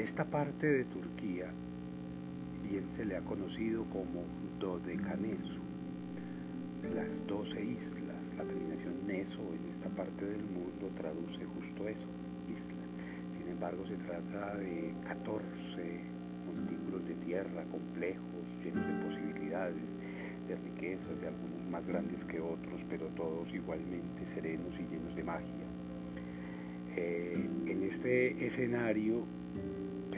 Esta 0.00 0.24
parte 0.24 0.66
de 0.66 0.84
Turquía 0.84 1.52
bien 2.66 2.88
se 2.88 3.04
le 3.04 3.18
ha 3.18 3.20
conocido 3.20 3.84
como 3.92 4.24
Dodecaneso, 4.58 5.60
las 6.94 7.26
doce 7.26 7.62
islas. 7.62 8.34
La 8.38 8.44
terminación 8.44 8.94
neso 9.06 9.42
en 9.52 9.74
esta 9.74 9.90
parte 9.90 10.24
del 10.24 10.42
mundo 10.42 10.88
traduce 10.96 11.44
justo 11.44 11.86
eso, 11.86 12.06
isla. 12.48 12.80
Sin 13.36 13.46
embargo, 13.52 13.84
se 13.86 13.96
trata 13.96 14.56
de 14.56 14.94
14 15.06 15.44
montículos 16.46 17.06
de 17.06 17.14
tierra 17.16 17.62
complejos, 17.64 18.48
llenos 18.64 18.86
de 18.86 19.04
posibilidades, 19.04 19.84
de 20.48 20.56
riquezas, 20.56 21.20
de 21.20 21.28
algunos 21.28 21.68
más 21.70 21.86
grandes 21.86 22.24
que 22.24 22.40
otros, 22.40 22.80
pero 22.88 23.04
todos 23.08 23.52
igualmente 23.52 24.26
serenos 24.26 24.72
y 24.80 24.94
llenos 24.94 25.14
de 25.14 25.24
magia. 25.24 25.68
Eh, 26.96 27.48
en 27.66 27.82
este 27.82 28.46
escenario, 28.46 29.26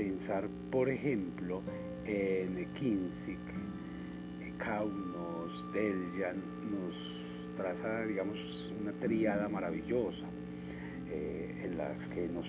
pensar, 0.02 0.48
por 0.72 0.88
ejemplo, 0.88 1.62
en 2.06 2.66
Kinzig, 2.74 3.38
Kaunos, 4.58 5.68
Deljan, 5.72 6.42
nos 6.72 7.24
traza, 7.56 8.04
digamos, 8.06 8.72
una 8.80 8.90
triada 8.94 9.48
maravillosa 9.48 10.26
eh, 11.08 11.54
en 11.62 11.78
las 11.78 12.08
que 12.08 12.26
nos 12.26 12.46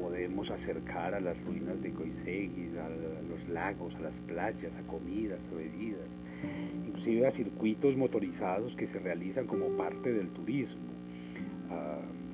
podemos 0.00 0.50
acercar 0.50 1.12
a 1.12 1.20
las 1.20 1.36
ruinas 1.44 1.82
de 1.82 1.90
Koisegis, 1.90 2.74
a 2.78 2.88
los 3.28 3.46
lagos, 3.50 3.94
a 3.96 4.00
las 4.00 4.18
playas, 4.20 4.74
a 4.74 4.82
comidas, 4.90 5.46
a 5.52 5.54
bebidas, 5.54 6.08
inclusive 6.86 7.26
a 7.26 7.30
circuitos 7.30 7.94
motorizados 7.94 8.74
que 8.74 8.86
se 8.86 8.98
realizan 9.00 9.46
como 9.46 9.68
parte 9.76 10.14
del 10.14 10.28
turismo, 10.30 10.92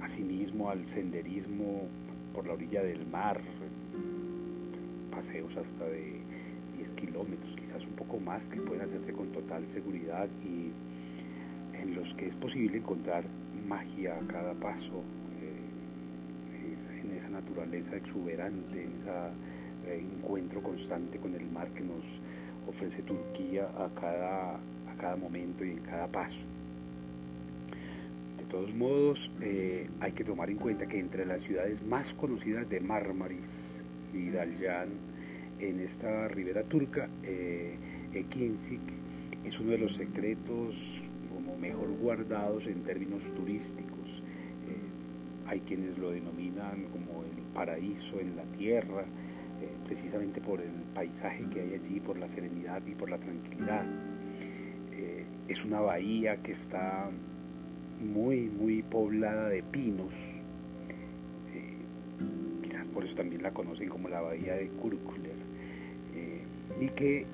asimismo 0.01 0.71
al 0.71 0.87
senderismo 0.87 1.89
por 2.33 2.47
la 2.47 2.53
orilla 2.55 2.83
del 2.83 3.07
mar, 3.07 3.41
paseos 5.23 5.57
hasta 5.57 5.85
de 5.85 6.21
10 6.79 6.91
kilómetros, 6.97 7.55
quizás 7.57 7.85
un 7.87 7.95
poco 7.95 8.19
más, 8.19 8.49
que 8.49 8.61
pueden 8.61 8.83
hacerse 8.83 9.13
con 9.13 9.29
total 9.29 9.69
seguridad 9.69 10.29
y 10.45 10.73
en 11.81 11.95
los 11.95 12.13
que 12.15 12.27
es 12.27 12.37
posible 12.37 12.79
encontrar 12.79 13.25
magia 13.69 14.17
a 14.17 14.27
cada 14.27 14.53
paso, 14.55 15.03
en 17.03 17.17
esa 17.17 17.29
naturaleza 17.29 17.97
exuberante, 17.97 18.83
en 18.83 18.91
ese 19.03 19.95
eh, 19.95 20.05
encuentro 20.19 20.63
constante 20.63 21.19
con 21.19 21.35
el 21.35 21.49
mar 21.51 21.69
que 21.69 21.83
nos 21.83 22.05
ofrece 22.69 23.03
Turquía 23.03 23.69
a 23.77 23.89
cada, 24.01 24.55
a 24.55 24.97
cada 24.99 25.17
momento 25.17 25.65
y 25.65 25.71
en 25.71 25.81
cada 25.81 26.07
paso. 26.09 26.39
De 28.39 28.45
todos 28.45 28.75
modos, 28.75 29.31
eh, 29.41 29.89
hay 30.01 30.13
que 30.13 30.25
tomar 30.25 30.51
en 30.51 30.59
cuenta 30.59 30.87
que 30.87 30.99
entre 30.99 31.27
las 31.27 31.43
ciudades 31.43 31.83
más 31.83 32.13
conocidas 32.15 32.69
de 32.69 32.81
Marmaris 32.81 33.83
y 34.13 34.31
Dalyan, 34.31 34.89
en 35.69 35.81
esta 35.81 36.29
ribera 36.29 36.63
turca, 36.65 37.09
eh, 37.23 37.77
es 39.45 39.59
uno 39.59 39.71
de 39.71 39.79
los 39.79 39.95
secretos 39.95 40.77
como 41.33 41.57
mejor 41.57 41.91
guardados 41.99 42.67
en 42.67 42.83
términos 42.83 43.23
turísticos 43.35 43.93
hay 45.53 45.61
quienes 45.61 45.99
lo 45.99 46.11
denominan 46.11 46.87
como 46.93 47.25
el 47.25 47.43
paraíso 47.53 48.19
en 48.19 48.37
la 48.37 48.45
tierra, 48.57 49.03
eh, 49.03 49.69
precisamente 49.87 50.41
por 50.41 50.63
el 50.63 50.71
paisaje 50.95 51.45
que 51.53 51.61
hay 51.61 51.75
allí, 51.75 52.01
por 52.01 52.19
la 52.19 52.27
serenidad 52.27 52.81
y 52.87 52.95
por 52.95 53.11
la 53.11 53.19
tranquilidad. 53.19 53.85
Eh, 54.93 55.27
es 55.49 55.63
una 55.63 55.81
bahía 55.81 56.37
que 56.39 56.53
está 56.53 57.11
muy, 58.01 58.49
muy 58.49 58.83
poblada 58.83 59.51
de 59.51 59.63
pinos. 59.63 60.15
Eh, 61.55 62.63
quizás 62.63 62.87
por 62.87 63.05
eso 63.05 63.15
también 63.15 63.43
la 63.43 63.53
conocen 63.53 63.91
como 63.91 64.09
la 64.09 64.23
bahía 64.23 64.55
de 64.55 64.69
Kurkuler. 64.69 65.52
Y 66.81 66.89
que, 66.89 67.27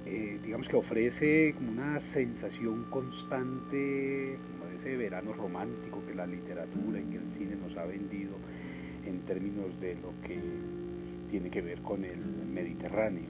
digamos 0.43 0.69
que 0.69 0.77
ofrece 0.77 1.55
como 1.55 1.73
una 1.73 2.01
sensación 2.01 2.85
constante 2.91 4.37
ese 4.79 4.97
verano 4.97 5.33
romántico 5.33 6.03
que 6.07 6.15
la 6.15 6.27
literatura 6.27 7.01
y 7.01 7.05
que 7.05 7.17
el 7.17 7.29
cine 7.37 7.57
nos 7.57 7.77
ha 7.77 7.85
vendido 7.85 8.33
en 9.07 9.21
términos 9.21 9.79
de 9.81 9.95
lo 9.97 10.13
que 10.23 10.39
tiene 11.31 11.51
que 11.51 11.63
ver 11.63 11.81
con 11.81 12.05
el 12.05 12.25
Mediterráneo. 12.53 13.29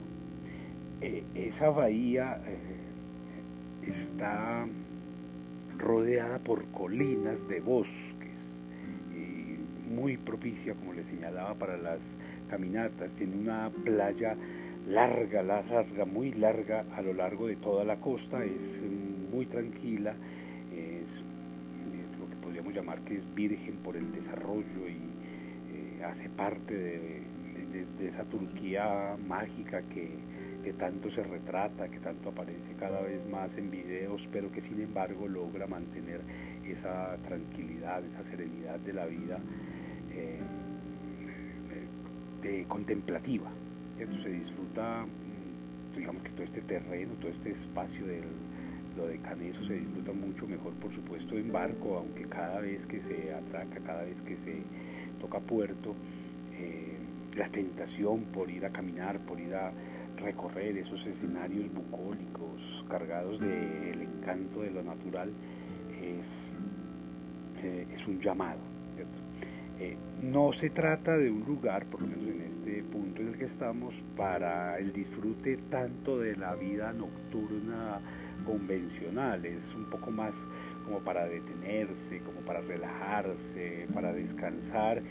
Eh, 1.01 1.23
esa 1.35 1.69
bahía 1.69 2.41
eh, 2.45 3.89
está 3.89 4.67
rodeada 5.77 6.39
por 6.39 6.65
colinas 6.65 7.47
de 7.47 7.61
bosques, 7.61 8.59
muy 9.89 10.17
propicia, 10.17 10.75
como 10.75 10.93
le 10.93 11.03
señalaba, 11.03 11.55
para 11.55 11.77
las 11.77 11.99
caminatas. 12.47 13.11
Tiene 13.15 13.35
una 13.35 13.71
playa 13.83 14.35
larga, 14.89 15.43
larga, 15.43 16.05
muy 16.05 16.33
larga 16.33 16.85
a 16.95 17.01
lo 17.01 17.13
largo 17.13 17.47
de 17.47 17.55
toda 17.55 17.85
la 17.85 17.97
costa, 17.97 18.43
es 18.43 18.81
muy 19.31 19.45
tranquila 19.45 20.15
llamar 22.71 23.01
que 23.01 23.17
es 23.17 23.35
virgen 23.35 23.75
por 23.77 23.95
el 23.97 24.11
desarrollo 24.11 24.87
y 24.87 24.97
eh, 25.73 26.03
hace 26.03 26.29
parte 26.29 26.73
de, 26.73 27.29
esa 28.07 28.23
Turquía 28.23 29.17
mágica 29.27 29.81
que, 29.83 30.09
tanto 30.77 31.09
se 31.09 31.23
retrata, 31.23 31.89
que 31.89 31.99
tanto 31.99 32.29
aparece 32.29 32.73
cada 32.79 33.01
vez 33.01 33.27
más 33.27 33.57
en 33.57 33.71
videos, 33.71 34.27
pero 34.31 34.51
que 34.51 34.61
sin 34.61 34.79
embargo 34.79 35.27
logra 35.27 35.65
mantener 35.67 36.21
esa 36.65 37.17
tranquilidad, 37.27 38.05
esa 38.05 38.23
serenidad 38.29 38.79
de 38.79 38.93
la 38.93 39.05
vida 39.07 39.39
eh, 40.13 40.39
contemplativa. 42.67 43.49
Se 43.99 44.29
disfruta, 44.29 45.05
mm, 45.05 45.97
digamos 45.97 46.23
que 46.23 46.29
todo 46.29 46.43
este 46.43 46.61
terreno, 46.61 47.13
todo 47.19 47.31
este 47.31 47.51
espacio 47.51 48.05
del 48.05 48.23
lo 48.97 49.07
de 49.07 49.17
Caneso 49.19 49.63
se 49.65 49.73
disfruta 49.73 50.11
mucho 50.11 50.47
mejor, 50.47 50.73
por 50.73 50.93
supuesto, 50.93 51.37
en 51.37 51.51
barco, 51.51 51.97
aunque 51.97 52.23
cada 52.23 52.59
vez 52.59 52.85
que 52.85 53.01
se 53.01 53.33
atraca, 53.33 53.79
cada 53.81 54.03
vez 54.03 54.19
que 54.21 54.35
se 54.37 54.63
toca 55.19 55.39
puerto, 55.39 55.95
eh, 56.57 56.97
la 57.37 57.49
tentación 57.49 58.23
por 58.33 58.49
ir 58.49 58.65
a 58.65 58.69
caminar, 58.71 59.19
por 59.19 59.39
ir 59.39 59.53
a 59.55 59.71
recorrer 60.17 60.77
esos 60.77 61.05
escenarios 61.05 61.71
bucólicos 61.73 62.85
cargados 62.89 63.39
del 63.39 64.01
encanto 64.01 64.61
de 64.61 64.71
lo 64.71 64.83
natural 64.83 65.31
es, 66.01 66.53
eh, 67.63 67.85
es 67.93 68.07
un 68.07 68.19
llamado. 68.19 68.59
Eh, 69.79 69.95
no 70.21 70.51
se 70.51 70.69
trata 70.71 71.17
de 71.17 71.31
un 71.31 71.45
lugar, 71.45 71.85
por 71.85 72.01
lo 72.01 72.07
menos 72.07 72.27
en 72.27 72.41
este 72.59 72.83
punto 72.83 73.21
en 73.21 73.29
el 73.29 73.37
que 73.37 73.45
estamos, 73.45 73.93
para 74.17 74.77
el 74.79 74.91
disfrute 74.91 75.57
tanto 75.69 76.19
de 76.19 76.35
la 76.35 76.55
vida 76.55 76.91
nocturna 76.93 77.99
convencional, 78.45 79.45
es 79.45 79.73
un 79.75 79.85
poco 79.85 80.11
más 80.11 80.33
como 80.85 80.99
para 80.99 81.25
detenerse, 81.27 82.19
como 82.19 82.41
para 82.41 82.61
relajarse, 82.61 83.87
para 83.93 84.11
descansar, 84.11 85.01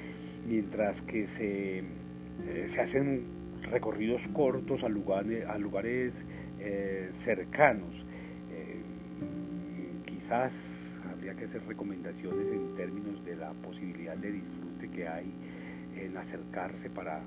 mientras 0.46 1.02
que 1.02 1.26
se, 1.26 1.78
eh, 1.78 2.64
se 2.66 2.80
hacen 2.80 3.24
recorridos 3.70 4.26
cortos 4.28 4.82
a 4.82 4.88
lugares, 4.88 5.46
a 5.46 5.58
lugares 5.58 6.24
eh, 6.60 7.10
cercanos. 7.12 7.94
Eh, 8.52 8.82
quizás 10.04 10.52
habría 11.10 11.34
que 11.34 11.44
hacer 11.44 11.62
recomendaciones 11.66 12.46
en 12.52 12.74
términos 12.74 13.24
de 13.24 13.36
la 13.36 13.52
posibilidad 13.52 14.16
de 14.16 14.32
disfrute 14.32 14.88
que 14.90 15.08
hay 15.08 15.32
en 16.04 16.16
acercarse 16.16 16.90
para 16.90 17.22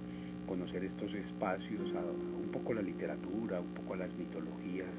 conocer 0.47 0.83
estos 0.83 1.13
espacios, 1.13 1.91
un 1.91 2.49
poco 2.51 2.73
la 2.73 2.81
literatura, 2.81 3.59
un 3.59 3.73
poco 3.73 3.93
a 3.93 3.97
las 3.97 4.13
mitologías 4.15 4.89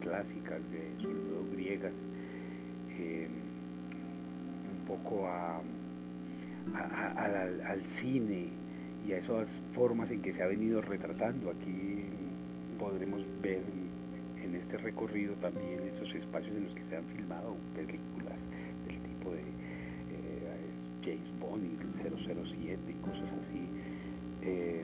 clásicas, 0.00 0.60
de, 0.70 1.02
sobre 1.02 1.18
todo 1.18 1.44
griegas, 1.52 1.92
eh, 2.98 3.28
un 4.80 4.86
poco 4.86 5.28
al 6.74 7.86
cine 7.86 8.48
y 9.06 9.12
a 9.12 9.18
esas 9.18 9.60
formas 9.72 10.10
en 10.10 10.22
que 10.22 10.32
se 10.32 10.42
ha 10.42 10.46
venido 10.46 10.80
retratando. 10.80 11.50
Aquí 11.50 12.04
podremos 12.78 13.22
ver 13.42 13.62
en 14.42 14.54
este 14.54 14.76
recorrido 14.78 15.34
también 15.34 15.80
esos 15.92 16.14
espacios 16.14 16.56
en 16.56 16.64
los 16.64 16.74
que 16.74 16.84
se 16.84 16.96
han 16.96 17.04
filmado 17.04 17.56
películas 17.74 18.40
del 18.86 18.98
tipo 18.98 19.30
de 19.30 19.42
Bond 21.42 21.64
y 21.64 21.90
007 21.90 22.78
y 22.88 22.94
cosas 23.04 23.32
así. 23.40 23.68
Eh, 24.42 24.82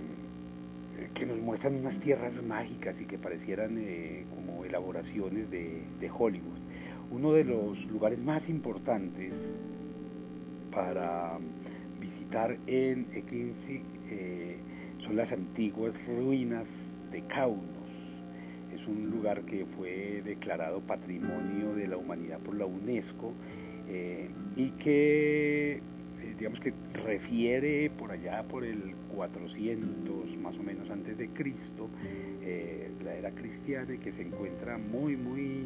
que 1.15 1.27
nos 1.27 1.39
muestran 1.39 1.77
unas 1.77 1.99
tierras 1.99 2.43
mágicas 2.43 3.01
y 3.01 3.05
que 3.05 3.19
parecieran 3.19 3.77
eh, 3.79 4.25
como 4.35 4.65
elaboraciones 4.65 5.51
de, 5.51 6.11
Hollywood. 6.11 6.59
Uno 7.11 7.33
de 7.33 7.45
los 7.45 7.85
lugares 7.87 8.19
más 8.19 8.49
importantes 8.49 9.35
para 10.73 11.39
visitar 12.01 12.57
en 12.67 13.07
Ekinsi 13.13 13.83
eh, 14.11 14.57
son 15.05 15.17
las 15.17 15.33
antiguas 15.33 15.95
ruinas 16.07 16.69
de 17.13 17.23
Kaunos. 17.23 17.63
Es 18.75 18.87
un 18.87 19.11
lugar 19.11 19.43
que 19.43 19.67
fue 19.67 20.23
declarado 20.25 20.81
Patrimonio 20.81 21.75
de 21.75 21.87
la 21.87 21.97
Humanidad 21.97 22.39
por 22.41 22.55
la 22.55 22.67
UNESCO 22.67 23.33
y 24.57 24.71
que 24.73 25.81
digamos 26.39 26.61
que 26.61 26.73
refiere 27.05 27.91
por 27.91 28.13
allá 28.13 28.45
por 28.45 28.65
el 28.65 28.95
400 29.15 30.37
más 30.37 30.57
o 30.57 30.63
menos 30.63 30.89
antes 30.89 31.19
de 31.19 31.29
Cristo, 31.31 31.89
eh, 32.43 32.91
la 33.05 33.15
era 33.15 33.31
cristiana 33.33 33.95
y 33.95 33.99
que 33.99 34.13
se 34.13 34.23
encuentra 34.23 34.79
muy, 34.79 35.17
muy, 35.17 35.65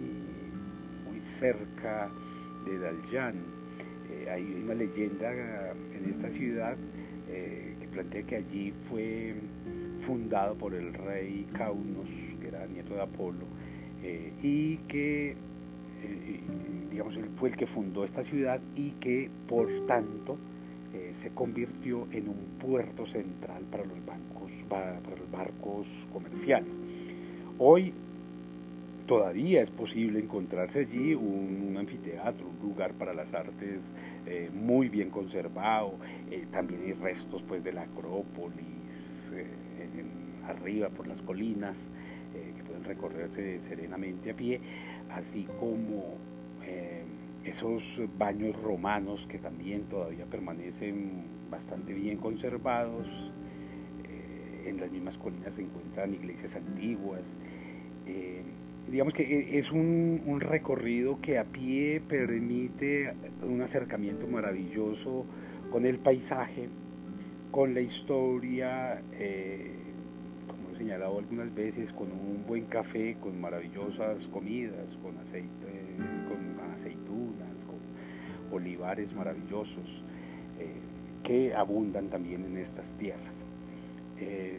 muy 1.05 1.21
cerca 1.39 2.11
de 2.65 2.79
Daljan. 2.79 3.35
Eh, 4.11 4.31
hay 4.31 4.63
una 4.65 4.75
leyenda 4.75 5.73
en 5.95 6.11
esta 6.11 6.31
ciudad 6.31 6.77
que 7.29 7.89
plantea 7.91 8.23
que 8.25 8.37
allí 8.37 8.75
fue 8.91 9.35
fundado 10.01 10.55
por 10.55 10.75
el 10.75 10.93
rey 10.93 11.47
Caunos, 11.55 12.07
que 12.39 12.49
era 12.49 12.67
nieto 12.67 12.95
de 12.95 13.01
Apolo, 13.01 13.47
y 14.43 14.77
que 14.89 15.35
digamos, 16.91 17.17
él 17.17 17.31
fue 17.37 17.49
el 17.49 17.57
que 17.57 17.67
fundó 17.67 18.05
esta 18.05 18.23
ciudad 18.23 18.61
y 18.77 18.91
que 18.93 19.31
por 19.49 19.87
tanto 19.87 20.37
eh, 20.95 21.11
se 21.15 21.31
convirtió 21.31 22.07
en 22.13 22.29
un 22.29 22.37
puerto 22.59 23.07
central 23.07 23.63
para 23.71 23.83
los, 23.85 24.05
bancos, 24.05 24.51
para 24.69 25.01
los 25.01 25.31
barcos 25.31 25.87
comerciales. 26.13 26.75
Hoy 27.59 27.95
todavía 29.07 29.63
es 29.63 29.71
posible 29.71 30.19
encontrarse 30.19 30.81
allí 30.81 31.15
un, 31.15 31.75
anfiteatro, 31.79 32.47
un 32.47 32.69
lugar 32.69 32.93
para 32.93 33.15
las 33.15 33.33
artes 33.33 33.81
eh, 34.27 34.51
muy 34.53 34.91
bien 34.91 35.09
conservado, 35.09 35.95
eh, 36.31 36.45
también 36.53 36.83
hay 36.85 36.93
restos 36.93 37.43
pues, 37.43 37.65
de 37.65 37.73
la 37.73 37.83
Acrópolis, 37.83 39.33
arriba 40.47 40.91
por 40.91 41.07
las 41.07 41.23
colinas, 41.23 41.89
que 42.33 42.63
pueden 42.65 42.85
recorrerse 42.85 43.61
serenamente 43.63 44.31
a 44.31 44.35
pie, 44.35 44.61
así 45.11 45.47
como 45.59 46.19
esos 47.45 48.01
baños 48.19 48.61
romanos 48.63 49.27
que 49.29 49.39
también 49.39 49.83
todavía 49.85 50.25
permanecen 50.27 51.25
bastante 51.51 51.93
bien 51.93 52.19
conservados. 52.19 53.07
Eh, 54.05 54.69
en 54.69 54.81
las 54.81 54.91
mismas 54.91 55.17
colinas 55.19 55.55
se 55.55 55.63
encuentran 55.63 56.15
iglesias 56.15 56.55
antiguas. 56.57 57.37
Eh, 58.07 58.43
digamos 58.91 59.15
que 59.15 59.59
es 59.59 59.71
un, 59.73 60.23
un, 60.27 60.41
recorrido 60.41 61.21
que 61.21 61.39
a 61.39 61.45
pie 61.45 62.01
permite 62.01 63.15
un 63.43 63.61
acercamiento 63.61 64.27
maravilloso 64.27 65.25
con 65.71 65.87
el 65.87 65.99
paisaje, 65.99 66.69
con 67.51 67.75
la 67.75 67.81
historia, 67.81 69.03
como 70.49 70.75
he 70.75 70.79
señalado 70.79 71.19
algunas 71.19 71.55
veces, 71.55 71.93
con 71.93 72.11
un 72.11 72.45
buen 72.47 72.67
café, 72.67 73.17
con 73.21 73.41
maravillosas 73.41 74.27
comidas, 74.29 74.97
con 75.03 75.17
aceite 75.19 75.82
aceitunas, 76.83 77.65
con 77.65 78.57
olivares 78.57 79.13
maravillosos 79.15 80.03
eh, 80.59 80.67
que 81.23 81.55
abundan 81.55 82.09
también 82.09 82.45
en 82.45 82.59
estas 82.59 82.91
tierras. 82.99 83.45
Eh, 84.19 84.59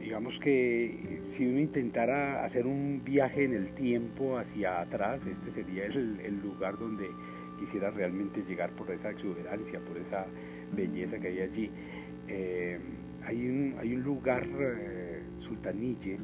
digamos 0.00 0.38
que 0.38 1.18
si 1.20 1.46
uno 1.46 1.60
intentara 1.60 2.44
hacer 2.44 2.66
un 2.66 3.02
viaje 3.04 3.44
en 3.44 3.54
el 3.54 3.72
tiempo 3.72 4.38
hacia 4.38 4.80
atrás, 4.80 5.26
este 5.26 5.50
sería 5.50 5.86
el, 5.86 6.40
lugar 6.42 6.78
donde 6.78 7.08
quisiera 7.58 7.90
realmente 7.90 8.42
llegar 8.42 8.70
por 8.70 8.90
esa 8.90 9.10
exuberancia, 9.10 9.80
por 9.80 9.96
esa 9.98 10.26
belleza 10.72 11.18
que 11.18 11.28
hay 11.28 11.40
allí. 11.40 11.70
Eh, 12.28 12.78
hay, 13.24 13.48
un, 13.48 13.76
hay 13.78 13.94
un 13.94 14.02
lugar, 14.02 14.46
Sultanille, 15.38 16.18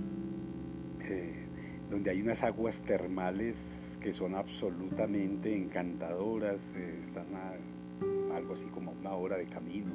donde 1.91 2.11
hay 2.11 2.23
unas 2.23 2.43
aguas 2.43 2.81
termales 2.83 3.82
que 4.03 4.13
son 4.13 4.35
absolutamente 4.35 5.55
encantadoras, 5.55 6.61
eh, 6.77 6.99
están 7.03 7.27
a 7.35 8.37
algo 8.37 8.55
así 8.55 8.65
como 8.67 8.93
una 9.01 9.13
hora 9.13 9.37
de 9.37 9.45
camino, 9.47 9.93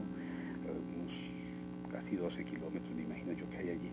eh, 0.66 1.00
unos 1.00 1.12
casi 1.92 2.16
12 2.16 2.44
kilómetros, 2.46 2.96
me 2.96 3.04
imagino 3.04 3.34
yo 3.34 3.50
que 3.50 3.58
hay 3.58 3.70
allí. 3.70 3.92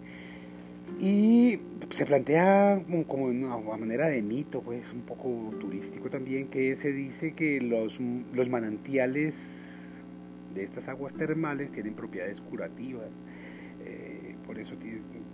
Y 1.00 1.58
se 1.90 2.06
plantea 2.06 2.82
como, 3.08 3.24
una 3.24 3.56
manera 3.76 4.06
de 4.08 4.22
mito, 4.22 4.60
pues 4.60 4.84
un 4.92 5.02
poco 5.02 5.50
turístico 5.58 6.10
también, 6.10 6.48
que 6.48 6.76
se 6.76 6.92
dice 6.92 7.32
que 7.32 7.60
los, 7.60 7.98
los 8.32 8.48
manantiales 8.48 9.34
de 10.54 10.64
estas 10.64 10.88
aguas 10.88 11.14
termales 11.14 11.72
tienen 11.72 11.94
propiedades 11.94 12.40
curativas. 12.40 13.10
Eh, 13.84 14.34
por 14.46 14.58
eso 14.58 14.74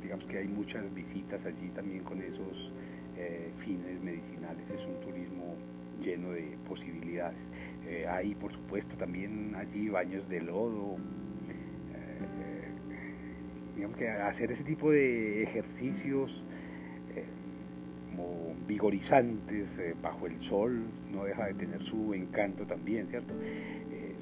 digamos 0.03 0.25
que 0.27 0.39
hay 0.39 0.49
muchas 0.49 0.93
visitas 0.95 1.45
allí 1.45 1.69
también 1.75 2.05
con 2.05 2.23
esos 2.23 2.73
eh, 3.21 3.51
fines 3.59 4.01
medicinales. 4.03 4.65
Es 4.71 4.83
un 4.87 4.99
turismo 5.01 5.55
lleno 6.03 6.31
de 6.31 6.57
posibilidades. 6.67 7.37
Eh, 7.87 8.07
hay, 8.09 8.35
por 8.35 8.51
supuesto, 8.51 8.97
también 8.97 9.55
allí 9.57 9.91
baños 9.91 10.27
de 10.31 10.41
lodo. 10.41 10.97
Eh, 10.97 12.73
digamos 13.77 13.99
que 13.99 14.09
hacer 14.09 14.51
ese 14.53 14.65
tipo 14.65 14.91
de 14.91 15.43
ejercicios 15.43 16.43
como 18.11 18.55
vigorizantes 18.67 19.79
bajo 20.03 20.27
el 20.27 20.41
sol 20.41 20.83
no 21.13 21.25
deja 21.25 21.47
de 21.47 21.55
tener 21.55 21.83
su 21.85 22.13
encanto 22.13 22.67
también, 22.67 23.07
¿cierto? 23.07 23.35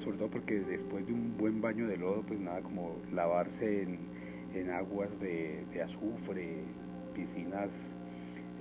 sobre 0.03 0.17
todo 0.17 0.29
porque 0.29 0.59
después 0.59 1.05
de 1.07 1.13
un 1.13 1.35
buen 1.37 1.59
baño 1.59 1.87
de 1.87 1.97
lodo, 1.97 2.21
pues 2.21 2.39
nada 2.39 2.61
como 2.61 2.95
lavarse 3.11 3.83
en, 4.53 4.69
aguas 4.71 5.09
de, 5.19 5.65
de 5.73 5.81
azufre, 5.81 6.59
piscinas 7.13 7.73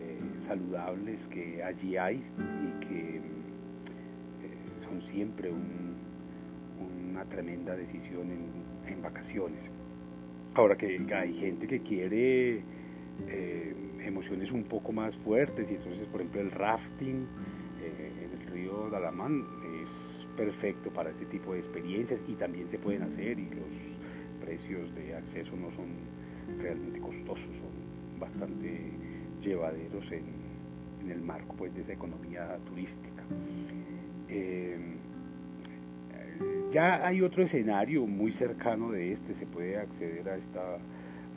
eh, 0.00 0.40
saludables 0.40 1.26
que 1.28 1.62
allí 1.62 1.96
hay 1.96 2.16
y 2.16 2.86
que 2.86 3.16
eh, 3.16 3.20
son 4.84 5.02
siempre 5.02 5.50
una 5.50 7.24
tremenda 7.24 7.74
decisión 7.76 8.30
en, 8.30 9.02
vacaciones. 9.02 9.70
Ahora 10.54 10.76
que 10.76 10.98
hay 11.14 11.34
gente 11.34 11.68
que 11.68 11.80
quiere 11.80 12.62
eh, 13.28 13.74
emociones 14.00 14.50
un 14.50 14.64
poco 14.64 14.92
más 14.92 15.14
fuertes 15.16 15.70
y 15.70 15.74
entonces 15.74 16.06
por 16.08 16.20
ejemplo 16.20 16.40
el 16.40 16.50
rafting 16.50 17.26
en 17.80 18.40
el 18.40 18.46
río 18.50 18.88
Dalamán 18.90 19.44
es 19.82 20.26
perfecto 20.36 20.90
para 20.90 21.10
ese 21.10 21.26
tipo 21.26 21.52
de 21.52 21.60
experiencias 21.60 22.20
y 22.26 22.32
también 22.34 22.68
se 22.70 22.78
pueden 22.78 23.02
hacer 23.02 23.38
y 23.38 23.44
los 23.44 24.44
precios 24.44 24.92
de 24.94 25.14
acceso 25.14 25.52
no 25.56 25.70
son 25.72 25.88
realmente 26.58 26.98
costosos, 27.00 27.44
son 27.44 28.18
bastante 28.18 28.90
llevaderos 29.40 30.10
en, 30.12 30.48
el 31.10 31.22
marco 31.22 31.54
pues, 31.56 31.74
de 31.74 31.82
esa 31.82 31.92
economía 31.92 32.58
turística. 32.66 33.22
Eh, 34.28 34.76
ya 36.70 37.06
hay 37.06 37.22
otro 37.22 37.42
escenario 37.42 38.06
muy 38.06 38.32
cercano 38.32 38.90
de 38.90 39.12
este, 39.12 39.34
se 39.34 39.46
puede 39.46 39.78
acceder 39.78 40.28
a 40.28 40.36
esta, 40.36 40.76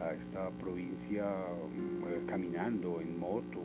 a 0.02 0.14
esta 0.14 0.50
provincia 0.60 1.24
eh, 1.24 2.22
caminando 2.28 3.00
en 3.00 3.18
moto, 3.18 3.62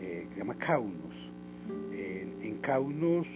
eh, 0.00 0.26
se 0.32 0.38
llama 0.38 0.54
Kaunos. 0.54 1.30
en 1.92 2.58
Kaunos 2.60 3.28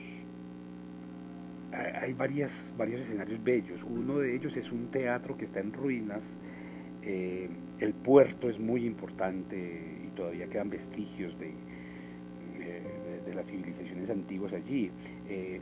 hay 1.72 2.12
varias, 2.12 2.72
varios 2.76 3.00
escenarios 3.02 3.42
bellos. 3.42 3.82
Uno 3.82 4.18
de 4.18 4.34
ellos 4.34 4.56
es 4.56 4.70
un 4.70 4.88
teatro 4.88 5.36
que 5.36 5.44
está 5.44 5.60
en 5.60 5.72
ruinas, 5.72 6.36
el 7.82 7.94
puerto 7.94 8.48
es 8.48 8.60
muy 8.60 8.86
importante 8.86 9.56
y 10.06 10.16
todavía 10.16 10.46
quedan 10.46 10.70
vestigios 10.70 11.36
de, 11.38 11.52
de, 13.26 13.34
las 13.34 13.46
civilizaciones 13.46 14.08
antiguas 14.08 14.52
allí. 14.52 14.90
Eh, 15.28 15.60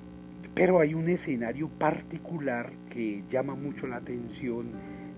pero 0.55 0.81
hay 0.81 0.93
un 0.93 1.09
escenario 1.09 1.69
particular 1.69 2.73
que 2.91 3.23
llama 3.31 3.55
mucho 3.55 3.87
la 3.87 3.97
atención, 3.97 4.67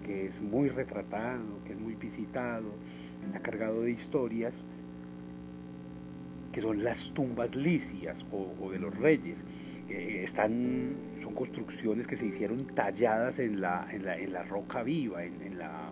que 0.05 0.27
es 0.27 0.41
muy 0.41 0.69
retratado, 0.69 1.65
que 1.65 1.73
es 1.73 1.81
muy 1.81 1.95
visitado, 1.97 2.69
está 3.27 3.41
cargado 3.41 3.83
de 3.83 3.91
historias, 3.91 4.55
que 6.53 6.61
son 6.61 6.85
las 6.85 7.13
tumbas 7.15 7.57
licias 7.57 8.25
o, 8.31 8.71
de 8.71 8.79
los 8.79 8.97
reyes. 8.97 9.43
Eh, 9.89 10.21
están, 10.23 10.93
son 11.21 11.35
construcciones 11.35 12.07
que 12.07 12.17
se 12.17 12.27
hicieron 12.27 12.67
talladas 12.67 13.41
en 13.41 13.61
la, 13.61 13.89
en 13.91 14.05
la, 14.05 14.19
en 14.19 14.33
la 14.33 14.45
roca 14.45 14.85
viva, 14.85 15.25
en 15.25 15.59
la 15.59 15.91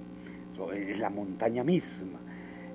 es 0.73 0.99
la 0.99 1.11
montaña 1.11 1.64
misma. 1.64 2.19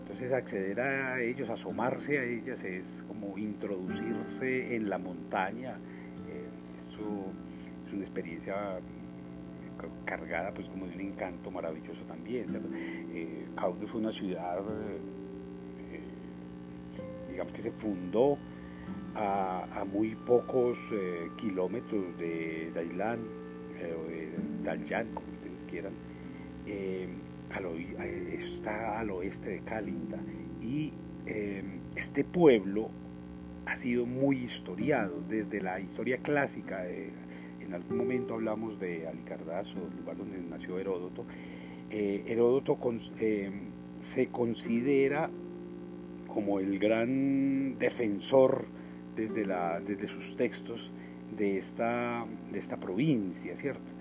Entonces 0.01 0.31
acceder 0.31 0.79
a 0.79 1.21
ellos, 1.21 1.49
asomarse 1.49 2.19
a 2.19 2.23
ellas 2.23 2.63
es 2.63 3.03
como 3.07 3.37
introducirse 3.37 4.75
en 4.75 4.89
la 4.89 4.97
montaña. 4.97 5.77
Eh, 6.29 6.45
es 7.87 7.93
una 7.93 8.01
experiencia 8.01 8.79
cargada 10.05 10.51
pues 10.51 10.67
como 10.69 10.87
de 10.87 10.95
un 10.95 11.01
encanto 11.01 11.51
maravilloso 11.51 12.01
también. 12.07 12.45
Eh, 13.13 13.45
fue 13.87 14.01
una 14.01 14.11
ciudad, 14.11 14.59
eh, 15.91 15.99
digamos 17.31 17.53
que 17.53 17.61
se 17.61 17.71
fundó 17.71 18.37
a, 19.15 19.85
muy 19.91 20.15
pocos 20.15 20.77
eh, 20.91 21.29
kilómetros 21.37 22.17
de 22.17 22.71
Dailán 22.73 23.19
o 23.75 24.09
como 25.13 25.27
ustedes 25.33 25.59
quieran 25.69 25.93
está 28.37 28.99
al 28.99 29.11
oeste 29.11 29.51
de 29.51 29.59
Calinda 29.59 30.19
y 30.61 30.91
em, 31.25 31.79
este 31.95 32.23
pueblo 32.23 32.89
ha 33.65 33.77
sido 33.77 34.05
muy 34.05 34.43
historiado 34.43 35.21
desde 35.27 35.61
la 35.61 35.79
historia 35.79 36.17
clásica, 36.17 36.83
de, 36.83 37.09
en 37.61 37.73
algún 37.73 37.97
momento 37.97 38.35
hablamos 38.35 38.79
de 38.79 39.07
Alicardazo, 39.07 39.77
el 39.91 39.97
lugar 39.97 40.17
donde 40.17 40.37
nació 40.37 40.77
Heródoto, 40.77 41.25
Heródoto 41.89 42.77
se 43.99 44.27
considera 44.27 45.29
como 46.27 46.59
el 46.59 46.77
gran 46.77 47.79
defensor 47.79 48.65
desde, 49.15 49.45
la, 49.45 49.79
desde 49.79 50.07
sus 50.07 50.35
textos 50.35 50.91
de 51.37 51.57
esta, 51.57 52.25
de 52.51 52.59
esta 52.59 52.77
provincia, 52.77 53.55
¿cierto? 53.55 53.91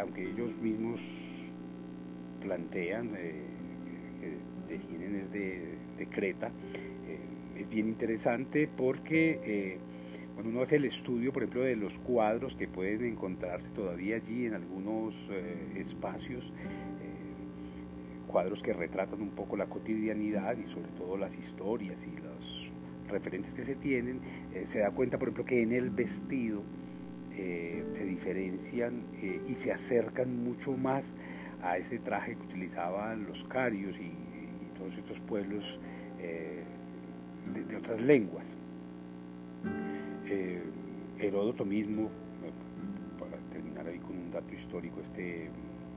aunque 0.00 0.22
ellos 0.22 0.56
mismos 0.60 1.00
plantean, 2.38 3.14
eh, 3.16 3.32
que 4.20 4.72
definen 4.72 5.14
es 5.16 5.32
de, 5.32 5.78
Creta, 6.10 6.46
eh, 6.46 7.60
es 7.60 7.68
bien 7.68 7.88
interesante 7.88 8.68
porque 8.68 9.40
eh, 9.44 9.78
cuando 10.34 10.50
uno 10.52 10.62
hace 10.62 10.76
el 10.76 10.84
estudio, 10.84 11.32
por 11.32 11.42
ejemplo, 11.42 11.62
de 11.62 11.76
los 11.76 11.98
cuadros 11.98 12.54
que 12.54 12.68
pueden 12.68 13.04
encontrarse 13.04 13.68
todavía 13.70 14.16
allí 14.16 14.46
en 14.46 14.54
algunos 14.54 15.14
espacios, 15.76 16.52
cuadros 18.28 18.62
que 18.62 18.72
retratan 18.72 19.22
un 19.22 19.30
poco 19.30 19.56
la 19.56 19.66
cotidianidad 19.66 20.56
y 20.56 20.66
sobre 20.66 20.88
todo 20.96 21.16
las 21.16 21.36
historias 21.36 22.06
y 22.06 22.16
los 22.20 22.70
referentes 23.10 23.54
que 23.54 23.64
se 23.64 23.74
tienen, 23.74 24.20
se 24.64 24.78
da 24.78 24.92
cuenta, 24.92 25.18
por 25.18 25.28
ejemplo, 25.28 25.44
que 25.44 25.62
en 25.62 25.72
el 25.72 25.90
vestido 25.90 26.62
se 27.34 28.04
diferencian 28.04 29.02
y 29.48 29.54
se 29.56 29.72
acercan 29.72 30.44
mucho 30.44 30.76
más 30.76 31.12
a 31.62 31.76
ese 31.76 31.98
traje 31.98 32.36
que 32.36 32.42
utilizaban 32.42 33.26
los 33.26 33.42
carios 33.44 33.96
y, 33.98 34.12
todos 34.78 34.94
estos 34.96 35.18
pueblos 35.20 35.64
eh, 36.20 36.62
de, 37.52 37.76
otras 37.76 38.00
lenguas. 38.00 38.46
Eh, 40.26 40.62
Heródoto 41.18 41.64
mismo, 41.64 42.10
para 43.18 43.36
terminar 43.52 43.88
ahí 43.88 43.98
con 43.98 44.16
un 44.16 44.30
dato 44.30 44.54
histórico 44.54 45.00
este 45.00 45.50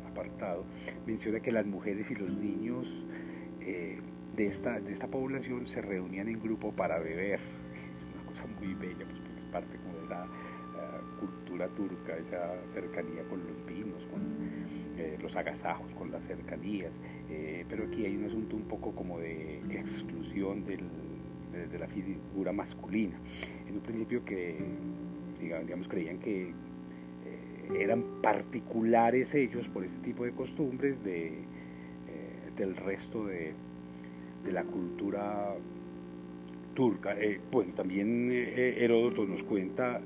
apartado, 0.09 0.65
menciona 1.05 1.39
que 1.41 1.51
las 1.51 1.67
mujeres 1.67 2.09
y 2.09 2.15
los 2.15 2.31
niños 2.31 2.87
eh, 3.59 3.99
de, 4.35 4.47
esta, 4.47 4.79
de 4.79 4.93
esta 4.93 5.07
población 5.07 5.67
se 5.67 5.81
reunían 5.81 6.27
en 6.27 6.41
grupo 6.41 6.71
para 6.71 6.97
beber. 6.97 7.39
Es 7.39 8.15
una 8.15 8.31
cosa 8.31 8.47
muy 8.59 8.73
bella, 8.73 9.05
pues, 9.05 9.19
porque 9.19 9.41
es 9.41 9.51
parte 9.51 9.77
como 9.77 9.99
de 9.99 10.09
la 10.09 10.27
cultura 11.19 11.67
turca, 11.67 12.17
esa 12.17 12.55
cercanía 12.73 13.21
con 13.29 13.39
los 13.45 13.65
vinos, 13.67 14.03
con 14.09 14.21
eh, 15.01 15.17
los 15.19 15.35
agasajos, 15.35 15.91
con 15.97 16.11
las 16.11 16.23
cercanías, 16.25 17.01
eh, 17.27 17.65
pero 17.67 17.85
aquí 17.85 18.05
hay 18.05 18.15
un 18.15 18.25
asunto 18.25 18.55
un 18.55 18.63
poco 18.63 18.91
como 18.91 19.17
de 19.17 19.59
exclusión 19.71 20.63
de, 20.63 20.77
la 21.79 21.87
figura 21.87 22.51
masculina. 22.51 23.17
En 23.67 23.75
un 23.75 23.81
principio 23.81 24.23
que, 24.23 24.55
digamos, 25.39 25.87
creían 25.87 26.19
que 26.19 26.49
eh, 26.49 27.79
eran 27.79 28.03
particulares 28.21 29.33
ellos 29.33 29.67
por 29.69 29.83
ese 29.83 29.97
tipo 30.03 30.23
de 30.23 30.33
costumbres 30.33 31.03
de, 31.03 31.33
del 32.55 32.75
resto 32.75 33.25
de, 33.25 33.53
la 34.51 34.63
cultura 34.63 35.55
turca. 36.75 37.15
bueno, 37.51 37.73
también 37.73 38.29
Heródoto 38.31 39.25
nos 39.25 39.41
cuenta 39.43 39.99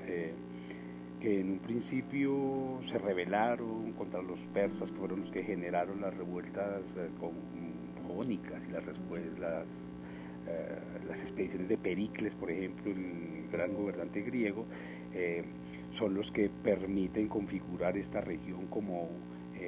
que 1.19 1.39
en 1.39 1.51
un 1.51 1.60
principio 1.60 2.79
se 2.88 2.98
rebelaron 2.98 3.93
contra 3.93 4.22
los 4.22 4.39
persas, 4.53 4.91
que 4.91 4.98
fueron 4.98 5.22
los 5.22 5.31
que 5.31 5.43
generaron 5.43 6.01
las 6.01 6.15
revueltas 6.15 6.84
eh, 6.98 7.10
jónicas 8.07 8.62
y 8.67 8.72
las, 8.72 8.86
las, 8.86 9.93
eh, 10.48 10.79
las 11.07 11.19
expediciones 11.19 11.67
de 11.67 11.77
Pericles, 11.77 12.36
por 12.36 12.51
ejemplo, 12.51 12.91
el 12.91 13.48
gran 13.51 13.74
gobernante 13.74 14.22
griego, 14.22 14.65
eh, 15.13 15.43
son 15.91 16.13
los 16.13 16.31
que 16.31 16.50
permiten 16.50 17.27
configurar 17.27 17.98
esta 17.98 18.22
región 18.22 18.67
como 18.67 19.10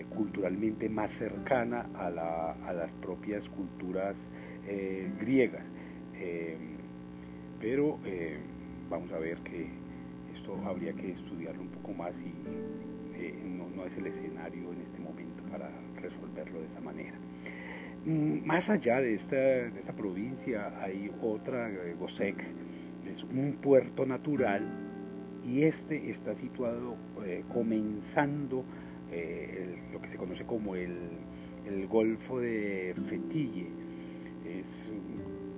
culturalmente 0.10 0.90
más 0.90 1.10
cercana 1.12 1.90
a, 1.96 2.12
la, 2.12 2.52
a, 2.52 2.74
las 2.74 2.92
propias 3.02 3.48
culturas 3.50 4.30
griegas. 5.20 5.64
pero 7.60 7.98
vamos 8.90 9.12
a 9.14 9.18
ver 9.18 9.38
que 9.40 9.70
habría 10.66 10.94
que 10.94 11.12
estudiarlo 11.12 11.62
un 11.62 11.70
poco 11.70 11.94
más 11.94 12.14
y 12.20 12.34
eh, 13.20 13.34
no, 13.76 13.86
es 13.86 13.96
el 13.98 14.08
escenario 14.08 14.72
en 14.74 14.82
este 14.82 15.00
momento 15.00 15.44
para 15.52 15.70
resolverlo 16.02 16.60
de 16.60 16.66
esa 16.68 16.82
manera. 16.82 17.18
Mm, 18.06 18.46
más 18.46 18.70
allá 18.70 19.02
de 19.02 19.16
esta, 19.16 19.36
de 19.36 19.80
esta 19.80 19.94
provincia 19.94 20.74
hay 20.82 21.12
otra, 21.22 21.70
eh, 21.70 21.96
Gosek, 22.00 22.44
es 23.10 23.24
un 23.24 23.58
puerto 23.62 24.06
natural 24.06 24.68
y 25.46 25.64
este 25.64 26.10
está 26.10 26.36
situado 26.36 26.96
eh, 27.26 27.44
comenzando 27.54 28.64
lo 29.94 30.02
que 30.02 30.10
se 30.10 30.18
conoce 30.18 30.44
como 30.44 30.76
el, 30.76 30.98
el 31.66 31.88
Golfo 31.88 32.42
de 32.42 32.94
Fetille. 33.08 33.70
Es 34.46 34.90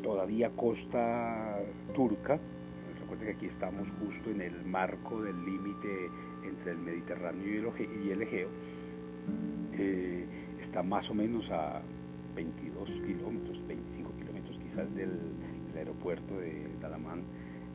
todavía 0.04 0.52
costa 0.52 1.60
turca, 1.94 2.40
Recuerden 3.10 3.28
que 3.28 3.38
aquí 3.38 3.46
estamos 3.48 3.88
justo 4.00 4.30
en 4.30 4.40
el 4.40 4.66
marco 4.66 5.20
del 5.24 5.44
límite 5.44 6.12
entre 6.44 6.74
el 6.74 6.78
Mediterráneo 6.78 7.74
y 8.06 8.12
el 8.12 8.22
Egeo. 8.22 8.50
Eh, 9.74 10.26
está 10.62 10.84
más 10.84 11.10
o 11.10 11.16
menos 11.16 11.50
a 11.50 11.82
22 12.36 12.88
kilómetros, 13.08 13.68
25 13.68 14.12
kilómetros 14.16 14.60
quizás 14.60 14.94
del, 14.94 15.10
aeropuerto 15.76 16.38
de 16.38 16.68
Dalamán. 16.80 17.24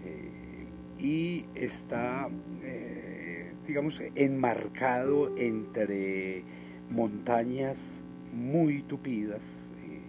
Eh, 0.04 0.68
y 1.00 1.46
está, 1.56 2.28
eh, 2.62 3.54
digamos, 3.66 4.00
enmarcado 4.14 5.36
entre 5.36 6.44
montañas 6.90 8.04
muy 8.32 8.82
tupidas, 8.82 9.42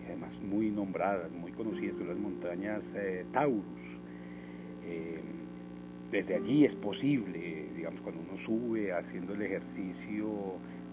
además 0.06 0.40
muy 0.40 0.70
nombradas, 0.70 1.32
muy 1.32 1.52
conocidas, 1.52 1.96
que 1.96 2.04
las 2.04 2.18
montañas 2.18 2.84
Taurus 3.32 3.66
eh, 4.86 5.20
desde 6.12 6.36
allí 6.36 6.66
es 6.66 6.76
posible, 6.76 7.68
digamos, 7.76 8.02
cuando 8.02 8.22
uno 8.22 8.38
sube 8.38 8.94
haciendo 8.94 9.34
el 9.34 9.42
ejercicio 9.42 10.28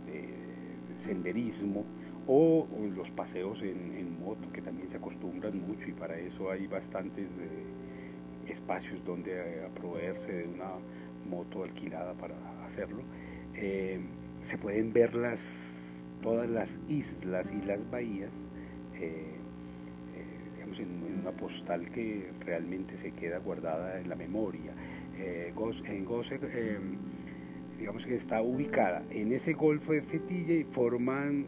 de 0.06 0.98
senderismo 0.98 1.84
o, 2.26 2.66
los 2.94 3.10
paseos 3.10 3.62
en, 3.62 4.20
moto, 4.20 4.50
que 4.52 4.62
también 4.62 4.88
se 4.88 4.96
acostumbran 4.96 5.60
mucho 5.60 5.88
y 5.88 5.92
para 5.92 6.18
eso 6.18 6.50
hay 6.50 6.66
bastantes 6.66 7.26
eh, 7.36 8.50
espacios 8.52 9.04
donde 9.04 9.32
eh, 9.32 9.64
aproveerse 9.64 10.32
de 10.32 10.48
una 10.48 10.70
moto 11.28 11.64
alquilada 11.64 12.14
para 12.14 12.34
hacerlo. 12.64 13.02
se 13.54 14.58
pueden 14.58 14.92
ver 14.92 15.14
las, 15.14 15.40
todas 16.20 16.48
las 16.48 16.78
islas 16.88 17.52
y 17.52 17.64
las 17.64 17.88
bahías 17.90 18.32
en, 20.78 21.20
una 21.20 21.30
postal 21.32 21.90
que 21.90 22.30
realmente 22.40 22.96
se 22.96 23.12
queda 23.12 23.38
guardada 23.38 24.00
en 24.00 24.08
la 24.08 24.16
memoria. 24.16 24.72
Eh, 25.16 25.52
en 25.84 26.04
Goce, 26.04 26.40
eh, 26.42 26.78
digamos 27.78 28.04
que 28.06 28.14
está 28.14 28.42
ubicada 28.42 29.02
en 29.10 29.32
ese 29.32 29.52
golfo 29.52 29.92
de 29.92 30.02
Fetilla 30.02 30.54
y 30.54 30.64
forman 30.64 31.46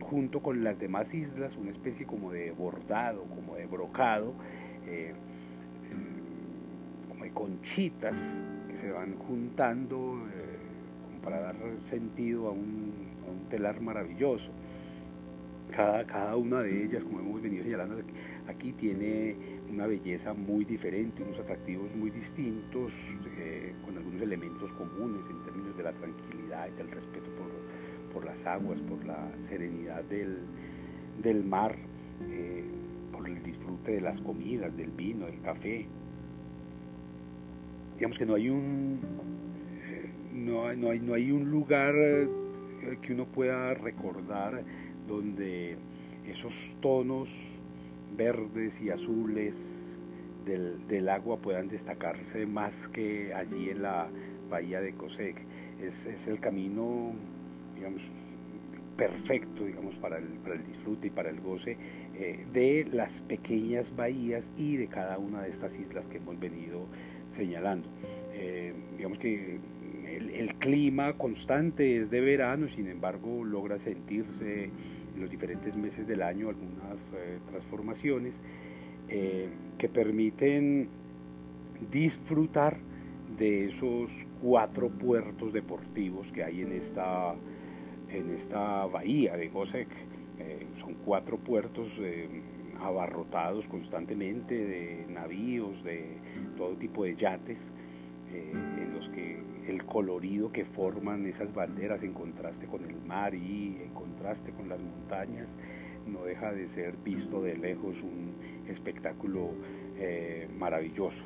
junto 0.00 0.40
con 0.40 0.64
las 0.64 0.78
demás 0.78 1.12
islas 1.12 1.54
una 1.56 1.70
especie 1.70 2.06
como 2.06 2.32
de 2.32 2.52
bordado, 2.52 3.24
como 3.24 3.54
de 3.56 3.66
brocado, 3.66 4.32
eh, 4.86 5.12
como 7.10 7.24
de 7.24 7.30
conchitas 7.32 8.16
que 8.70 8.76
se 8.78 8.90
van 8.90 9.14
juntando 9.18 10.22
para 11.22 11.40
dar 11.40 11.56
sentido 11.78 12.48
a 12.48 12.52
un, 12.52 12.92
a 13.26 13.30
un 13.30 13.48
telar 13.50 13.80
maravilloso. 13.80 14.50
Cada, 15.70 16.06
cada, 16.06 16.36
una 16.36 16.62
de 16.62 16.84
ellas, 16.84 17.04
como 17.04 17.20
hemos 17.20 17.42
venido 17.42 17.62
señalando 17.62 17.96
aquí, 18.48 18.72
tiene 18.72 19.36
una 19.70 19.86
belleza 19.86 20.32
muy 20.34 20.64
diferente, 20.64 21.22
unos 21.22 21.38
atractivos 21.38 21.94
muy 21.94 22.10
distintos, 22.10 22.92
eh, 23.38 23.74
con 23.84 23.96
algunos 23.96 24.22
elementos 24.22 24.72
comunes 24.72 25.24
en 25.30 25.42
términos 25.44 25.76
de 25.76 25.82
la 25.82 25.92
tranquilidad 25.92 26.68
y 26.68 26.76
del 26.76 26.90
respeto 26.90 27.30
por, 28.12 28.24
las 28.24 28.44
aguas, 28.46 28.80
por 28.80 29.04
la 29.04 29.30
serenidad 29.38 30.02
del, 30.04 31.44
mar, 31.44 31.76
eh, 32.28 32.64
por 33.12 33.28
el 33.28 33.40
disfrute 33.42 33.92
de 33.92 34.00
las 34.00 34.20
comidas, 34.20 34.76
del 34.76 34.90
vino, 34.90 35.26
del 35.26 35.40
café. 35.40 35.86
Digamos 37.96 38.18
que 38.18 38.26
no 38.26 38.34
hay 38.34 38.48
un, 38.48 38.98
eh, 39.86 40.10
no, 40.34 40.66
hay, 40.66 41.00
no 41.00 41.14
hay 41.14 41.30
un 41.30 41.48
lugar 41.48 41.94
que 43.02 43.12
uno 43.12 43.26
pueda 43.26 43.74
recordar 43.74 44.64
donde 45.06 45.76
esos 46.26 46.52
tonos 46.80 47.30
verdes 48.16 48.80
y 48.80 48.90
azules 48.90 49.96
del, 50.44 51.08
agua 51.08 51.38
puedan 51.38 51.68
destacarse 51.68 52.46
más 52.46 52.72
que 52.88 53.34
allí 53.34 53.70
en 53.70 53.82
la 53.82 54.08
bahía 54.48 54.80
de 54.80 54.94
Cosec. 54.94 55.36
Es, 55.80 56.26
el 56.26 56.40
camino, 56.40 57.12
digamos, 57.74 58.02
perfecto, 58.96 59.64
digamos, 59.64 59.94
para 59.96 60.18
el, 60.18 60.24
para 60.42 60.56
el 60.56 60.66
disfrute 60.66 61.08
y 61.08 61.10
para 61.10 61.30
el 61.30 61.40
goce 61.40 61.76
eh, 62.14 62.44
de 62.52 62.88
las 62.92 63.20
pequeñas 63.22 63.94
bahías 63.94 64.44
y 64.56 64.76
de 64.76 64.88
cada 64.88 65.18
una 65.18 65.42
de 65.42 65.50
estas 65.50 65.78
islas 65.78 66.06
que 66.06 66.16
hemos 66.16 66.38
venido 66.40 66.86
señalando. 67.28 67.88
Eh, 68.32 68.72
digamos 68.96 69.18
que 69.18 69.58
el, 70.16 70.54
clima 70.54 71.12
constante 71.14 71.98
es 71.98 72.10
de 72.10 72.20
verano, 72.20 72.68
sin 72.68 72.88
embargo 72.88 73.44
logra 73.44 73.78
sentirse 73.78 74.64
en 74.64 74.70
los 75.18 75.30
diferentes 75.30 75.76
meses 75.76 76.06
del 76.06 76.22
año 76.22 76.48
algunas 76.48 77.00
eh, 77.14 77.38
transformaciones 77.50 78.40
eh, 79.08 79.48
que 79.76 79.88
permiten 79.88 80.88
disfrutar 81.90 82.78
de 83.38 83.66
esos 83.66 84.10
cuatro 84.42 84.88
puertos 84.88 85.52
deportivos 85.52 86.30
que 86.32 86.44
hay 86.44 86.62
en 86.62 86.72
esta, 86.72 87.34
en 88.10 88.30
esta 88.30 88.86
bahía 88.86 89.36
de 89.36 89.48
Gosek. 89.48 89.88
Eh, 90.38 90.66
son 90.80 90.94
cuatro 91.04 91.36
puertos 91.36 91.88
abarrotados 92.80 93.66
constantemente 93.66 94.54
de 94.54 95.06
navíos, 95.08 95.82
de 95.82 96.16
todo 96.56 96.76
tipo 96.76 97.04
de 97.04 97.16
yates, 97.16 97.72
en 98.32 98.94
los 98.94 99.08
que 99.08 99.40
el 99.68 99.84
colorido 99.84 100.50
que 100.50 100.64
forman 100.64 101.26
esas 101.26 101.52
banderas 101.52 102.02
en 102.02 102.14
contraste 102.14 102.66
con 102.66 102.84
el 102.84 102.96
mar 103.02 103.34
y 103.34 103.78
en 103.82 103.90
contraste 103.90 104.50
con 104.52 104.68
las 104.68 104.80
montañas, 104.80 105.54
no 106.06 106.24
deja 106.24 106.52
de 106.52 106.68
ser 106.68 106.96
visto 107.04 107.42
de 107.42 107.56
lejos 107.56 107.96
un 108.02 108.34
espectáculo 108.68 109.50
eh, 109.98 110.48
maravilloso. 110.58 111.22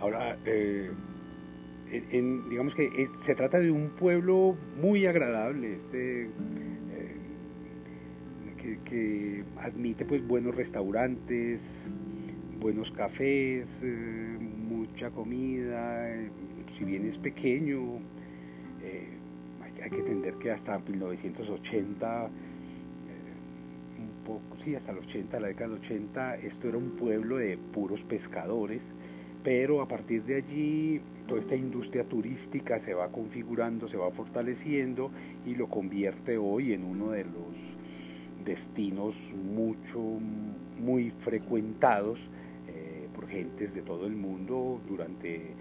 Ahora, 0.00 0.38
eh, 0.46 0.90
digamos 2.50 2.74
que 2.74 3.06
se 3.18 3.34
trata 3.34 3.60
de 3.60 3.70
un 3.70 3.90
pueblo 3.90 4.56
muy 4.80 5.06
agradable, 5.06 5.74
este, 5.74 6.22
eh, 6.24 6.28
que, 8.56 8.78
que, 8.84 9.44
admite 9.58 10.04
pues 10.06 10.26
buenos 10.26 10.54
restaurantes, 10.54 11.90
buenos 12.58 12.90
cafés, 12.90 13.82
mucha 14.38 15.10
comida, 15.10 16.08
si 16.76 16.84
bien 16.84 17.06
es 17.06 17.18
pequeño, 17.18 17.98
eh, 18.82 19.08
hay, 19.82 19.90
que 19.90 19.98
entender 19.98 20.34
que 20.34 20.50
hasta 20.50 20.78
1980, 20.78 22.26
eh, 22.26 22.30
sí, 24.64 24.74
hasta 24.74 24.92
los 24.92 25.06
80, 25.06 25.40
la 25.40 25.48
década 25.48 25.70
del 25.70 25.78
80, 25.78 26.36
esto 26.36 26.68
era 26.68 26.78
un 26.78 26.90
pueblo 26.92 27.36
de 27.36 27.56
puros 27.56 28.02
pescadores, 28.02 28.82
pero 29.42 29.82
a 29.82 29.88
partir 29.88 30.24
de 30.24 30.36
allí 30.36 31.00
toda 31.28 31.40
esta 31.40 31.54
industria 31.54 32.04
turística 32.04 32.78
se 32.78 32.94
va 32.94 33.10
configurando, 33.10 33.88
se 33.88 33.96
va 33.96 34.10
fortaleciendo 34.10 35.10
y 35.46 35.54
lo 35.54 35.68
convierte 35.68 36.38
hoy 36.38 36.72
en 36.72 36.84
uno 36.84 37.10
de 37.10 37.24
los 37.24 37.54
destinos 38.44 39.14
mucho, 39.54 40.00
muy 40.78 41.10
frecuentados 41.10 42.18
eh, 42.68 43.08
por 43.14 43.26
gentes 43.28 43.74
de 43.74 43.82
todo 43.82 44.06
el 44.06 44.16
mundo 44.16 44.80
durante 44.88 45.54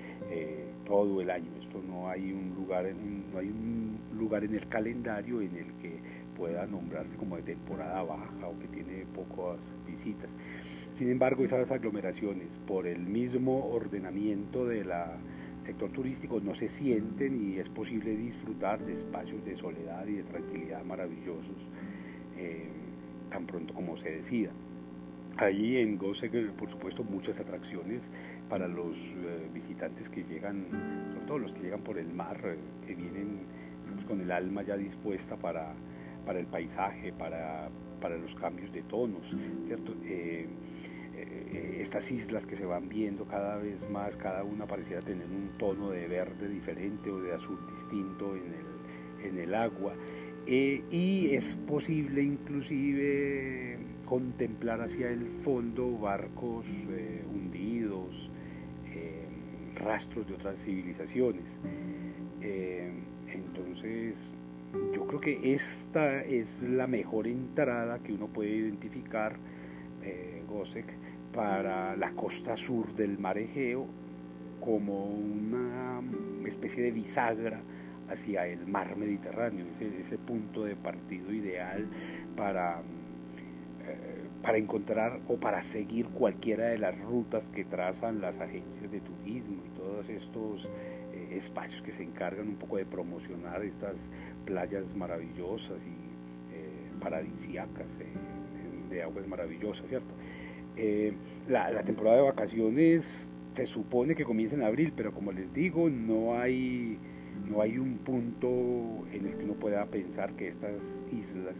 todo 0.86 1.22
el 1.22 1.30
año. 1.30 1.50
Esto 1.62 1.82
no 1.88 2.10
hay 2.10 2.32
un 2.32 2.54
lugar 2.56 2.86
en, 2.86 3.32
no 3.32 3.40
hay 3.40 3.48
un 3.48 4.00
lugar 4.18 4.44
en 4.44 4.56
el 4.56 4.68
calendario 4.68 5.42
en 5.42 5.56
el 5.56 5.74
que 5.82 6.00
pueda 6.36 6.66
nombrarse 6.66 7.16
como 7.16 7.36
de 7.38 7.44
temporada 7.44 8.04
baja 8.04 8.48
o 8.48 8.58
que 8.60 8.68
tiene 8.68 9.06
pocas 9.14 9.60
visitas. 9.88 10.30
Sin 10.94 11.10
embargo, 11.10 11.44
esas 11.44 11.70
aglomeraciones, 11.72 12.50
por 12.68 12.88
el 12.88 13.00
mismo 13.00 13.68
ordenamiento 13.72 14.66
del 14.66 14.92
sector 15.62 15.92
turístico, 15.92 16.40
no 16.40 16.56
se 16.56 16.68
sienten 16.68 17.52
y 17.52 17.60
es 17.60 17.70
posible 17.70 18.16
disfrutar 18.16 18.84
de 18.84 18.98
espacios 18.98 19.44
de 19.46 19.56
soledad 19.58 20.06
y 20.08 20.14
de 20.14 20.24
tranquilidad 20.24 20.84
maravillosos 20.84 21.58
eh, 22.38 22.68
tan 23.30 23.46
pronto 23.46 23.74
como 23.74 23.98
se 23.98 24.12
decida. 24.12 24.52
Allí 25.38 25.78
en 25.78 25.98
Goce, 25.98 26.30
por 26.30 26.70
supuesto, 26.70 27.04
muchas 27.04 27.40
atracciones 27.40 28.04
para 28.50 28.68
los 28.68 28.96
eh, 28.98 29.50
visitantes 29.54 30.10
que 30.10 30.24
llegan, 30.24 30.66
sobre 31.14 31.26
todo 31.26 31.38
los 31.40 31.54
que 31.54 31.62
llegan 31.62 31.82
por 31.82 31.98
el 31.98 32.12
mar, 32.14 32.40
eh, 32.44 32.58
que 32.86 32.96
vienen 32.96 33.40
con 34.08 34.22
el 34.22 34.32
alma 34.32 34.64
ya 34.64 34.76
dispuesta 34.76 35.38
para, 35.38 35.74
para 36.26 36.40
el 36.40 36.48
paisaje, 36.48 37.14
para, 37.14 37.70
para, 38.02 38.18
los 38.18 38.34
cambios 38.36 38.72
de 38.72 38.84
tonos, 38.84 39.26
¿cierto? 39.66 39.94
Eh, 40.04 40.48
estas 41.80 42.10
islas 42.12 42.46
que 42.46 42.56
se 42.56 42.66
van 42.66 42.90
viendo 42.90 43.26
cada 43.26 43.58
vez 43.58 43.88
más, 43.90 44.16
cada 44.18 44.44
una 44.44 44.66
pareciera 44.66 45.02
tener 45.02 45.28
un 45.28 45.58
tono 45.58 45.92
de 45.92 46.08
verde 46.08 46.48
diferente 46.48 47.12
o 47.12 47.22
de 47.22 47.34
azul 47.34 47.60
distinto 47.72 48.36
en 48.36 48.54
el, 48.54 49.28
en 49.28 49.38
el 49.40 49.54
agua. 49.54 49.94
y 50.48 51.34
es 51.34 51.56
posible 51.68 52.24
inclusive 52.24 53.78
contemplar 54.06 54.82
hacia 54.82 55.10
el 55.10 55.26
fondo 55.28 55.98
barcos 55.98 56.66
hundidos, 57.34 57.53
rastros 59.84 60.28
de 60.28 60.34
otras 60.34 60.60
civilizaciones. 60.60 61.58
Eh, 62.42 62.92
entonces, 63.32 64.32
yo 64.94 65.06
creo 65.08 65.22
que 65.22 65.54
esta 65.54 66.22
es 66.24 66.64
la 66.64 66.88
mejor 66.88 67.28
entrada 67.28 68.00
que 68.00 68.14
uno 68.14 68.28
puede 68.28 68.52
identificar, 68.52 69.36
eh, 70.04 70.34
para 71.34 71.96
la 71.96 72.12
costa 72.12 72.56
sur 72.56 72.94
del 72.94 73.18
mar 73.18 73.38
Egeo 73.38 73.88
como 74.62 75.06
una 75.06 76.02
especie 76.48 76.84
de 76.84 76.92
bisagra 76.92 77.60
hacia 78.10 78.46
el 78.48 78.66
mar 78.68 78.96
Mediterráneo, 78.96 79.66
ese, 79.76 80.00
ese 80.00 80.18
punto 80.18 80.64
de 80.64 80.76
partido 80.76 81.34
ideal 81.34 81.88
para 82.38 82.82
eh, 83.88 84.23
para 84.44 84.58
encontrar 84.58 85.20
o 85.30 85.38
para 85.38 85.64
seguir 85.64 86.08
cualquiera 86.08 86.66
de 86.66 86.78
las 86.78 87.00
rutas 87.00 87.48
que 87.50 87.64
trazan 87.64 88.20
las 88.20 88.40
agencias 88.40 88.92
de 88.92 89.00
turismo 89.00 89.64
y 89.66 89.78
todos 89.78 90.10
estos 90.10 90.66
eh, 91.14 91.38
espacios 91.38 91.82
que 91.82 91.94
se 91.94 92.04
encargan 92.04 92.50
un 92.50 92.56
poco 92.56 92.76
de 92.76 92.86
promocionar 92.86 93.64
estas 93.64 93.96
playas 94.46 94.94
maravillosas 94.96 95.78
y 95.88 96.56
eh, 96.56 97.00
paradisíacas 97.00 97.88
de 98.90 99.02
aguas 99.02 99.28
maravillosas, 99.28 99.88
¿cierto? 99.88 100.14
La, 101.48 101.72
la, 101.72 101.84
temporada 101.84 102.18
de 102.18 102.24
vacaciones 102.24 103.30
se 103.54 103.66
supone 103.66 104.16
que 104.16 104.24
comienza 104.24 104.56
en 104.56 104.64
abril, 104.64 104.94
pero 104.96 105.14
como 105.14 105.32
les 105.32 105.52
digo, 105.54 105.90
no 105.90 106.38
hay, 106.38 106.98
no 107.50 107.62
hay 107.62 107.78
un 107.78 107.98
punto 108.00 108.48
en 109.12 109.26
el 109.26 109.38
que 109.38 109.46
uno 109.46 109.54
pueda 109.54 109.86
pensar 109.86 110.34
que 110.34 110.50
estas 110.50 110.84
islas 111.12 111.56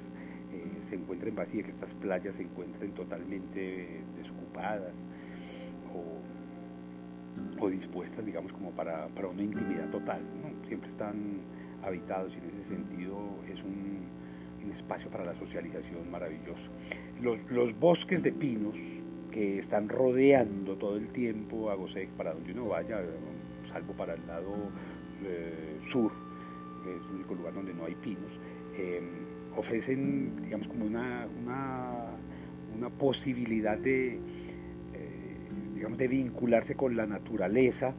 se 0.94 1.00
encuentren 1.00 1.34
vacías, 1.34 1.66
que 1.66 1.72
estas 1.72 1.94
playas 1.96 2.36
se 2.36 2.44
encuentren 2.44 2.92
totalmente 2.92 4.04
desocupadas 4.16 4.94
o, 5.92 7.70
dispuestas, 7.70 8.24
digamos, 8.24 8.52
como 8.52 8.72
para, 8.72 9.08
una 9.08 9.42
intimidad 9.42 9.90
total. 9.90 10.22
Siempre 10.68 10.90
están 10.90 11.40
habitados 11.82 12.34
y 12.36 12.38
en 12.38 12.60
ese 12.60 12.70
sentido 12.70 13.18
es 13.52 13.64
un, 13.64 14.04
espacio 14.72 15.10
para 15.10 15.26
la 15.26 15.36
socialización 15.36 16.10
maravilloso. 16.12 16.70
Los, 17.22 17.80
bosques 17.80 18.24
de 18.24 18.32
pinos 18.32 18.76
que 19.32 19.60
están 19.60 19.90
rodeando 19.90 20.78
todo 20.78 20.98
el 20.98 21.10
tiempo 21.10 21.70
a 21.70 21.76
Gosek 21.76 22.10
para 22.10 22.34
donde 22.34 22.54
uno 22.54 22.70
vaya, 22.70 23.02
salvo 23.72 23.94
para 23.94 24.14
el 24.14 24.26
lado 24.26 24.54
eh, 25.26 25.80
sur, 25.90 26.12
que 26.84 26.96
es 26.96 27.02
el 27.10 27.16
único 27.16 27.36
lugar 27.36 27.54
donde 27.54 27.74
no 27.74 27.86
hay 27.86 27.96
pinos, 27.96 28.32
eh, 28.76 29.02
ofrecen, 29.58 30.44
digamos, 30.44 30.68
como 30.68 30.86
una, 30.86 31.28
una, 31.44 32.90
posibilidad 33.00 33.78
de, 33.78 34.16
eh, 34.16 34.20
digamos, 35.74 35.98
de 35.98 36.08
vincularse 36.08 36.76
con 36.76 36.98
la 36.98 37.06
naturaleza 37.06 37.94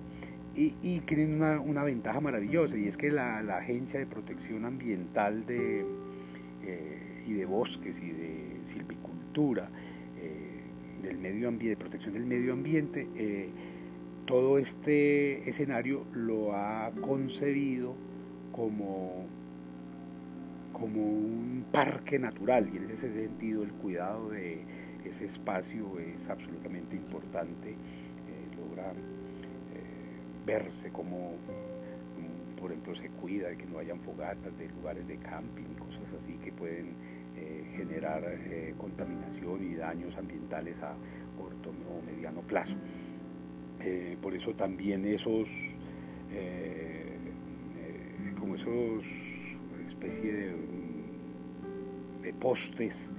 y, 0.54 1.00
tienen 1.00 1.42
una, 1.42 1.82
ventaja 1.82 2.20
maravillosa 2.20 2.76
y 2.76 2.86
es 2.86 2.96
que 2.96 3.10
la, 3.10 3.38
Agencia 3.56 3.98
de 3.98 4.06
Protección 4.06 4.64
Ambiental 4.64 5.46
de, 5.46 5.84
eh, 6.64 7.24
y 7.26 7.32
de 7.32 7.46
Bosques 7.46 7.98
y 7.98 8.10
de 8.10 8.58
Silvicultura, 8.62 9.68
eh, 10.20 10.60
del 11.02 11.18
medio 11.18 11.48
ambiente, 11.48 11.70
de 11.70 11.76
protección 11.76 12.14
del 12.14 12.26
medio 12.26 12.52
ambiente, 12.52 13.08
todo 14.26 14.58
este 14.58 15.48
escenario 15.48 16.04
lo 16.12 16.54
ha 16.54 16.92
concebido 17.00 17.94
como 18.52 19.26
como 20.74 21.00
un 21.00 21.64
parque 21.70 22.18
natural 22.18 22.68
y 22.70 22.76
en 22.76 22.90
ese 22.90 23.10
sentido 23.12 23.62
el 23.62 23.72
cuidado 23.72 24.30
de 24.30 24.64
ese 25.04 25.26
espacio 25.26 25.98
es 26.00 26.28
absolutamente 26.28 26.96
importante. 26.96 27.70
Eh, 27.70 28.48
logra 28.56 28.90
eh, 28.90 28.94
verse 30.44 30.90
como, 30.90 31.36
mm, 31.36 32.56
por 32.56 32.72
ejemplo, 32.72 32.94
se 32.96 33.08
cuida 33.10 33.48
de 33.48 33.56
que 33.56 33.66
no 33.66 33.78
hayan 33.78 34.00
fogatas 34.00 34.56
de 34.58 34.68
lugares 34.68 35.06
de 35.06 35.16
camping 35.18 35.64
y 35.72 35.74
cosas 35.76 36.12
así 36.12 36.34
que 36.38 36.52
pueden 36.52 36.96
eh, 37.36 37.72
generar 37.76 38.22
contaminación 38.76 39.64
y 39.64 39.74
daños 39.76 40.16
ambientales 40.16 40.76
a 40.82 40.96
corto 41.36 41.70
o 41.70 42.02
mediano 42.02 42.42
plazo. 42.42 42.76
por 44.22 44.34
eso 44.34 44.54
también 44.54 45.04
esos, 45.04 45.50
como 48.38 48.54
esos 48.54 49.23
especie 49.86 50.32
de, 50.32 50.54
de 52.22 52.32
postes 52.34 53.10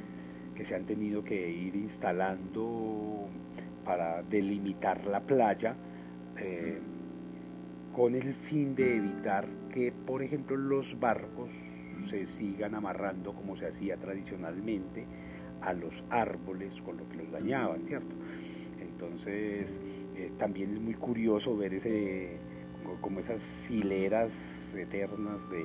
que 0.55 0.65
se 0.65 0.75
han 0.75 0.85
tenido 0.85 1.23
que 1.23 1.49
ir 1.49 1.75
instalando 1.75 3.27
para 3.83 4.23
delimitar 4.23 5.05
la 5.05 5.21
playa, 5.21 5.75
eh, 6.37 6.79
con 7.93 8.15
el 8.15 8.33
fin 8.33 8.75
de 8.75 8.97
evitar 8.97 9.47
que, 9.71 9.91
por 9.91 10.23
ejemplo, 10.23 10.57
los 10.57 10.99
barcos 10.99 11.49
se 12.09 12.25
sigan 12.25 12.75
amarrando 12.75 13.33
como 13.33 13.55
se 13.55 13.67
hacía 13.67 13.97
tradicionalmente 13.97 15.05
a 15.61 15.73
los 15.73 16.03
árboles 16.09 16.73
con 16.81 16.97
lo 16.97 17.07
que 17.09 17.17
los 17.17 17.31
dañaban, 17.31 17.83
¿cierto? 17.83 18.15
Entonces, 18.81 19.77
eh, 20.15 20.31
también 20.37 20.73
es 20.73 20.81
muy 20.81 20.93
curioso 20.93 21.55
ver 21.55 21.73
ese, 21.75 22.37
como 23.01 23.19
esas 23.19 23.69
hileras 23.69 24.33
eternas 24.75 25.49
de, 25.49 25.63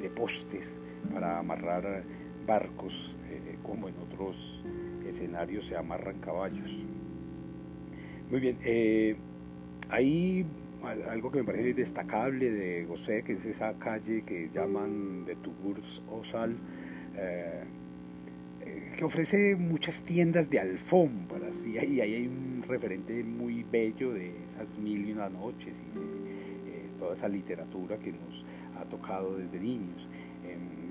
de, 0.00 0.10
postes 0.10 0.74
para 1.12 1.38
amarrar 1.38 2.02
barcos, 2.46 3.14
eh, 3.30 3.56
como 3.62 3.88
en 3.88 3.94
otros 3.98 4.62
escenarios 5.06 5.66
se 5.66 5.76
amarran 5.76 6.18
caballos. 6.20 6.70
Muy 8.30 8.40
bien, 8.40 8.58
ahí 9.88 10.46
algo 11.08 11.30
que 11.30 11.38
me 11.38 11.44
parece 11.44 11.74
destacable 11.74 12.50
de 12.50 12.84
Gosé, 12.84 13.22
que 13.22 13.34
es 13.34 13.44
esa 13.44 13.74
calle 13.74 14.22
que 14.22 14.50
llaman 14.54 15.24
de 15.24 15.36
Tours 15.36 16.02
Osal, 16.10 16.56
eh, 17.16 17.64
eh, 18.62 18.92
que 18.96 19.04
ofrece 19.04 19.56
muchas 19.56 20.02
tiendas 20.02 20.48
de 20.48 20.60
alfombras 20.60 21.64
y 21.66 21.78
ahí, 21.78 22.00
hay 22.00 22.26
un 22.26 22.64
referente 22.66 23.22
muy 23.24 23.64
bello 23.70 24.12
de 24.12 24.32
esas 24.48 24.78
mil 24.78 25.08
y 25.08 25.12
una 25.12 25.28
noches 25.28 25.74
y 25.74 25.98
de 25.98 26.04
eh, 26.04 26.86
toda 26.98 27.14
esa 27.14 27.28
literatura 27.28 27.98
que 27.98 28.12
nos 28.12 28.44
ha 28.80 28.84
tocado 28.84 29.36
desde 29.36 29.58
niños. 29.58 30.08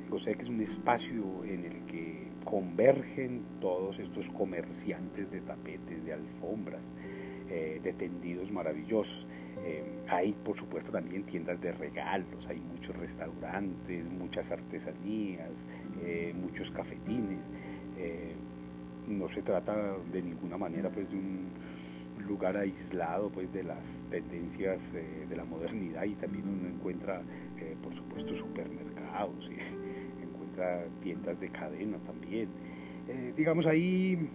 Gosé 0.10 0.34
que 0.36 0.42
es 0.42 0.50
un 0.50 0.62
espacio 0.62 1.44
en 1.46 1.66
el 1.66 1.86
que 1.86 2.30
convergen 2.44 3.44
todos 3.62 4.00
estos 4.00 4.28
comerciantes 4.30 5.30
de 5.30 5.42
tapetes, 5.42 6.04
de 6.04 6.14
alfombras, 6.14 6.92
de 7.48 7.94
tendidos 7.94 8.52
maravillosos. 8.52 9.28
Eh, 9.66 9.84
hay, 10.08 10.34
por 10.34 10.58
supuesto, 10.58 10.92
también 10.92 11.24
tiendas 11.24 11.60
de 11.62 11.72
regalos, 11.72 12.48
hay 12.48 12.60
muchos 12.60 12.96
restaurantes, 12.96 14.06
muchas 14.10 14.52
artesanías, 14.52 15.66
eh, 16.02 16.34
muchos 16.36 16.72
cafetines. 16.72 17.46
Eh, 17.98 18.34
no 19.08 19.28
se 19.30 19.42
trata 19.42 19.98
de 20.12 20.22
ninguna 20.22 20.58
manera 20.58 20.90
pues, 20.90 21.10
de 21.10 21.18
un 21.18 21.50
lugar 22.26 22.58
aislado 22.58 23.30
pues, 23.30 23.52
de 23.52 23.64
las 23.64 24.02
tendencias 24.10 24.94
de 24.94 25.36
la 25.36 25.44
modernidad 25.44 26.04
y 26.04 26.16
también 26.16 26.48
uno 26.48 26.70
encuentra, 26.70 27.22
por 27.82 27.96
supuesto, 27.96 28.36
supermercados, 28.36 29.50
encuentra 30.22 30.86
tiendas 31.02 31.40
de 31.40 31.50
cadena 31.50 31.98
también. 32.00 32.50
digamos, 33.36 33.66
ahí 33.66 34.30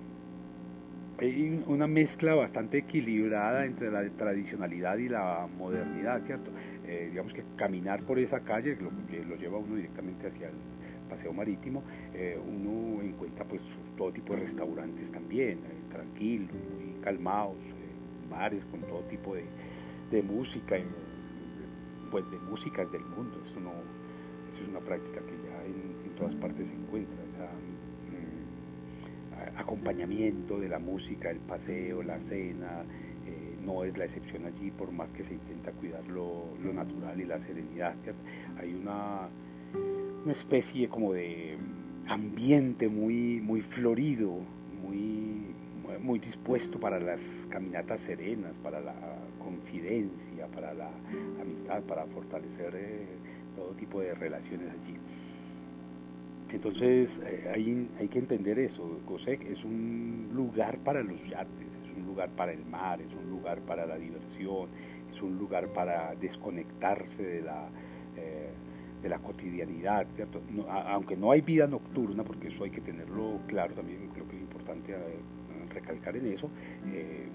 hay 1.19 1.63
una 1.67 1.87
mezcla 1.87 2.35
bastante 2.35 2.79
equilibrada 2.79 3.65
entre 3.65 3.91
la 3.91 4.09
tradicionalidad 4.11 4.99
y 4.99 5.09
la 5.09 5.47
modernidad, 5.59 6.23
¿cierto? 6.25 6.51
Eh, 6.87 7.09
digamos 7.11 7.33
que 7.33 7.45
caminar 7.57 8.03
por 8.03 8.19
esa 8.19 8.41
calle 8.41 8.77
lo, 8.77 8.91
lo, 8.91 9.37
lleva 9.37 9.59
uno 9.59 9.77
directamente 9.77 10.27
hacia 10.27 10.49
el 10.49 10.55
paseo 11.09 11.33
marítimo, 11.33 11.83
eh, 12.15 12.39
uno 12.45 13.01
encuentra 13.03 13.45
pues 13.45 13.63
todo 13.97 14.13
tipo 14.13 14.35
de 14.35 14.41
restaurantes 14.41 15.11
también, 15.13 15.59
eh, 15.59 15.91
tranquilos, 15.91 16.51
muy 16.53 17.01
calmados, 17.01 17.57
bares 18.29 18.65
con 18.65 18.81
todo 18.81 19.01
tipo 19.03 19.35
de, 19.37 19.45
de 20.11 20.23
música, 20.23 20.77
pues 22.15 22.31
de 22.31 22.39
músicas 22.39 22.87
del 22.93 23.05
mundo, 23.05 23.43
eso, 23.45 23.59
no, 23.59 23.73
eso 24.53 24.63
es 24.63 24.69
una 24.69 24.79
práctica 24.79 25.19
que 25.19 25.37
ya 25.49 25.65
en, 25.65 26.07
en 26.07 26.15
todas 26.15 26.33
partes 26.37 26.69
se 26.69 26.75
encuentra 26.75 27.25
acompañamiento 29.57 30.59
de 30.59 30.69
la 30.69 30.79
música, 30.79 31.31
el 31.31 31.39
paseo, 31.39 32.03
la 32.03 32.21
cena, 32.21 32.85
eh, 33.27 33.57
no 33.65 33.85
es 33.85 33.97
la 33.97 34.05
excepción 34.05 34.47
allí, 34.47 34.71
por 34.71 34.93
más 34.93 35.13
que 35.13 35.25
se 35.25 35.35
intenta 35.35 35.73
cuidar 35.73 36.07
lo, 36.09 36.45
natural 36.73 37.21
y 37.21 37.25
la 37.25 37.39
serenidad. 37.39 37.95
Hay 38.59 38.75
una, 38.75 39.29
una, 40.23 40.33
especie 40.33 40.89
como 40.89 41.13
de 41.13 41.57
ambiente 42.07 42.89
muy, 42.89 43.41
muy 43.41 43.63
florido, 43.63 44.39
muy, 44.83 45.55
muy 46.03 46.19
dispuesto 46.19 46.79
para 46.79 47.01
las 47.01 47.21
caminatas 47.49 48.01
serenas, 48.01 48.59
para 48.59 48.81
la 48.81 48.95
confidencia, 49.65 50.47
para 50.55 50.75
la 50.75 50.91
amistad, 51.41 51.83
para 51.83 52.05
fortalecer 52.07 52.75
eh, 52.75 53.07
todo 53.57 53.71
tipo 53.73 54.01
de 54.01 54.15
relaciones 54.15 54.69
allí. 54.71 54.97
Entonces 56.51 57.21
eh, 57.25 57.51
hay, 57.53 57.89
hay, 57.99 58.09
que 58.09 58.19
entender 58.19 58.59
eso. 58.59 59.01
Gosek 59.07 59.43
es 59.47 59.65
un 59.65 60.29
lugar 60.35 60.79
para 60.79 61.03
los 61.03 61.19
yates, 61.25 61.75
es 61.83 61.97
un 61.97 62.07
lugar 62.07 62.29
para 62.31 62.53
el 62.53 62.65
mar, 62.67 63.01
es 63.01 63.13
un 63.15 63.31
lugar 63.31 63.61
para 63.61 63.87
la 63.87 63.97
diversión, 63.97 64.69
es 65.13 65.23
un 65.23 65.39
lugar 65.39 65.69
para 65.69 66.15
desconectarse 66.17 67.23
de 67.23 67.43
la, 67.43 67.69
eh, 68.17 68.51
de 69.03 69.09
la 69.09 69.19
cotidianidad, 69.19 70.07
¿cierto? 70.15 70.43
aunque 70.69 71.17
no 71.17 71.31
hay 71.31 71.41
vida 71.41 71.67
nocturna, 71.67 72.23
porque 72.23 72.49
eso 72.49 72.65
hay 72.65 72.71
que 72.71 72.81
tenerlo 72.81 73.41
claro 73.47 73.75
también, 73.75 74.09
creo 74.13 74.29
que 74.29 74.37
es 74.37 74.43
importante 74.43 74.95
recalcar 75.75 76.17
en 76.17 76.27
eso, 76.33 76.49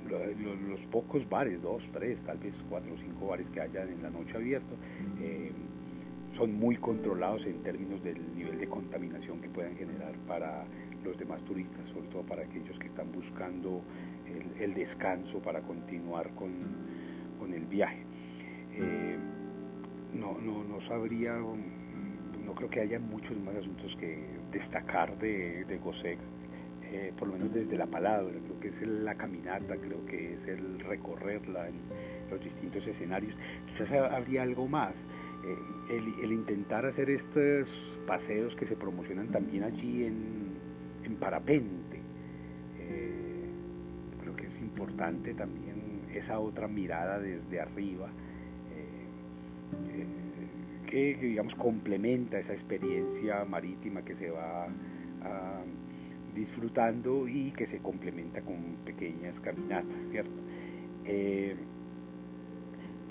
los, 0.10 0.80
pocos 0.92 1.28
bares, 1.30 1.62
dos, 1.62 1.84
tres, 1.94 2.22
tal 2.24 2.38
vez 2.38 2.56
cuatro 2.70 2.94
o 2.94 2.98
cinco 2.98 3.28
bares 3.28 3.50
que 3.50 3.62
hayan 3.62 3.90
en 3.90 4.02
la 4.02 4.10
noche 4.10 4.36
abierto, 4.36 4.76
son 6.36 6.54
muy 6.56 6.78
controlados 6.78 7.46
en 7.46 7.62
términos 7.64 8.02
del 8.04 8.18
nivel 8.36 8.58
de 8.60 8.68
contaminación 8.68 9.42
que 9.42 9.50
puedan 9.50 9.76
generar 9.76 10.14
para 10.28 10.64
los 11.04 11.18
demás 11.18 11.42
turistas, 11.44 11.86
sobre 11.88 12.08
todo 12.08 12.24
para 12.24 12.44
aquellos 12.44 12.78
que 12.80 12.88
están 12.88 13.12
buscando 13.12 13.82
el, 14.60 14.74
descanso 14.74 15.40
para 15.40 15.62
continuar 15.62 16.30
con, 16.36 17.54
el 17.54 17.66
viaje. 17.66 18.04
Eh, 18.76 19.18
no, 20.14 20.38
no, 20.40 20.64
no 20.64 20.80
sabría, 20.82 21.34
no 21.34 22.54
creo 22.56 22.70
que 22.70 22.82
haya 22.82 23.00
muchos 23.00 23.38
más 23.40 23.56
asuntos 23.56 23.96
que 23.96 24.24
destacar 24.52 25.18
de, 25.18 25.66
de 25.66 25.78
eh, 26.92 27.14
por 27.18 27.28
lo 27.28 27.36
menos 27.36 27.54
desde 27.54 27.78
la 27.78 27.86
palabra, 27.86 28.34
creo 28.44 28.60
que 28.60 28.70
es 28.70 28.82
la 28.88 29.16
caminata, 29.16 29.78
creo 29.78 30.06
que 30.06 30.34
es 30.34 30.48
el 30.48 30.80
recorrerla 30.80 31.68
en 31.68 31.76
los 32.32 32.44
distintos 32.44 32.86
escenarios. 32.88 33.36
Quizás 33.68 33.92
habría 33.92 34.44
algo 34.44 34.68
más. 34.68 34.96
Eh, 35.46 35.96
el, 36.24 36.32
intentar 36.32 36.86
hacer 36.86 37.10
estos 37.10 38.00
paseos 38.06 38.56
que 38.56 38.66
se 38.66 38.76
promocionan 38.76 39.28
también 39.28 39.64
allí 39.64 40.06
en, 40.06 40.50
parapente. 41.20 41.98
Eh, 42.80 43.50
creo 44.22 44.36
que 44.36 44.46
es 44.46 44.62
importante 44.62 45.34
también 45.34 46.04
esa 46.14 46.40
otra 46.40 46.68
mirada 46.68 47.20
desde 47.20 47.60
arriba 47.60 48.10
que, 50.90 51.16
digamos 51.22 51.56
complementa 51.56 52.40
esa 52.40 52.54
experiencia 52.54 53.46
marítima 53.46 54.04
que 54.04 54.16
se 54.16 54.30
va 54.32 54.68
disfrutando 56.36 57.28
y 57.28 57.52
que 57.52 57.66
se 57.66 57.80
complementa 57.80 58.42
con 58.42 58.78
pequeñas 58.86 59.40
caminatas, 59.40 60.04
¿cierto? 60.10 60.40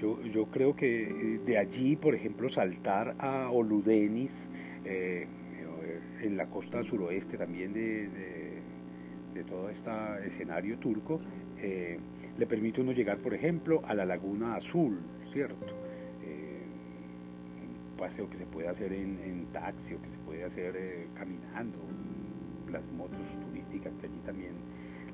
Yo, 0.00 0.46
creo 0.52 0.76
que 0.76 1.02
eh, 1.02 1.40
de 1.44 1.59
allí, 1.59 1.96
por 1.96 2.14
ejemplo, 2.14 2.48
saltar 2.48 3.16
a 3.18 3.50
Oludenis, 3.50 4.46
eh, 4.85 5.26
en 6.22 6.37
la 6.37 6.46
costa 6.46 6.83
suroeste 6.85 7.37
también 7.37 7.72
de, 7.72 8.09
todo 9.48 9.70
este 9.70 9.90
escenario 10.26 10.78
turco, 10.78 11.20
eh, 11.59 11.98
le 12.37 12.46
permite 12.46 12.81
uno 12.81 12.90
llegar, 12.90 13.18
por 13.18 13.35
ejemplo, 13.35 13.83
a 13.87 13.94
la 13.94 14.04
Laguna 14.04 14.57
Azul, 14.57 14.98
¿cierto? 15.33 15.66
un 17.61 17.96
paseo 17.96 18.28
que 18.28 18.37
se 18.37 18.46
puede 18.46 18.68
hacer 18.68 18.92
en, 18.92 19.46
taxi 19.52 19.94
o 19.94 20.02
que 20.02 20.11
se 20.11 20.18
puede 20.18 20.44
hacer 20.44 21.07
caminando, 21.14 21.78
las 22.70 22.83
motos 22.92 23.18
turísticas 23.46 23.92
que 24.00 24.07
allí 24.07 24.20
también 24.24 24.52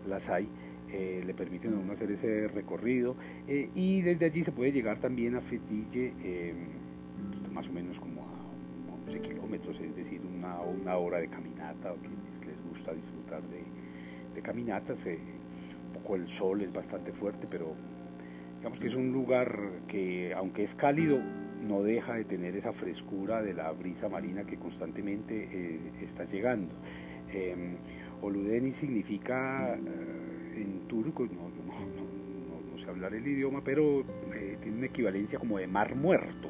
las 0.06 0.28
hay. 0.28 0.48
Eh, 0.96 1.22
le 1.26 1.34
permiten 1.34 1.74
a 1.74 1.78
uno 1.78 1.92
hacer 1.92 2.10
ese 2.12 2.46
recorrido 2.46 3.16
eh, 3.48 3.68
y 3.74 4.02
desde 4.02 4.26
allí 4.26 4.44
se 4.44 4.52
puede 4.52 4.70
llegar 4.70 4.98
también 5.00 5.34
a 5.34 5.40
Fetille, 5.40 6.12
em, 6.22 7.52
más 7.52 7.66
o 7.66 7.72
menos 7.72 7.98
como 7.98 8.22
a 8.22 9.04
11 9.08 9.20
kilómetros, 9.20 9.80
es 9.80 9.96
decir, 9.96 10.20
una, 10.20 10.60
una 10.60 10.96
hora 10.96 11.18
de 11.18 11.26
caminata, 11.26 11.92
o 11.92 11.96
quienes 11.96 12.46
les 12.46 12.62
gusta 12.70 12.92
disfrutar 12.94 13.42
de, 13.42 13.62
de 14.36 14.42
caminatas. 14.42 15.04
Eh, 15.06 15.18
un 15.88 16.00
poco 16.00 16.14
el 16.14 16.28
sol 16.28 16.60
es 16.62 16.72
bastante 16.72 17.12
fuerte, 17.12 17.48
pero 17.50 17.74
digamos 18.58 18.78
que 18.78 18.86
es 18.86 18.94
un 18.94 19.12
lugar 19.12 19.58
que, 19.88 20.32
aunque 20.34 20.62
es 20.62 20.76
cálido, 20.76 21.18
no 21.66 21.82
deja 21.82 22.14
de 22.14 22.24
tener 22.24 22.56
esa 22.56 22.72
frescura 22.72 23.42
de 23.42 23.54
la 23.54 23.72
brisa 23.72 24.08
marina 24.08 24.44
que 24.44 24.58
constantemente 24.58 25.80
está 26.02 26.24
llegando. 26.24 26.74
Em, 27.32 27.76
Oludeni 28.22 28.72
significa 28.72 29.76
en 29.76 30.88
turco, 30.88 31.26
no, 31.26 31.50
no, 31.50 32.78
sé 32.78 32.88
hablar 32.88 33.14
el 33.14 33.26
idioma, 33.26 33.62
pero 33.62 34.04
eh, 34.34 34.56
tiene 34.60 34.78
una 34.78 34.86
equivalencia 34.86 35.38
como 35.38 35.58
de 35.58 35.66
mar 35.66 35.94
muerto. 35.94 36.48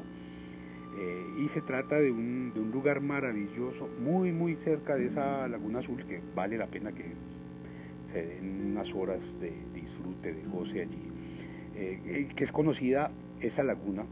Eh, 0.97 1.43
y 1.43 1.49
se 1.49 1.61
trata 1.61 1.99
de 1.99 2.11
un, 2.11 2.53
lugar 2.71 3.01
maravilloso, 3.01 3.89
muy, 3.99 4.31
muy 4.31 4.55
cerca 4.55 4.95
de 4.95 5.07
esa 5.07 5.47
laguna 5.47 5.79
azul, 5.79 6.03
que 6.05 6.21
vale 6.33 6.57
la 6.57 6.67
pena 6.67 6.91
que 6.91 7.05
se 8.11 8.25
den 8.25 8.71
unas 8.71 8.93
horas 8.93 9.39
de 9.39 9.53
disfrute, 9.73 10.33
de 10.33 10.43
goce 10.43 10.81
allí. 10.81 12.27
que 12.35 12.43
es 12.43 12.51
conocida 12.51 13.11
esta 13.41 13.63
laguna, 13.63 14.05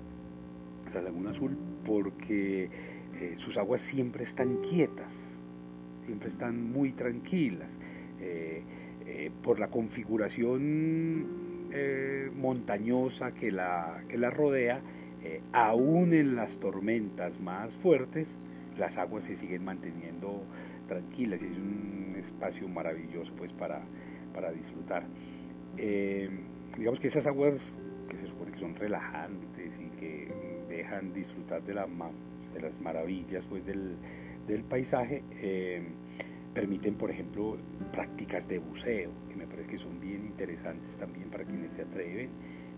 la 0.94 1.02
Laguna 1.02 1.32
Azul, 1.32 1.58
porque 1.86 2.70
sus 3.38 3.58
aguas 3.58 3.82
siempre 3.82 4.24
están 4.24 4.58
quietas, 4.58 5.33
siempre 6.06 6.30
están 6.30 6.72
muy 6.72 6.92
tranquilas, 6.92 7.78
por 9.42 9.60
la 9.60 9.68
configuración 9.68 11.28
montañosa 12.36 13.34
que 13.34 13.52
la, 13.52 14.04
que 14.08 14.18
la 14.18 14.30
rodea, 14.30 14.82
aún 15.52 16.14
en 16.14 16.36
las 16.36 16.58
tormentas 16.58 17.40
más 17.40 17.76
fuertes, 17.76 18.38
las 18.78 18.98
aguas 18.98 19.24
se 19.24 19.36
siguen 19.36 19.66
manteniendo 19.66 20.44
tranquilas 20.88 21.42
y 21.42 21.46
es 21.46 21.58
un 21.58 22.16
espacio 22.18 22.68
maravilloso 22.68 23.34
pues 23.36 23.54
para, 23.54 23.82
para 24.34 24.52
disfrutar. 24.52 25.04
Eh, 25.78 26.30
digamos 26.78 27.00
que 27.00 27.08
esas 27.08 27.26
aguas 27.28 27.80
que 28.10 28.18
se 28.18 28.28
supone 28.28 28.52
que 28.52 28.60
son 28.60 28.76
relajantes 28.76 29.80
y 29.80 29.90
que 30.00 30.28
dejan 30.70 31.14
disfrutar 31.14 31.64
de, 31.64 31.74
la, 31.74 31.88
de 32.54 32.62
las 32.62 32.80
maravillas 32.82 33.46
pues 33.46 33.66
del, 33.66 33.96
del 34.48 34.64
paisaje, 34.64 35.24
eh, 35.42 35.82
permiten 36.54 36.96
por 36.96 37.10
ejemplo 37.10 37.58
prácticas 37.92 38.48
de 38.48 38.60
buceo, 38.60 39.12
que 39.30 39.36
me 39.36 39.48
parece 39.48 39.70
que 39.70 39.78
son 39.78 40.00
bien 40.00 40.26
interesantes 40.26 40.96
también 40.98 41.30
para 41.30 41.46
quienes 41.46 41.72
se 41.74 41.84
atreven. 41.84 42.30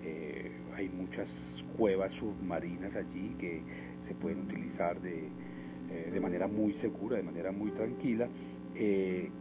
Eh, 0.04 0.52
hay 0.76 0.90
muchas 0.90 1.64
cuevas 1.78 2.14
submarinas 2.14 2.96
allí 2.96 3.36
que 3.40 3.62
se 4.02 4.14
pueden 4.14 4.42
utilizar 4.42 5.02
de, 5.02 5.28
eh, 5.92 6.10
de 6.12 6.20
manera 6.20 6.48
muy 6.48 6.74
segura, 6.74 7.18
de 7.18 7.24
manera 7.24 7.52
muy 7.52 7.72
tranquila. 7.72 8.28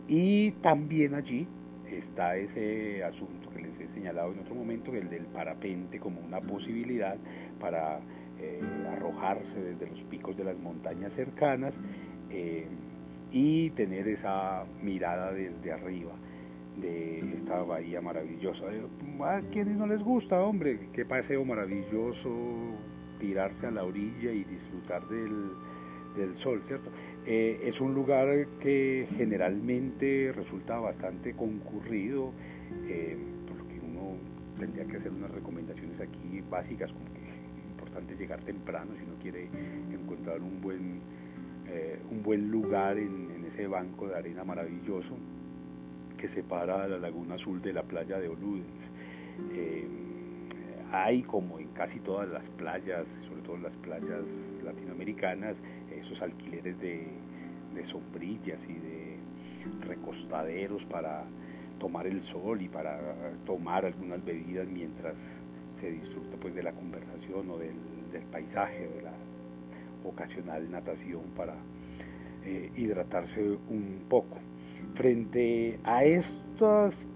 Y 0.06 0.52
también 0.62 1.14
allí 1.14 1.46
está 1.90 2.37
ese 2.37 3.02
asunto 3.02 3.50
que 3.50 3.62
les 3.62 3.80
he 3.80 3.88
señalado 3.88 4.32
en 4.32 4.38
otro 4.38 4.54
momento, 4.54 4.94
el 4.94 5.10
del 5.10 5.26
parapente 5.26 5.98
como 5.98 6.20
una 6.20 6.40
posibilidad 6.40 7.16
para 7.58 8.00
arrojarse 8.92 9.60
desde 9.60 9.87
los 9.88 10.02
picos 10.04 10.37
de 10.37 10.44
las 10.44 10.56
montañas 10.56 11.14
cercanas 11.14 11.80
y 13.33 13.70
tener 13.70 14.07
esa 14.09 14.64
mirada 14.83 15.33
desde 15.33 15.73
arriba 15.73 16.12
de 16.81 17.18
esta 17.35 17.62
bahía 17.62 18.01
maravillosa. 18.01 18.64
A 19.20 19.40
quienes 19.53 19.77
no 19.77 19.87
les 19.87 20.03
gusta, 20.03 20.40
hombre, 20.42 20.88
qué 20.92 21.05
paseo 21.05 21.44
maravilloso, 21.44 22.31
tirarse 23.18 23.66
a 23.66 23.70
la 23.70 23.85
orilla 23.85 24.33
y 24.33 24.44
disfrutar 24.44 25.07
del, 25.09 25.53
del 26.16 26.35
sol, 26.37 26.62
¿cierto? 26.66 26.90
Eh, 27.27 27.61
es 27.64 27.81
un 27.81 27.94
lugar 27.94 28.29
que 28.61 29.07
generalmente 29.16 30.33
resulta 30.35 30.79
bastante 30.79 31.35
concurrido, 31.35 32.33
eh, 32.87 33.16
por 33.49 33.59
lo 33.59 33.68
que 33.68 33.81
uno 33.81 34.16
tendría 34.59 34.85
que 34.85 34.99
hacer 34.99 35.12
unas 35.12 35.31
recomendaciones 35.31 36.01
aquí 36.01 36.42
básicas, 36.51 36.92
como 36.92 37.05
que 37.07 37.23
es 37.23 37.37
importante 37.70 38.16
llegar 38.16 38.40
temprano 38.42 38.92
si 38.99 39.05
uno 39.05 39.14
quiere 39.23 39.49
encontrar 39.92 40.40
un 40.42 40.61
buen, 40.61 41.01
eh, 41.68 41.98
un 42.11 42.22
buen 42.22 42.50
lugar 42.50 42.98
en, 42.98 43.44
ese 43.46 43.66
banco 43.66 44.09
de 44.09 44.16
arena 44.16 44.42
maravilloso 44.42 45.16
que 46.16 46.29
separa 46.29 46.88
la 46.88 46.98
Laguna 46.98 47.37
Azul 47.37 47.62
de 47.62 47.72
la 47.72 47.83
playa 47.83 48.18
de 48.18 48.29
Oludens. 48.29 48.90
Hay, 50.94 51.24
como 51.24 51.59
en 51.59 51.66
casi 51.70 51.98
todas 51.98 52.29
las 52.29 52.48
playas, 52.50 53.09
sobre 53.29 53.42
todo 53.42 53.57
las 53.57 53.74
playas 53.79 54.24
latinoamericanas, 54.62 55.61
esos 55.90 56.22
alquileres 56.22 56.79
de, 56.79 57.09
sombrillas 57.83 58.64
y 58.68 58.74
de 58.74 59.16
recostaderos 59.81 60.85
para 60.85 61.24
tomar 61.81 62.07
el 62.07 62.22
sol 62.22 62.62
y 62.62 62.68
para 62.68 63.00
tomar 63.44 63.85
algunas 63.85 64.24
bebidas 64.24 64.68
mientras 64.68 65.18
se 65.81 65.90
disfruta 65.90 66.37
pues 66.40 66.55
de 66.55 66.62
la 66.62 66.70
conversación 66.70 67.50
o 67.50 67.59
del, 67.59 67.74
paisaje 68.31 68.88
o 68.88 68.96
de 68.96 69.03
la 69.03 69.12
ocasional 70.04 70.70
natación 70.70 71.22
para 71.36 71.56
eh, 72.44 72.70
hidratarse 72.76 73.42
un 73.42 74.04
poco. 74.08 74.38
Frente 74.94 75.80
a 75.82 76.04
estas 76.04 77.08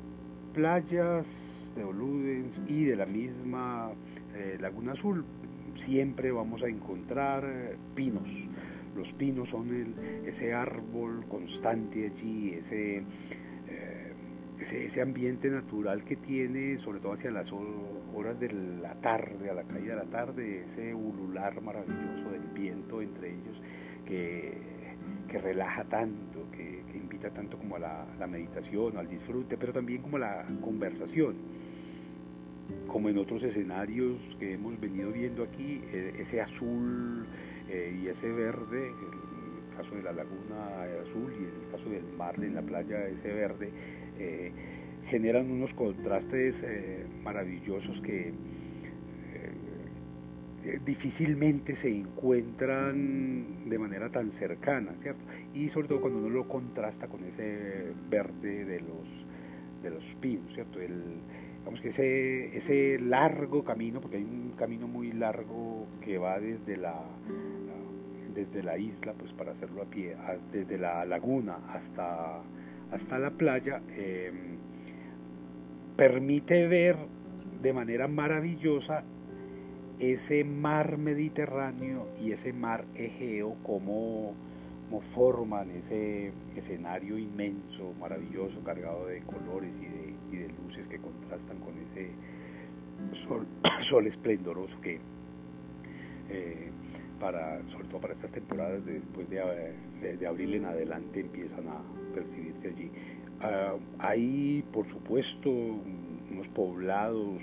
playas 0.55 1.71
de 1.77 1.85
Oludens 1.85 2.61
y 2.67 2.85
de 2.85 2.97
la 2.97 3.07
misma 3.07 3.91
eh, 4.35 4.57
Laguna 4.59 4.93
Azul, 4.93 5.25
siempre 5.77 6.33
vamos 6.33 6.63
a 6.63 6.69
encontrar 6.69 7.45
eh, 7.45 7.77
pinos. 7.95 8.29
Los 8.97 9.13
pinos 9.13 9.51
son 9.51 9.95
ese 10.27 10.55
árbol 10.55 11.25
constante 11.29 12.07
allí, 12.07 12.55
ese, 12.55 13.05
ese, 14.59 14.87
ese, 14.87 15.01
ambiente 15.01 15.51
natural 15.51 16.03
que 16.03 16.17
tiene, 16.17 16.79
sobre 16.79 16.99
todo 16.99 17.13
hacia 17.13 17.31
las 17.31 17.53
horas 18.19 18.39
de 18.41 18.51
la 18.53 18.95
tarde, 18.97 19.51
a 19.51 19.55
la 19.55 19.63
caída 19.63 19.95
de 19.95 20.05
la 20.05 20.11
tarde, 20.11 20.65
ese 20.65 20.93
ulular 20.93 21.61
maravilloso 21.63 22.31
del 22.31 22.49
viento 22.53 23.01
entre 23.01 23.31
ellos 23.31 23.61
que, 24.05 24.59
que 25.29 25.39
relaja 25.39 25.85
tanto, 25.85 26.51
que, 26.51 26.79
invita 26.95 27.31
tanto 27.31 27.57
como 27.57 27.77
a 27.77 27.79
la, 27.79 28.27
meditación, 28.27 28.97
al 28.97 29.09
disfrute, 29.09 29.57
pero 29.57 29.73
también 29.73 30.03
como 30.03 30.17
a 30.17 30.21
la 30.21 30.47
conversación. 30.61 31.37
Como 32.87 33.09
en 33.09 33.19
otros 33.19 33.43
escenarios 33.43 34.19
que 34.39 34.55
hemos 34.55 34.79
venido 34.81 35.11
viendo 35.11 35.43
aquí, 35.43 35.81
eh, 35.93 36.15
ese 36.19 36.41
azul 36.41 37.27
eh, 37.69 37.99
y 38.03 38.09
ese 38.09 38.31
verde, 38.31 38.89
el 38.89 39.77
caso 39.77 39.95
de 39.95 40.03
la 40.03 40.13
laguna 40.13 40.83
azul 41.03 41.33
y 41.33 41.45
en 41.45 41.65
el 41.65 41.71
caso 41.71 41.89
del 41.89 42.05
mar 42.17 42.35
en 42.43 42.55
la 42.55 42.63
playa 42.63 43.07
ese 43.09 43.33
verde, 43.33 43.71
eh, 44.19 44.53
generan 45.09 45.51
unos 45.51 45.75
contrastes 45.75 46.65
maravillosos 47.25 48.01
que 48.01 48.33
difícilmente 50.85 51.77
se 51.77 51.91
encuentran 51.91 53.69
de 53.69 53.79
manera 53.79 54.11
tan 54.11 54.33
cercana, 54.33 54.95
¿cierto? 55.01 55.25
Y 55.55 55.69
sobre 55.69 55.89
todo 55.89 56.01
cuando 56.01 56.19
uno 56.19 56.29
lo 56.29 56.49
contrasta 56.49 57.09
con 57.09 57.25
ese 57.25 57.93
verde 58.11 58.65
de 58.65 58.81
los, 58.81 59.09
de 59.83 59.91
los 59.91 60.05
pinos, 60.21 60.53
¿cierto? 60.55 60.81
El, 60.81 61.21
que 61.83 61.91
ese, 61.91 62.57
ese 62.57 62.99
largo 62.99 63.63
camino, 63.63 64.01
porque 64.01 64.17
hay 64.17 64.25
un 64.25 64.55
camino 64.57 64.89
muy 64.89 65.13
largo 65.13 65.87
que 66.01 66.17
va 66.17 66.41
desde 66.41 66.77
la, 66.79 66.99
desde 68.35 68.63
la 68.63 68.79
isla, 68.79 69.13
pues 69.13 69.33
para 69.33 69.53
hacerlo 69.53 69.83
a 69.83 69.85
pie, 69.85 70.17
desde 70.51 70.79
la 70.79 71.05
laguna 71.05 71.59
hasta, 71.69 72.41
hasta 72.91 73.19
la 73.19 73.31
playa, 73.31 73.83
em, 73.97 74.57
permite 75.99 76.69
ver 76.69 76.97
de 77.61 77.73
manera 77.73 78.07
maravillosa 78.07 79.03
ese 79.99 80.45
mar 80.45 80.97
Mediterráneo 80.97 82.07
y 82.23 82.31
ese 82.31 82.53
mar 82.53 82.85
Egeo 82.95 83.57
como, 83.65 84.35
forman 85.13 85.73
ese 85.73 86.33
escenario 86.57 87.19
inmenso, 87.19 87.93
maravilloso, 87.99 88.63
cargado 88.63 89.07
de 89.07 89.23
colores 89.23 89.75
y 90.31 90.37
de 90.37 90.49
luces 90.51 90.87
que 90.87 90.99
contrastan 90.99 91.59
con 91.59 91.75
ese 91.79 92.13
sol, 93.89 94.07
esplendoroso 94.07 94.81
que 94.81 95.01
eh, 96.31 96.71
para, 97.19 97.61
sobre 97.71 97.89
todo 97.89 98.01
para 98.01 98.15
estas 98.15 98.31
temporadas 98.31 98.87
después 98.87 99.29
de, 99.29 100.17
de, 100.17 100.27
abril 100.29 100.55
en 100.55 100.67
adelante 100.67 101.21
empiezan 101.21 101.67
a 101.67 101.83
percibirse 102.15 102.69
allí. 102.69 102.91
Ah, 103.41 103.75
hay 104.01 104.65
por 104.73 104.89
supuesto 104.89 105.49
unos 105.51 106.49
poblados 106.49 107.41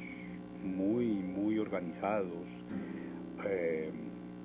muy, 0.62 1.06
muy 1.06 1.58
organizados 1.58 2.48
eh, 3.46 3.92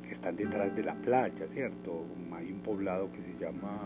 que 0.02 0.12
están 0.12 0.36
detrás 0.36 0.76
de 0.76 0.84
la 0.84 0.94
playa, 0.94 1.48
¿cierto? 1.48 2.04
Hay 2.34 2.52
un 2.52 2.60
poblado 2.60 3.10
que 3.10 3.22
se 3.22 3.34
llama 3.40 3.80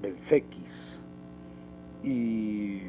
Belsequis 0.00 1.00
y 2.02 2.80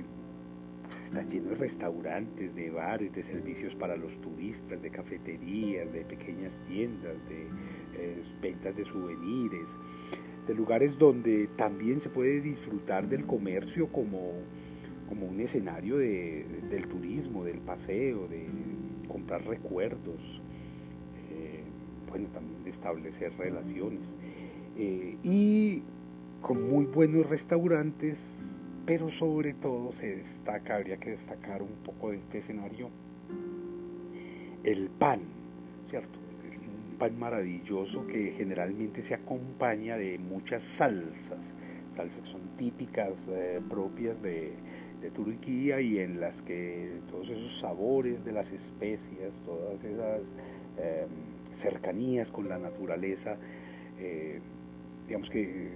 está 1.04 1.24
lleno 1.24 1.50
de 1.50 1.56
restaurantes, 1.56 2.56
de 2.56 2.70
bares, 2.70 3.12
de 3.14 3.24
servicios 3.24 3.76
para 3.76 3.98
los 3.98 4.14
turistas, 4.22 4.82
de 4.82 4.90
cafeterías, 4.90 5.92
de 5.92 6.06
pequeñas 6.06 6.58
tiendas, 6.68 7.18
de 7.28 7.48
eh, 7.98 8.24
ventas 8.42 8.76
de 8.76 8.86
souvenirs, 8.86 9.70
de 10.50 10.56
lugares 10.56 10.98
donde 10.98 11.48
también 11.56 12.00
se 12.00 12.10
puede 12.10 12.42
disfrutar 12.42 13.08
del 13.08 13.28
comercio 13.28 13.88
como, 13.92 14.32
como 15.08 15.28
un 15.28 15.40
escenario 15.42 15.98
del 15.98 16.88
turismo, 16.88 17.44
del 17.44 17.60
paseo, 17.60 18.28
de 18.28 18.48
comprar 19.08 19.46
recuerdos, 19.46 20.42
eh, 21.32 21.62
bueno, 22.10 22.30
también 22.34 22.64
de 22.64 22.72
establecer 22.72 23.32
relaciones. 23.38 24.16
Eh, 24.76 25.18
y 25.24 25.84
con 26.42 26.68
muy 26.68 26.86
buenos 26.86 27.30
restaurantes 27.30 28.20
pero 28.88 29.12
sobre 29.12 29.54
todo 29.54 29.92
se 29.92 30.16
destaca, 30.16 30.78
habría 30.78 30.98
que 30.98 31.12
destacar 31.12 31.62
un 31.62 31.76
poco 31.86 32.10
de 32.10 32.18
este 32.18 32.40
escenario, 32.40 32.90
el 34.64 34.90
pan, 34.90 35.20
¿cierto? 35.88 36.18
Pan 37.00 37.18
maravilloso 37.18 38.06
que 38.08 38.34
generalmente 38.38 39.02
se 39.02 39.14
acompaña 39.14 39.96
de 39.96 40.20
muchas 40.20 40.62
salsas, 40.64 41.54
salsas 41.96 42.22
que 42.22 42.28
son 42.28 42.42
típicas, 42.58 43.26
eh, 43.30 43.62
propias 43.70 44.22
de, 44.22 44.54
Turquía 45.16 45.80
y 45.80 45.98
en 46.00 46.20
las 46.20 46.42
que 46.42 47.00
todos 47.10 47.30
esos 47.30 47.58
sabores 47.60 48.26
de 48.26 48.34
las 48.34 48.52
especias, 48.52 49.34
todas 49.46 49.82
esas 49.82 50.34
em, 50.78 51.08
cercanías 51.54 52.30
con 52.30 52.50
la 52.50 52.60
naturaleza, 52.60 53.38
eh, 53.98 54.42
digamos 55.08 55.30
que 55.30 55.70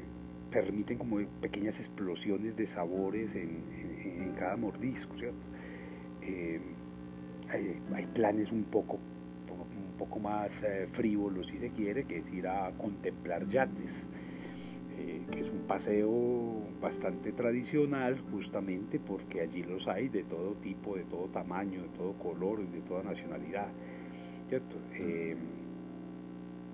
permiten 0.51 0.97
como 0.97 1.17
pequeñas 1.41 1.79
explosiones 1.79 2.55
de 2.55 2.67
sabores 2.67 3.33
en, 3.35 4.33
cada 4.37 4.55
mordisco, 4.57 5.15
¿cierto? 5.17 5.45
Em, 6.21 6.61
hay, 7.49 8.05
planes 8.13 8.51
un 8.51 8.63
poco, 8.63 8.99
poco 10.03 10.19
más 10.19 10.61
eh, 10.63 10.87
frívolos, 10.91 11.47
si 11.47 11.57
se 11.59 11.69
quiere, 11.69 12.03
que 12.03 12.17
es 12.17 12.33
ir 12.33 12.47
a 12.47 12.71
contemplar 12.77 13.47
yates. 13.47 14.07
Eh, 14.99 15.21
que 15.31 15.39
es 15.39 15.47
un 15.49 15.61
paseo 15.61 16.61
bastante 16.79 17.31
tradicional 17.31 18.19
justamente 18.31 18.99
porque 18.99 19.41
allí 19.41 19.63
los 19.63 19.87
hay 19.87 20.07
de 20.07 20.23
todo 20.23 20.53
tipo, 20.55 20.95
de 20.95 21.03
todo 21.03 21.25
tamaño, 21.29 21.81
de 21.81 21.89
todo 21.89 22.13
color, 22.13 22.59
de 22.67 22.81
toda 22.81 23.01
nacionalidad. 23.01 23.67
Eh, 24.51 25.35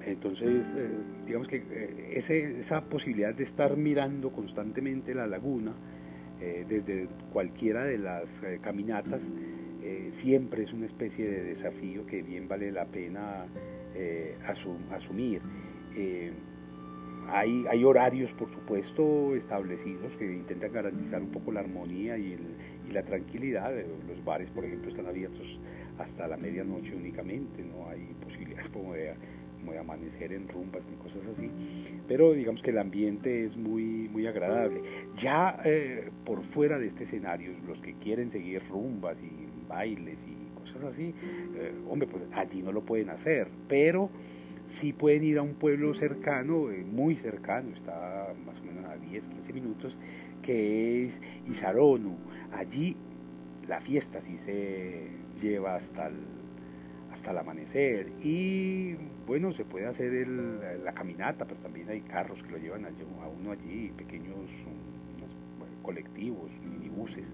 entonces, 0.05 0.65
eh, 0.75 0.89
digamos 1.25 1.47
que 1.47 1.63
esa 2.11 2.83
posibilidad 2.83 3.33
de 3.33 3.43
estar 3.43 3.77
mirando 3.77 4.31
constantemente 4.31 5.13
la 5.13 5.27
laguna 5.27 5.73
desde 6.39 7.09
cualquiera 7.33 7.83
de 7.83 7.97
las 7.97 8.41
caminatas 8.61 9.21
siempre 10.11 10.63
es 10.63 10.73
una 10.73 10.85
especie 10.85 11.29
de 11.29 11.43
desafío 11.43 12.05
que 12.05 12.21
bien 12.21 12.47
vale 12.47 12.71
la 12.71 12.85
pena 12.85 13.45
asumir. 14.91 15.41
Hay, 17.31 17.83
horarios, 17.83 18.31
por 18.33 18.49
supuesto, 18.51 19.35
establecidos 19.35 20.15
que 20.17 20.25
intentan 20.25 20.71
garantizar 20.71 21.21
un 21.21 21.29
poco 21.29 21.51
la 21.51 21.59
armonía 21.59 22.17
y, 22.17 22.37
la 22.91 23.03
tranquilidad. 23.03 23.71
Los 24.07 24.23
bares, 24.25 24.49
por 24.49 24.65
ejemplo, 24.65 24.89
están 24.89 25.05
abiertos 25.05 25.59
hasta 25.99 26.27
la 26.27 26.37
medianoche 26.37 26.95
únicamente, 26.95 27.63
no 27.63 27.87
hay 27.87 28.15
posibilidades 28.23 28.69
como 28.73 28.93
de, 28.93 29.13
amanecer 29.79 30.33
en 30.33 30.47
rumbas 30.47 30.81
ni 30.89 30.95
cosas 30.95 31.27
así. 31.27 31.51
Pero 32.07 32.33
digamos 32.33 32.63
que 32.63 32.71
el 32.71 32.79
ambiente 32.79 33.45
es 33.45 33.55
muy, 33.55 34.09
muy 34.09 34.25
agradable. 34.25 34.81
Ya 35.15 35.59
eh, 35.63 36.09
por 36.25 36.41
fuera 36.41 36.79
de 36.79 36.87
este 36.87 37.03
escenario, 37.03 37.51
los 37.67 37.79
que 37.79 37.93
quieren 37.93 38.31
seguir 38.31 38.63
rumbas 38.67 39.21
y 39.21 39.48
bailes 39.69 40.19
y 40.27 40.59
cosas 40.59 40.83
así, 40.93 41.13
eh, 41.55 41.73
hombre, 41.87 42.07
pues 42.07 42.23
allí 42.33 42.61
no 42.61 42.73
lo 42.73 42.81
pueden 42.81 43.09
hacer, 43.09 43.47
pero 43.69 44.09
sí 44.63 44.91
pueden 44.91 45.23
ir 45.23 45.37
a 45.37 45.41
un 45.41 45.53
pueblo 45.53 45.93
cercano, 45.93 46.69
eh, 46.71 46.83
muy 46.83 47.15
cercano, 47.15 47.73
está 47.73 48.33
más 48.45 48.59
o 48.59 48.63
menos 48.63 48.85
a 48.85 48.97
10, 48.97 49.27
15 49.29 49.53
minutos, 49.53 49.97
que 50.41 51.05
es 51.05 51.21
Isarono. 51.47 52.17
Allí 52.51 52.97
la 53.67 53.79
fiesta 53.79 54.19
sí 54.21 54.37
se 54.39 55.07
lleva 55.41 55.75
hasta 55.75 56.07
el, 56.07 56.15
hasta 57.11 57.31
el 57.31 57.37
amanecer 57.37 58.11
y 58.21 58.95
bueno, 59.25 59.53
se 59.53 59.63
puede 59.63 59.85
hacer 59.85 60.27
la 60.27 60.93
caminata, 60.93 61.45
pero 61.45 61.59
también 61.61 61.89
hay 61.89 62.01
carros 62.01 62.41
que 62.43 62.51
lo 62.51 62.57
llevan 62.57 62.85
a, 62.85 62.89
uno 63.39 63.51
allí, 63.51 63.91
pequeños 63.95 64.49
colectivos, 65.83 66.51
minibuses. 66.63 67.33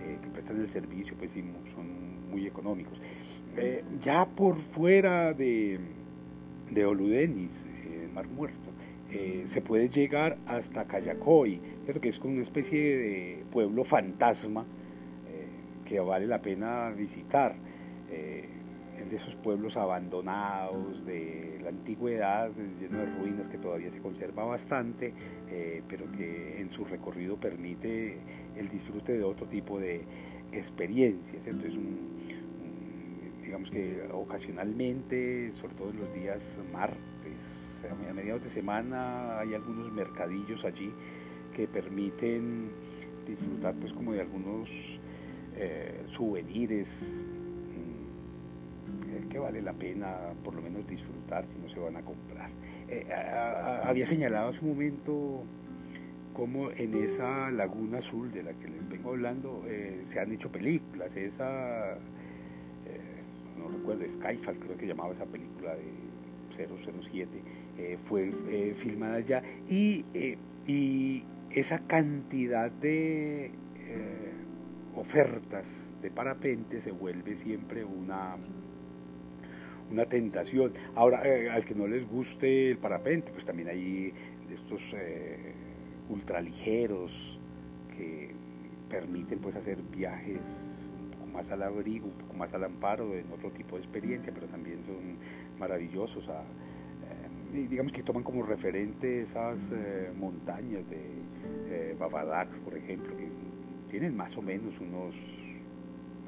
Eh, 0.00 0.18
que 0.22 0.28
prestan 0.28 0.60
el 0.60 0.70
servicio, 0.70 1.14
pues 1.18 1.30
son 1.32 2.30
muy 2.30 2.46
económicos. 2.46 2.98
Eh, 3.56 3.84
ya 4.02 4.26
por 4.26 4.56
fuera 4.56 5.34
de, 5.34 5.78
de 6.70 6.86
Oludenis, 6.86 7.66
el 7.84 8.10
Mar 8.12 8.26
Muerto, 8.26 8.72
eh, 9.14 9.42
se 9.44 9.60
puede 9.60 9.90
llegar 9.90 10.38
hasta 10.46 10.86
Cayacoy, 10.86 11.60
que 12.00 12.08
es 12.08 12.18
como 12.18 12.32
una 12.32 12.42
especie 12.42 12.96
de 12.96 13.44
pueblo 13.52 13.84
fantasma 13.84 14.62
eh, 14.62 15.46
que 15.84 16.00
vale 16.00 16.26
la 16.26 16.40
pena 16.40 16.88
visitar. 16.90 17.54
Eh, 18.10 18.48
es 18.98 19.10
de 19.10 19.16
esos 19.16 19.34
pueblos 19.34 19.76
abandonados 19.76 21.04
de 21.04 21.58
la 21.62 21.68
antigüedad, 21.68 22.50
lleno 22.80 22.98
de 22.98 23.06
ruinas 23.06 23.48
que 23.48 23.58
todavía 23.58 23.90
se 23.90 23.98
conserva 23.98 24.44
bastante, 24.44 25.12
pero 25.88 26.10
que 26.12 26.60
en 26.60 26.70
su 26.70 26.84
recorrido 26.84 27.36
permite 27.36 28.18
el 28.56 28.68
disfrute 28.68 29.12
de 29.12 29.24
otro 29.24 29.46
tipo 29.46 29.78
de 29.78 30.04
experiencias. 30.52 31.46
Entonces, 31.46 31.74
un, 31.74 33.42
digamos 33.42 33.70
que 33.70 34.02
ocasionalmente, 34.12 35.52
sobre 35.54 35.74
todo 35.74 35.90
en 35.90 35.98
los 35.98 36.14
días 36.14 36.58
martes, 36.72 37.02
a 37.90 38.12
mediados 38.14 38.44
de 38.44 38.50
semana, 38.50 39.40
hay 39.40 39.54
algunos 39.54 39.92
mercadillos 39.92 40.64
allí 40.64 40.92
que 41.54 41.66
permiten 41.66 42.70
disfrutar 43.26 43.74
pues 43.74 43.92
como 43.92 44.12
de 44.12 44.20
algunos 44.20 44.68
eh, 45.56 46.02
souvenirs 46.16 46.88
mm, 49.24 49.28
que 49.28 49.38
vale 49.38 49.60
la 49.62 49.72
pena 49.72 50.16
por 50.42 50.54
lo 50.54 50.62
menos 50.62 50.86
disfrutar 50.86 51.46
si 51.46 51.58
no 51.58 51.68
se 51.68 51.78
van 51.80 51.96
a 51.96 52.02
comprar. 52.02 52.50
Eh, 52.88 53.06
había 53.84 54.06
señalado 54.06 54.50
hace 54.50 54.60
un 54.60 54.68
momento 54.70 55.44
cómo 56.32 56.70
en 56.70 56.94
esa 56.94 57.50
laguna 57.50 57.98
azul 57.98 58.32
de 58.32 58.42
la 58.42 58.52
que 58.52 58.68
les 58.68 58.88
vengo 58.88 59.10
hablando 59.10 59.64
eh, 59.66 60.00
se 60.04 60.20
han 60.20 60.32
hecho 60.32 60.50
películas. 60.50 61.16
Esa 61.16 61.98
no 63.58 63.68
recuerdo, 63.68 64.08
Skyfall 64.08 64.58
creo 64.58 64.76
que 64.76 64.86
llamaba 64.86 65.12
esa 65.12 65.26
película 65.26 65.74
de 65.74 66.02
007, 66.56 67.28
eh, 67.78 67.98
fue 68.04 68.32
eh, 68.48 68.74
filmada 68.76 69.16
allá 69.16 69.42
y, 69.68 70.04
eh, 70.14 70.36
y, 70.66 71.24
esa 71.50 71.80
cantidad 71.80 72.70
de 72.70 73.50
ofertas 74.96 75.68
de 76.00 76.10
parapente 76.10 76.80
se 76.80 76.92
vuelve 76.92 77.36
siempre 77.36 77.84
una, 77.84 78.36
una 79.90 80.06
tentación. 80.06 80.72
Ahora, 80.94 81.20
al 81.52 81.64
que 81.66 81.74
no 81.74 81.86
les 81.86 82.08
guste 82.08 82.70
el 82.70 82.78
parapente, 82.78 83.32
pues 83.32 83.44
también 83.44 83.68
hay 83.68 84.14
estos 84.50 84.80
ultraligeros 86.08 87.12
que 87.96 88.34
permiten 88.88 89.38
pues 89.38 89.56
hacer 89.56 89.82
viajes 89.82 90.40
más 91.32 91.50
al 91.50 91.62
abrigo, 91.62 92.06
un 92.06 92.12
poco 92.12 92.34
más 92.34 92.52
al 92.54 92.64
amparo 92.64 93.14
en 93.14 93.30
otro 93.32 93.50
tipo 93.50 93.76
de 93.76 93.82
experiencia, 93.82 94.32
pero 94.34 94.46
también 94.46 94.84
son 94.84 95.16
maravillosos. 95.58 96.28
Eh, 96.28 97.66
digamos 97.68 97.92
que 97.92 98.02
toman 98.02 98.22
como 98.22 98.42
referente 98.42 99.22
esas 99.22 99.58
eh, 99.72 100.10
montañas 100.16 100.88
de 100.88 101.22
eh, 101.68 101.96
por 102.64 102.76
ejemplo, 102.76 103.16
que 103.16 103.28
tienen 103.90 104.16
más 104.16 104.36
o 104.36 104.42
menos 104.42 104.78
unos 104.80 105.14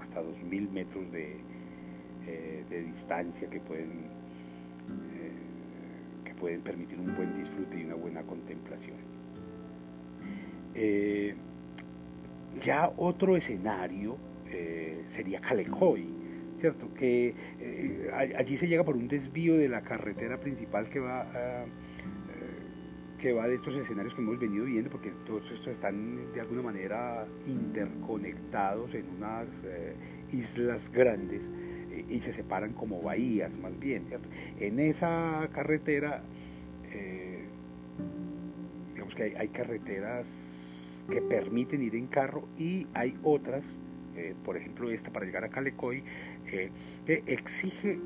hasta 0.01 0.23
2.000 0.23 0.71
metros 0.71 1.11
de, 1.13 1.37
de 2.69 2.83
distancia 2.83 3.49
que 3.49 3.61
pueden, 3.61 4.09
que 6.25 6.35
pueden 6.35 6.63
permitir 6.63 6.99
un 6.99 7.15
buen 7.15 7.37
disfrute 7.37 7.79
y 7.79 7.85
una 7.85 7.95
buena 7.95 8.23
contemplación. 8.23 9.14
Ya 12.63 12.93
otro 12.97 13.37
escenario 13.37 14.17
eh, 14.55 15.05
sería 15.09 15.41
Calecoy, 15.41 16.07
¿cierto? 16.61 16.93
Que 16.95 17.35
eh, 17.61 18.11
allí 18.37 18.57
se 18.57 18.69
llega 18.69 18.85
por 18.85 18.97
un 18.97 19.09
desvío 19.09 19.57
de 19.57 19.69
la 19.69 19.83
carretera 19.83 20.39
principal 20.39 20.89
que 20.89 21.01
va 21.01 21.27
eh, 21.35 21.65
que 23.19 23.33
va 23.33 23.49
de 23.49 23.55
estos 23.55 23.75
escenarios 23.75 24.15
que 24.15 24.21
hemos 24.21 24.39
venido 24.39 24.67
viendo, 24.67 24.91
porque 24.91 25.11
todos 25.25 25.51
estos 25.51 25.69
están 25.69 26.33
de 26.35 26.41
alguna 26.43 26.61
manera 26.61 27.27
interconectados 27.47 28.95
en 28.95 29.07
unas 29.17 29.49
islas 30.31 30.93
grandes 30.93 31.51
y 32.11 32.21
se 32.21 32.35
separan 32.35 32.75
como 32.75 33.01
bahías 33.01 33.57
más 33.57 33.79
bien, 33.79 34.05
¿cierto? 34.09 34.29
En 34.61 34.79
esa 34.79 35.49
carretera, 35.55 36.23
digamos 38.93 39.15
que 39.15 39.35
hay 39.39 39.49
carreteras 39.49 40.64
que 41.11 41.21
permiten 41.21 41.83
ir 41.83 41.95
en 41.95 42.07
carro 42.07 42.49
y 42.59 42.87
hay 42.95 43.17
otras 43.23 43.79
eh, 44.17 44.35
por 44.45 44.57
ejemplo 44.57 44.91
esta 44.91 45.11
para 45.11 45.27
llegar 45.27 45.45
a 45.45 45.49
Calecoy, 45.49 46.05
eh, 46.53 46.71
que 47.05 47.25
exige 47.27 47.99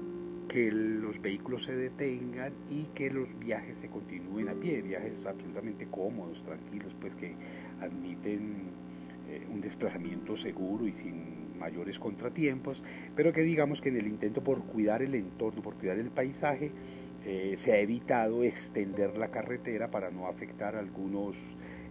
que 0.49 0.73
los 0.73 1.21
vehículos 1.21 1.65
se 1.65 1.77
detengan 1.77 2.55
y 2.71 2.85
que 2.95 3.11
los 3.11 3.29
viajes 3.39 3.77
se 3.79 3.89
continúen 3.89 4.49
a 4.49 4.55
pie, 4.55 4.81
viajes 4.81 5.25
absolutamente 5.27 5.87
cómodos, 5.91 6.43
tranquilos, 6.45 6.97
pues 6.99 7.15
que 7.17 7.35
admiten 7.83 8.71
eh, 9.29 9.47
un 9.53 9.61
desplazamiento 9.61 10.39
seguro 10.39 10.87
y 10.87 10.93
sin 10.93 11.59
mayores 11.59 11.99
contratiempos, 11.99 12.83
pero 13.15 13.31
que 13.35 13.43
digamos 13.43 13.83
que 13.83 13.91
en 13.91 13.97
el 13.97 14.07
intento 14.07 14.43
por 14.43 14.63
cuidar 14.63 15.03
el 15.03 15.15
entorno, 15.15 15.61
por 15.61 15.75
cuidar 15.75 15.99
el 15.99 16.11
paisaje, 16.11 16.73
se 17.57 17.73
ha 17.73 17.79
evitado 17.79 18.43
extender 18.43 19.19
la 19.19 19.29
carretera 19.29 19.91
para 19.91 20.11
no 20.11 20.29
afectar 20.29 20.77
algunos 20.77 21.37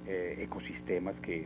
ecosistemas 0.08 1.20
que, 1.20 1.46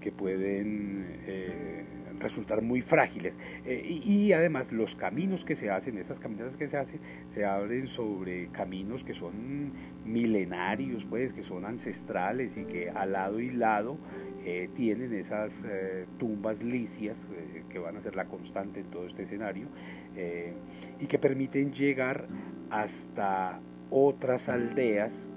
que 0.00 0.12
pueden 0.12 1.06
eh, 1.26 1.84
resultar 2.22 2.62
muy 2.62 2.82
frágiles. 2.82 3.36
Eh, 3.64 4.00
y, 4.04 4.32
además 4.32 4.72
los 4.72 4.94
caminos 4.94 5.44
que 5.44 5.56
se 5.56 5.70
hacen, 5.70 5.98
estas 5.98 6.18
caminatas 6.18 6.56
que 6.56 6.68
se 6.68 6.76
hacen, 6.76 7.00
se 7.34 7.44
abren 7.44 7.88
sobre 7.88 8.48
caminos 8.48 9.04
que 9.04 9.14
son 9.14 9.72
milenarios, 10.04 11.04
pues, 11.04 11.32
que 11.32 11.42
son 11.42 11.64
ancestrales 11.64 12.56
y 12.56 12.64
que 12.64 12.90
al 12.90 13.12
lado 13.12 13.40
y 13.40 13.50
lado 13.50 13.96
eh, 14.44 14.68
tienen 14.74 15.12
esas 15.14 15.52
eh, 15.64 16.06
tumbas 16.18 16.62
licias 16.62 17.18
que 17.68 17.78
van 17.78 17.96
a 17.96 18.00
ser 18.00 18.16
la 18.16 18.26
constante 18.26 18.80
en 18.80 18.86
todo 18.86 19.06
este 19.06 19.22
escenario 19.22 19.66
y 21.00 21.06
que 21.06 21.18
permiten 21.18 21.72
llegar 21.72 22.26
hasta 22.70 23.60
otras 23.90 24.50
aldeas, 24.50 25.30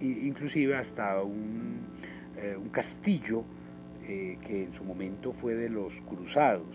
inclusive 0.00 0.76
hasta 0.76 1.22
un, 1.22 1.86
un 2.56 2.68
castillo 2.70 3.44
eh, 4.08 4.38
que 4.40 4.64
en 4.64 4.72
su 4.72 4.84
momento 4.84 5.34
fue 5.34 5.54
de 5.54 5.68
los 5.68 5.92
cruzados. 6.08 6.74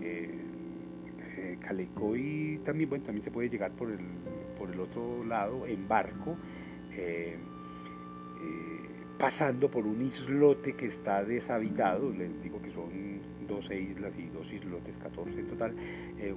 Eh, 0.00 0.30
eh, 1.36 1.58
Calecoy 1.60 2.58
también, 2.64 2.88
bueno, 2.88 3.04
también 3.04 3.22
se 3.22 3.30
puede 3.30 3.50
llegar 3.50 3.70
por 3.72 3.90
el, 3.90 3.98
por 4.58 4.70
el 4.70 4.80
otro 4.80 5.22
lado 5.22 5.66
en 5.66 5.86
barco, 5.86 6.36
pasando 9.18 9.70
por 9.70 9.86
un 9.86 10.00
islote 10.00 10.72
que 10.72 10.86
está 10.86 11.22
deshabitado, 11.22 12.10
les 12.10 12.42
digo 12.42 12.60
que 12.62 12.70
son 12.70 13.20
12 13.46 13.78
islas 13.78 14.18
y 14.18 14.28
dos 14.28 14.50
islotes, 14.50 14.96
14 14.96 15.38
en 15.38 15.46
total, 15.48 15.74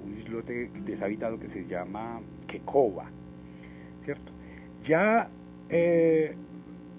un 0.02 0.18
islote 0.18 0.70
deshabitado 0.84 1.38
que 1.38 1.48
se 1.48 1.66
llama 1.66 2.20
Quecoba, 2.46 3.10
¿cierto? 4.04 4.32
Ya, 4.82 5.30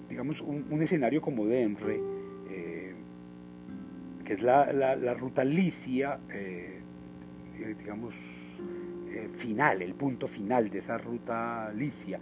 digamos, 0.08 0.40
un, 0.40 0.82
escenario 0.82 1.20
como 1.20 1.46
Denre, 1.46 2.00
que 4.26 4.34
es 4.34 4.42
la, 4.42 5.14
ruta 5.14 5.44
licia, 5.44 6.18
eh, 6.30 6.80
eh, 7.60 7.74
digamos, 7.78 8.14
eh, 9.08 9.30
final, 9.34 9.80
el 9.80 9.94
punto 9.94 10.26
final 10.26 10.68
de 10.68 10.78
esa 10.78 10.98
ruta 10.98 11.72
licia. 11.72 12.18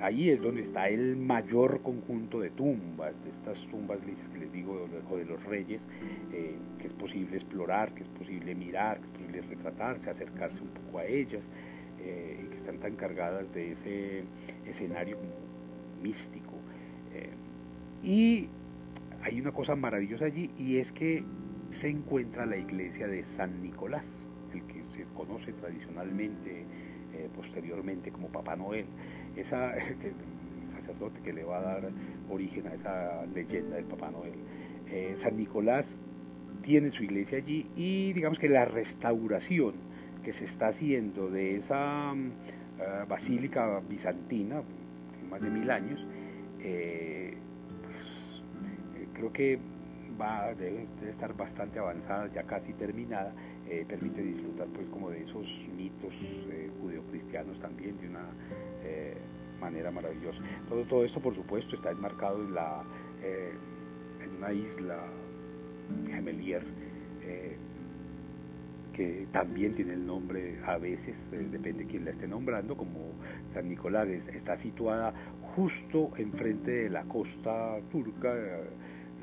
ahí 0.00 0.30
es 0.30 0.40
donde 0.40 0.62
está 0.62 0.88
el 0.88 1.16
mayor 1.16 1.82
conjunto 1.82 2.40
de 2.40 2.50
tumbas, 2.50 3.12
de 3.24 3.30
estas 3.30 3.60
tumbas 3.66 3.98
licias 4.06 4.28
que 4.28 4.38
les 4.38 4.52
digo, 4.52 4.88
o 5.10 5.16
de 5.16 5.24
los 5.24 5.42
reyes, 5.44 5.86
que 6.30 6.86
es 6.86 6.92
posible 6.92 7.36
explorar, 7.36 7.92
que 7.92 8.04
es 8.04 8.08
posible 8.08 8.54
mirar, 8.54 9.00
que 9.00 9.06
es 9.06 9.10
posible 9.10 9.42
retratarse, 9.42 10.10
acercarse 10.10 10.62
un 10.62 10.68
poco 10.68 10.98
a 11.00 11.06
ellas, 11.06 11.42
y 11.98 12.48
que 12.48 12.56
están 12.56 12.78
tan 12.78 12.94
cargadas 12.94 13.52
de 13.52 13.72
ese 13.72 14.22
escenario 14.64 15.18
místico. 16.02 16.56
y 18.02 18.48
hay 19.22 19.40
una 19.40 19.52
cosa 19.52 19.76
maravillosa 19.76 20.24
allí 20.24 20.50
y 20.58 20.78
es 20.78 20.90
que 20.90 21.24
se 21.70 21.88
encuentra 21.88 22.44
la 22.44 22.56
iglesia 22.56 23.06
de 23.06 23.24
San 23.24 23.62
Nicolás, 23.62 24.24
el 24.52 24.62
que 24.64 24.84
se 24.90 25.04
conoce 25.14 25.52
tradicionalmente, 25.52 26.64
eh, 27.14 27.28
posteriormente 27.34 28.10
como 28.10 28.28
Papá 28.28 28.56
Noel, 28.56 28.86
esa, 29.36 29.74
el 29.76 30.70
sacerdote 30.70 31.20
que 31.20 31.32
le 31.32 31.44
va 31.44 31.58
a 31.58 31.62
dar 31.62 31.90
origen 32.28 32.66
a 32.66 32.74
esa 32.74 33.26
leyenda 33.26 33.76
del 33.76 33.86
Papá 33.86 34.10
Noel. 34.10 34.34
Eh, 34.88 35.14
San 35.16 35.36
Nicolás 35.36 35.96
tiene 36.60 36.90
su 36.90 37.04
iglesia 37.04 37.38
allí 37.38 37.66
y 37.76 38.12
digamos 38.12 38.38
que 38.38 38.48
la 38.48 38.64
restauración 38.64 39.74
que 40.22 40.32
se 40.32 40.44
está 40.44 40.68
haciendo 40.68 41.30
de 41.30 41.56
esa 41.56 42.12
mm, 42.14 43.08
basílica 43.08 43.80
bizantina, 43.88 44.62
más 45.32 45.40
de 45.40 45.50
mil 45.50 45.70
años, 45.70 46.06
eh, 46.60 47.34
creo 49.14 49.32
que 49.32 49.58
va, 50.20 50.54
debe, 50.54 50.86
estar 51.08 51.34
bastante 51.34 51.78
avanzada, 51.78 52.30
ya 52.30 52.42
casi 52.42 52.74
terminada, 52.74 53.32
eh, 53.66 53.84
permite 53.88 54.22
disfrutar 54.22 54.68
pues 54.68 54.88
como 54.90 55.08
de 55.10 55.22
esos 55.22 55.46
mitos 55.74 56.12
eh, 56.22 56.70
judeocristianos 56.80 57.58
también 57.60 57.98
de 57.98 58.08
una 58.08 58.26
manera 59.58 59.90
maravillosa. 59.90 60.40
Todo, 60.68 60.84
todo 60.84 61.04
esto 61.04 61.20
por 61.20 61.34
supuesto 61.34 61.76
está 61.76 61.90
enmarcado 61.92 62.42
en, 62.42 62.52
la, 62.52 62.82
en 63.22 64.36
una 64.36 64.52
isla 64.52 65.06
Gemelier 66.08 66.64
que 68.92 69.26
también 69.32 69.74
tiene 69.74 69.94
el 69.94 70.06
nombre 70.06 70.58
a 70.64 70.76
veces, 70.78 71.16
depende 71.30 71.84
de 71.84 71.86
quién 71.86 72.04
la 72.04 72.10
esté 72.10 72.28
nombrando, 72.28 72.76
como 72.76 73.12
San 73.52 73.68
Nicolás, 73.68 74.08
está 74.08 74.56
situada 74.56 75.12
justo 75.56 76.10
enfrente 76.16 76.70
de 76.70 76.90
la 76.90 77.04
costa 77.04 77.78
turca, 77.90 78.34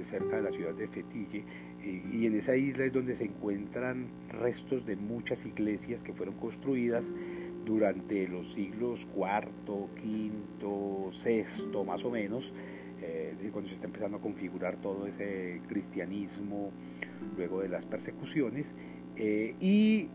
cerca 0.03 0.37
de 0.37 0.43
la 0.43 0.51
ciudad 0.51 0.73
de 0.73 0.87
Fetille, 0.87 1.43
y 1.83 2.25
en 2.25 2.37
esa 2.37 2.55
isla 2.55 2.85
es 2.85 2.93
donde 2.93 3.15
se 3.15 3.25
encuentran 3.25 4.07
restos 4.29 4.85
de 4.85 4.95
muchas 4.95 5.45
iglesias 5.45 6.01
que 6.01 6.13
fueron 6.13 6.35
construidas 6.35 7.09
durante 7.65 8.27
los 8.27 8.53
siglos 8.53 9.05
IV, 9.15 9.49
V, 9.69 11.11
VI 11.23 11.83
más 11.85 12.03
o 12.03 12.09
menos, 12.09 12.51
eh, 13.01 13.33
cuando 13.51 13.69
se 13.69 13.75
está 13.75 13.87
empezando 13.87 14.17
a 14.17 14.21
configurar 14.21 14.77
todo 14.77 15.07
ese 15.07 15.61
cristianismo 15.67 16.71
luego 17.37 17.61
de 17.61 17.69
las 17.69 17.85
persecuciones, 17.85 18.73
eh, 19.19 19.55
y 19.59 20.07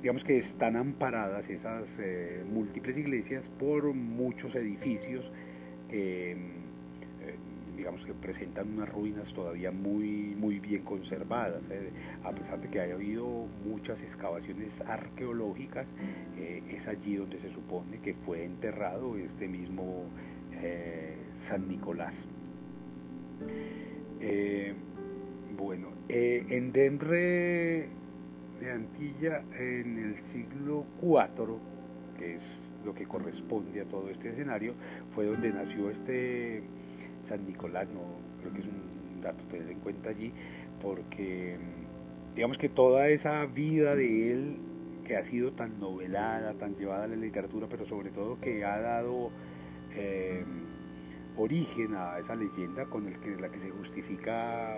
digamos 0.00 0.24
que 0.24 0.38
están 0.38 0.76
amparadas 0.76 1.50
esas 1.50 1.98
eh, 2.00 2.42
múltiples 2.50 2.96
iglesias 2.96 3.50
por 3.58 3.92
muchos 3.92 4.54
edificios 4.54 5.30
que 5.90 6.60
digamos 7.80 8.04
que 8.04 8.12
presentan 8.12 8.74
unas 8.74 8.90
ruinas 8.90 9.32
todavía 9.32 9.70
muy, 9.70 10.36
muy 10.38 10.60
bien 10.60 10.82
conservadas, 10.82 11.66
¿eh? 11.70 11.88
a 12.22 12.30
pesar 12.30 12.60
de 12.60 12.68
que 12.68 12.78
haya 12.78 12.92
habido 12.92 13.46
muchas 13.64 14.02
excavaciones 14.02 14.78
arqueológicas, 14.82 15.88
eh, 16.36 16.62
es 16.68 16.86
allí 16.86 17.16
donde 17.16 17.40
se 17.40 17.50
supone 17.50 18.00
que 18.00 18.12
fue 18.12 18.44
enterrado 18.44 19.16
este 19.16 19.48
mismo 19.48 20.04
eh, 20.52 21.16
San 21.34 21.68
Nicolás. 21.68 22.28
bueno, 25.56 25.88
en 26.12 26.72
Denre 26.72 27.88
de 28.60 28.70
Antilla, 28.72 29.42
en 29.58 29.98
el 29.98 30.22
siglo 30.22 30.84
IV, 31.02 31.58
que 32.18 32.34
es 32.34 32.60
lo 32.84 32.94
que 32.94 33.06
corresponde 33.06 33.80
a 33.80 33.84
todo 33.84 34.10
este 34.10 34.30
escenario, 34.30 34.74
fue 35.14 35.26
donde 35.26 35.52
nació 35.52 35.90
este 35.90 36.62
San 37.24 37.46
Nicolás, 37.46 37.86
no, 37.94 38.00
creo 38.40 38.52
que 38.52 38.60
es 38.60 38.66
un 38.66 39.20
dato 39.20 39.44
tener 39.44 39.70
en 39.70 39.78
cuenta 39.80 40.10
allí, 40.10 40.32
porque 40.82 41.58
mm, 41.58 42.34
digamos 42.34 42.58
que 42.58 42.68
toda 42.68 43.08
esa 43.08 43.46
vida 43.46 43.94
de 43.94 44.32
él 44.32 44.56
que 45.04 45.16
ha 45.16 45.22
sido 45.22 45.52
tan 45.52 45.78
novelada, 45.78 46.54
tan 46.54 46.76
llevada 46.76 47.04
a 47.04 47.08
la 47.08 47.16
literatura, 47.16 47.66
pero 47.70 47.86
sobre 47.86 48.10
todo 48.10 48.40
que 48.40 48.64
ha 48.64 48.80
dado 48.80 49.30
eh, 49.94 50.44
origen 51.36 51.94
a 51.94 52.18
esa 52.18 52.34
leyenda 52.34 52.86
con 52.86 53.06
la 53.40 53.48
que 53.48 53.58
se 53.58 53.70
justifica 53.70 54.76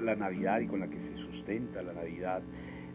la 0.00 0.14
Navidad 0.14 0.60
y 0.60 0.66
con 0.66 0.80
la 0.80 0.88
que 0.88 0.98
se 1.00 1.16
sustenta 1.16 1.82
la 1.82 1.92
Navidad 1.92 2.42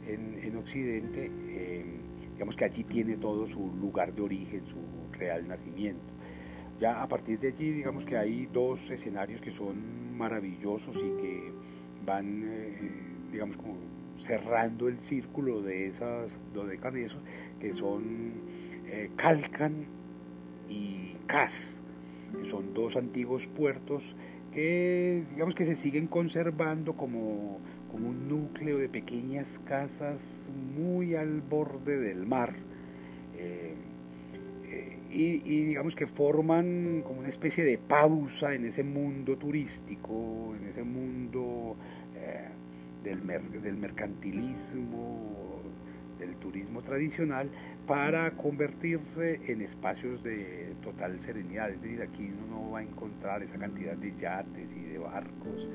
en, 0.07 0.55
Occidente, 0.57 1.31
eh, 1.49 1.85
digamos 2.33 2.55
que 2.55 2.65
allí 2.65 2.83
tiene 2.83 3.17
todo 3.17 3.47
su 3.47 3.71
lugar 3.79 4.13
de 4.13 4.21
origen, 4.21 4.65
su 4.65 5.17
real 5.17 5.47
nacimiento. 5.47 6.01
Ya 6.79 7.01
a 7.01 7.07
partir 7.07 7.39
de 7.39 7.49
allí, 7.49 7.71
digamos 7.71 8.05
que 8.05 8.17
hay 8.17 8.47
dos 8.47 8.79
escenarios 8.89 9.39
que 9.41 9.51
son 9.51 10.17
maravillosos 10.17 10.95
y 10.95 11.21
que 11.21 11.51
van, 12.05 12.43
eh, 12.43 12.91
digamos, 13.31 13.55
como 13.57 13.75
cerrando 14.19 14.87
el 14.87 14.99
círculo 14.99 15.61
de 15.61 15.87
esas 15.87 16.37
dodecanesos, 16.53 17.21
que 17.59 17.73
son 17.73 18.33
eh, 18.87 19.09
Calcan 19.15 19.85
y 20.69 21.13
Cas, 21.27 21.77
que 22.41 22.49
son 22.49 22.73
dos 22.73 22.95
antiguos 22.95 23.45
puertos 23.47 24.15
que, 24.53 25.23
digamos, 25.31 25.55
que 25.55 25.65
se 25.65 25.75
siguen 25.75 26.07
conservando 26.07 26.93
como, 26.93 27.59
como 27.91 28.09
un 28.09 28.27
núcleo 28.27 28.77
de 28.77 28.89
pequeñas 28.89 29.47
casas 29.65 30.21
muy 30.75 31.15
al 31.15 31.41
borde 31.41 31.99
del 31.99 32.25
mar. 32.25 32.53
Eh, 33.37 33.75
y, 35.13 35.65
digamos 35.65 35.95
que 35.95 36.07
forman 36.07 37.01
como 37.05 37.19
una 37.19 37.29
especie 37.29 37.65
de 37.65 37.77
pausa 37.77 38.53
en 38.53 38.65
ese 38.65 38.83
mundo 38.83 39.37
turístico, 39.37 40.55
en 40.59 40.67
ese 40.69 40.83
mundo 40.83 41.75
eh, 42.15 42.47
del, 43.03 43.21
del 43.61 43.77
mercantilismo, 43.77 45.61
del 46.17 46.35
turismo 46.35 46.81
tradicional, 46.81 47.49
para 47.87 48.31
convertirse 48.31 49.41
en 49.47 49.61
espacios 49.61 50.23
de 50.23 50.73
total 50.83 51.19
serenidad. 51.21 51.69
Es 51.69 51.81
decir, 51.81 52.01
aquí 52.01 52.31
uno 52.45 52.55
no 52.55 52.71
va 52.71 52.79
a 52.79 52.83
encontrar 52.83 53.43
esa 53.43 53.57
cantidad 53.57 53.95
de 53.95 54.15
yates 54.15 54.71
y 54.71 54.81
de 54.81 54.97
barcos. 54.97 55.67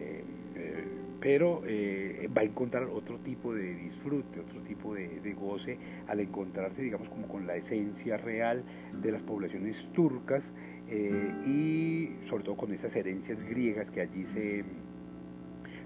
Eh, 0.00 0.24
eh, 0.54 0.84
pero 1.20 1.62
eh, 1.66 2.28
va 2.36 2.42
a 2.42 2.44
encontrar 2.44 2.84
otro 2.84 3.18
tipo 3.18 3.54
de 3.54 3.74
disfrute, 3.74 4.38
otro 4.38 4.60
tipo 4.60 4.94
de, 4.94 5.34
goce 5.34 5.78
al 6.08 6.20
encontrarse, 6.20 6.82
digamos, 6.82 7.08
como 7.08 7.26
con 7.26 7.46
la 7.46 7.56
esencia 7.56 8.16
real 8.18 8.62
de 9.02 9.12
las 9.12 9.22
poblaciones 9.22 9.88
turcas 9.92 10.52
y 10.88 12.10
sobre 12.28 12.44
todo 12.44 12.56
con 12.56 12.72
esas 12.72 12.94
herencias 12.94 13.42
griegas 13.42 13.90
que 13.90 14.02
allí 14.02 14.24
se, 14.26 14.62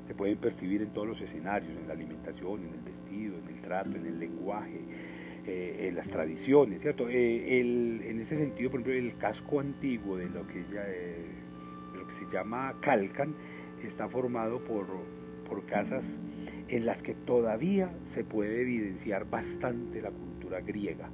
se 0.07 0.15
pueden 0.15 0.37
percibir 0.37 0.83
en 0.83 0.91
todos 0.91 1.07
los 1.07 1.21
escenarios, 1.23 1.71
en 1.79 1.87
la 1.87 1.95
alimentación, 1.95 2.65
en 2.65 2.75
el 2.75 2.81
vestido, 2.81 3.39
en 3.39 3.55
el 3.55 3.63
trato, 3.63 3.97
en 3.97 4.07
el 4.07 4.19
lenguaje, 4.19 4.81
eh, 5.47 5.87
en 5.89 5.95
las 5.97 6.09
tradiciones, 6.09 6.83
¿cierto? 6.83 7.09
Eh, 7.09 7.61
en 7.61 8.21
ese 8.21 8.37
sentido, 8.37 8.71
por 8.71 8.81
ejemplo, 8.81 8.93
el 8.93 9.17
casco 9.17 9.61
antiguo 9.61 10.19
de 10.19 10.29
lo 10.29 10.47
que, 10.47 10.61
eh, 10.61 11.25
lo 11.95 12.07
que 12.07 12.13
se 12.13 12.27
llama 12.31 12.77
Calcan 12.81 13.35
está 13.83 14.07
formado 14.09 14.63
por, 14.63 14.87
por 15.49 15.65
casas 15.65 16.05
en 16.69 16.85
las 16.85 17.03
que 17.03 17.15
todavía 17.15 17.95
se 18.03 18.23
puede 18.23 18.61
evidenciar 18.61 19.31
bastante 19.31 20.03
la 20.03 20.11
cultura 20.11 20.61
griega. 20.61 21.09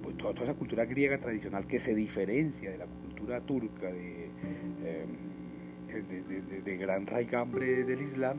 Pues 0.00 0.16
toda, 0.16 0.44
esa 0.44 0.54
cultura 0.54 0.84
griega 0.84 1.18
tradicional 1.18 1.66
que 1.66 1.80
se 1.80 1.92
diferencia 1.92 2.70
de 2.70 2.78
la 2.78 2.86
cultura 2.86 3.40
turca 3.40 3.90
de, 3.90 4.30
de, 5.92 6.60
de 6.62 6.76
gran 6.76 7.06
raigambre 7.06 7.82
del 7.84 8.00
Islam, 8.00 8.38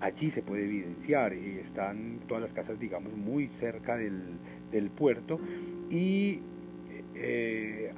allí 0.00 0.30
se 0.30 0.42
puede 0.42 0.64
evidenciar 0.64 1.32
y 1.34 1.58
están 1.58 2.20
todas 2.28 2.42
las 2.42 2.52
casas, 2.52 2.78
digamos, 2.78 3.14
muy 3.16 3.48
cerca 3.48 3.96
del, 3.96 4.38
del 4.70 4.90
puerto 4.90 5.38
y 5.90 6.40
eh, 7.18 7.92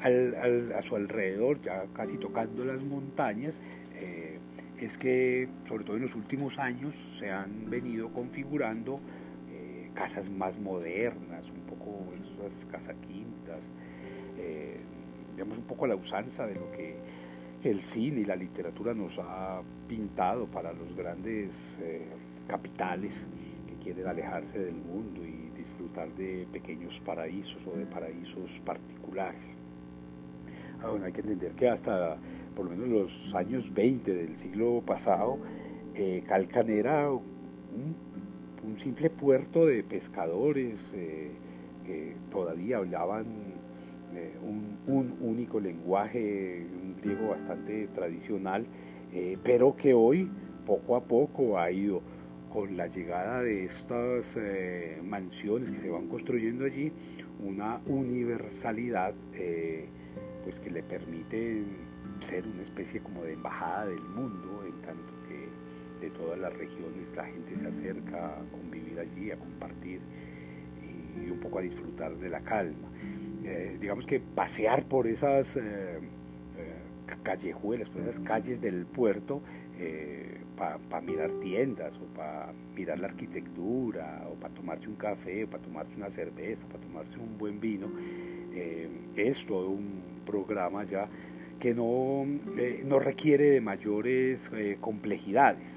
a 0.74 0.82
su 0.82 0.94
alrededor, 0.94 1.60
ya 1.60 1.86
casi 1.92 2.16
tocando 2.18 2.64
las 2.64 2.80
montañas, 2.82 3.54
eh, 3.96 4.38
es 4.80 4.96
que 4.96 5.48
sobre 5.66 5.84
todo 5.84 5.96
en 5.96 6.02
los 6.02 6.14
últimos 6.14 6.56
años 6.58 6.94
se 7.18 7.30
han 7.32 7.68
venido 7.68 8.10
configurando 8.12 9.00
eh, 9.50 9.90
casas 9.92 10.30
más 10.30 10.56
modernas, 10.60 11.50
un 11.50 11.62
poco 11.62 12.04
esas 12.14 12.64
casas 12.66 12.94
quintas, 13.08 13.60
digamos 15.32 15.58
un 15.58 15.64
poco 15.64 15.86
la 15.86 15.96
usanza 15.96 16.46
de 16.46 16.54
lo 16.54 16.70
que 16.72 16.96
el 17.64 17.80
cine 17.80 18.20
y 18.20 18.24
la 18.24 18.36
literatura 18.36 18.94
nos 18.94 19.18
ha 19.18 19.62
pintado 19.88 20.46
para 20.46 20.72
los 20.72 20.94
grandes 20.96 21.52
capitales 22.46 23.20
que 23.66 23.74
quieren 23.82 24.06
alejarse 24.06 24.58
del 24.58 24.74
mundo 24.74 25.24
de 26.06 26.46
pequeños 26.52 27.00
paraísos 27.00 27.58
o 27.66 27.76
de 27.76 27.86
paraísos 27.86 28.50
particulares. 28.64 29.56
Ah, 30.82 30.92
hay 31.04 31.12
que 31.12 31.20
entender 31.20 31.52
que 31.52 31.68
hasta 31.68 32.18
por 32.58 32.66
lo 32.66 32.72
menos 32.72 32.88
los 32.88 33.34
años 33.36 33.72
20 33.72 34.12
del 34.12 34.36
siglo 34.36 34.82
pasado, 34.84 35.38
eh, 35.94 36.24
Calcan 36.26 36.68
era 36.70 37.08
un, 37.08 38.08
simple 38.82 39.10
puerto 39.10 39.66
de 39.66 39.84
pescadores 39.84 40.92
eh, 40.94 41.30
que 41.86 42.14
todavía 42.30 42.78
hablaban 42.78 43.26
eh, 44.12 44.34
un, 44.42 45.16
único 45.20 45.60
lenguaje, 45.60 46.66
un 46.82 46.96
griego 47.00 47.30
bastante 47.30 47.86
tradicional, 47.94 48.66
pero 49.44 49.76
que 49.76 49.94
hoy 49.94 50.28
poco 50.66 50.96
a 50.96 51.00
poco 51.00 51.58
ha 51.58 51.70
ido 51.70 52.02
con 52.48 52.76
la 52.76 52.86
llegada 52.86 53.42
de 53.42 53.66
estas 53.66 54.36
eh, 54.36 55.00
mansiones 55.04 55.70
que 55.70 55.80
se 55.80 55.90
van 55.90 56.08
construyendo 56.08 56.64
allí, 56.64 56.92
una 57.40 57.80
universalidad 57.86 59.14
eh, 59.34 59.86
pues 60.44 60.58
que 60.60 60.70
le 60.70 60.82
permite 60.82 61.62
ser 62.20 62.46
una 62.46 62.62
especie 62.62 63.00
como 63.00 63.22
de 63.22 63.34
embajada 63.34 63.86
del 63.86 64.00
mundo, 64.00 64.64
en 64.64 64.80
tanto 64.82 65.12
que 65.28 66.06
de 66.06 66.10
todas 66.12 66.38
las 66.38 66.52
regiones 66.54 67.08
la 67.14 67.24
gente 67.24 67.56
se 67.56 67.66
acerca 67.66 68.38
a 68.38 68.44
convivir 68.50 68.98
allí, 68.98 69.30
a 69.30 69.36
compartir 69.36 70.00
y 71.16 71.30
un 71.30 71.40
poco 71.40 71.58
a 71.58 71.62
disfrutar 71.62 72.16
de 72.16 72.28
la 72.30 72.40
calma. 72.40 72.88
Eh, 73.44 73.76
digamos 73.80 74.06
que 74.06 74.20
pasear 74.20 74.84
por 74.84 75.06
esas 75.06 75.58
callejuelas, 77.22 77.88
por 77.90 78.02
esas 78.02 78.20
calles 78.20 78.60
del 78.60 78.86
puerto, 78.86 79.42
para 80.58 81.00
mirar 81.00 81.30
tiendas 81.40 81.94
o 81.96 82.06
para 82.16 82.52
mirar 82.74 82.98
la 82.98 83.08
arquitectura 83.08 84.26
o 84.30 84.34
para 84.34 84.52
tomarse 84.54 84.88
un 84.88 84.96
café, 84.96 85.44
o 85.44 85.46
para 85.48 85.62
tomarse 85.62 85.94
una 85.96 86.10
cerveza, 86.10 86.66
para 86.66 86.80
tomarse 86.80 87.16
un 87.18 87.38
buen 87.38 87.60
vino. 87.60 87.88
Eh, 88.52 88.88
es 89.16 89.44
todo 89.46 89.70
un 89.70 90.00
programa 90.26 90.84
ya 90.84 91.08
que 91.60 91.74
no, 91.74 92.26
eh, 92.56 92.82
no 92.84 92.98
requiere 92.98 93.50
de 93.50 93.60
mayores 93.60 94.40
eh, 94.52 94.76
complejidades. 94.80 95.70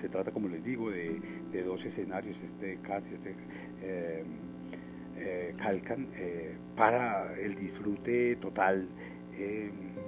se 0.00 0.08
trata, 0.08 0.30
como 0.30 0.48
les 0.48 0.64
digo, 0.64 0.90
de, 0.90 1.20
de, 1.52 1.62
dos 1.62 1.84
escenarios, 1.84 2.42
este 2.42 2.78
casi, 2.82 3.14
este 3.14 3.34
Calcan, 5.58 6.08
para 6.76 7.34
el 7.38 7.56
disfrute 7.56 8.36
total 8.36 8.88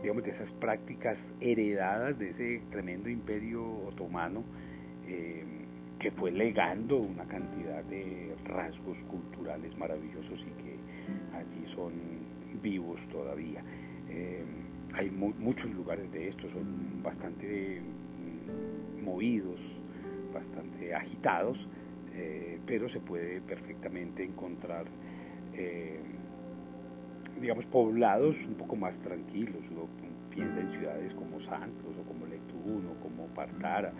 digamos, 0.02 0.24
de 0.24 0.30
esas 0.30 0.52
prácticas 0.52 1.32
heredadas 1.40 2.18
de 2.18 2.30
ese 2.30 2.62
tremendo 2.70 3.08
imperio 3.08 3.64
otomano 3.86 4.44
eh, 5.06 5.44
que 5.98 6.10
fue 6.12 6.30
legando 6.30 6.96
una 6.98 7.24
cantidad 7.24 7.82
de 7.84 8.34
rasgos 8.44 8.96
culturales 9.08 9.76
maravillosos 9.76 10.40
y 10.40 10.62
que 10.62 10.76
allí 11.36 11.74
son 11.74 11.92
vivos 12.62 13.00
todavía. 13.10 13.62
Eh, 14.08 14.44
hay 14.94 15.10
muchos 15.10 15.70
lugares 15.72 16.10
de 16.12 16.28
estos, 16.28 16.50
son 16.52 17.02
bastante 17.02 17.80
mm, 17.80 19.04
movidos, 19.04 19.60
bastante 20.32 20.94
agitados, 20.94 21.58
eh, 22.14 22.58
pero 22.66 22.88
se 22.88 23.00
puede 23.00 23.40
perfectamente 23.40 24.24
encontrar 24.24 24.86
digamos, 27.40 27.66
poblados 27.66 28.36
un 28.46 28.54
poco 28.54 28.76
más 28.76 28.98
tranquilos. 29.00 29.62
Uno 29.70 29.88
piensa 30.30 30.60
en 30.60 30.70
ciudades 30.70 31.14
como 31.14 31.40
Santos 31.40 31.96
o 31.98 32.06
como 32.06 32.26
Letuno, 32.26 32.94
como 33.02 33.26
Partara, 33.28 33.92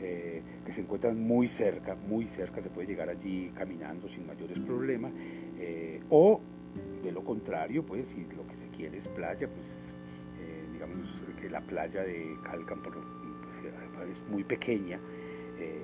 eh, 0.00 0.42
que 0.64 0.72
se 0.72 0.80
encuentran 0.80 1.20
muy 1.20 1.48
cerca, 1.48 1.94
muy 1.94 2.26
cerca, 2.26 2.62
se 2.62 2.70
puede 2.70 2.88
llegar 2.88 3.08
allí 3.08 3.52
caminando 3.54 4.08
sin 4.08 4.26
mayores 4.26 4.58
problemas. 4.60 5.12
Eh, 5.58 6.02
o, 6.10 6.40
de 7.02 7.12
lo 7.12 7.22
contrario, 7.22 7.84
pues, 7.84 8.08
si 8.08 8.24
lo 8.36 8.46
que 8.46 8.56
se 8.56 8.66
quiere 8.68 8.98
es 8.98 9.08
playa, 9.08 9.48
pues, 9.48 9.66
eh, 10.40 10.64
digamos 10.72 10.98
que 11.40 11.48
la 11.48 11.60
playa 11.60 12.02
de 12.02 12.36
Calcan 12.42 12.82
pues, 12.82 12.96
es 14.10 14.22
muy 14.28 14.44
pequeña, 14.44 14.98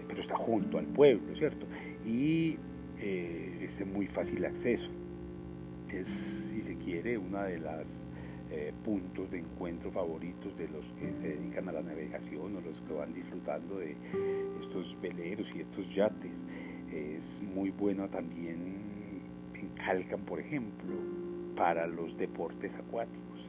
pero 0.09 0.21
está 0.21 0.37
junto 0.37 0.77
al 0.79 0.87
pueblo, 0.87 1.35
¿cierto? 1.37 1.65
Y 2.05 2.59
es 2.99 3.79
de 3.79 3.85
muy 3.87 4.07
fácil 4.09 4.45
acceso 4.45 4.91
es, 5.93 6.09
si 6.09 6.63
se 6.63 6.77
quiere, 6.77 7.19
una 7.19 7.45
de 7.45 7.59
las 7.59 7.87
eh, 8.51 8.73
puntos 8.85 9.31
de 9.31 9.39
encuentro 9.39 9.91
favoritos 9.91 10.57
de 10.57 10.69
los 10.69 10.85
que 10.99 11.13
se 11.15 11.37
dedican 11.37 11.69
a 11.69 11.73
la 11.73 11.83
navegación 11.83 12.57
o 12.57 12.61
los 12.61 12.81
que 12.81 12.93
van 12.93 13.15
disfrutando 13.15 13.79
de 13.79 13.97
estos 14.61 14.97
veleros 15.01 15.47
y 15.55 15.61
estos 15.61 15.95
yates. 15.95 16.33
Es 16.93 17.43
muy 17.55 17.71
bueno 17.71 18.09
también 18.09 18.91
en 19.55 19.69
Calcan, 19.85 20.21
por 20.21 20.41
ejemplo, 20.41 20.95
para 21.57 21.87
los 21.87 22.17
deportes 22.17 22.75
acuáticos. 22.75 23.41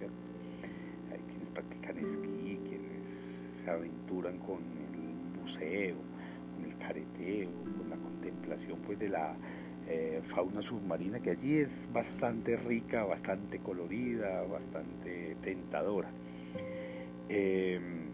Hay 1.11 1.19
quienes 1.29 1.49
practican 1.49 1.97
esquí, 1.97 2.59
quienes 2.67 3.39
se 3.63 3.69
aventuran 3.69 4.37
con 4.39 4.59
el 4.59 5.41
buceo, 5.41 5.95
con 6.55 6.65
el 6.65 6.77
careteo, 6.77 7.49
con 7.77 7.89
la 7.89 7.97
contemplación 7.97 8.79
pues, 8.85 8.99
de 8.99 9.09
la 9.09 9.35
eh, 9.88 10.21
fauna 10.27 10.61
submarina 10.61 11.19
que 11.19 11.32
allí 11.32 11.57
es 11.57 11.71
bastante 11.91 12.55
rica, 12.57 13.03
bastante 13.03 13.59
colorida, 13.59 14.43
bastante 14.43 15.36
tentadora. 15.41 16.09
Em, 17.29 18.09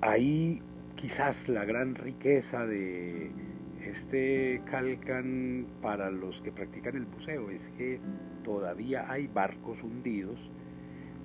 ahí 0.00 0.60
quizás 0.96 1.48
la 1.48 1.64
gran 1.64 1.94
riqueza 1.94 2.66
de 2.66 3.30
este 3.84 4.62
Calcan 4.64 5.66
para 5.80 6.10
los 6.10 6.40
que 6.42 6.52
practican 6.52 6.96
el 6.96 7.04
buceo 7.04 7.50
es 7.50 7.62
que 7.78 8.00
todavía 8.44 9.10
hay 9.10 9.26
barcos 9.26 9.82
hundidos 9.82 10.38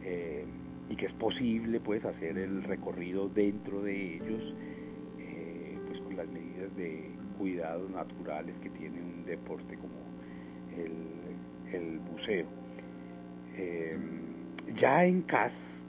em, 0.03 0.47
y 0.89 0.95
que 0.95 1.05
es 1.05 1.13
posible 1.13 1.79
pues 1.79 2.05
hacer 2.05 2.37
el 2.37 2.63
recorrido 2.63 3.29
dentro 3.29 3.81
de 3.81 4.15
ellos 4.15 4.55
eh, 5.19 5.77
pues 5.87 5.99
con 6.01 6.15
las 6.15 6.27
medidas 6.27 6.75
de 6.75 7.16
cuidados 7.37 7.89
naturales 7.89 8.57
que 8.59 8.69
tiene 8.69 9.01
un 9.01 9.25
deporte 9.25 9.77
como 9.77 9.95
el, 10.75 11.99
buceo. 11.99 12.47
Em, 13.55 14.27
ya 14.75 15.05
en 15.05 15.21
CAS, 15.23 15.83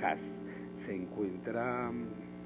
CAS 0.00 0.42
se 0.78 0.94
encuentra, 0.94 1.90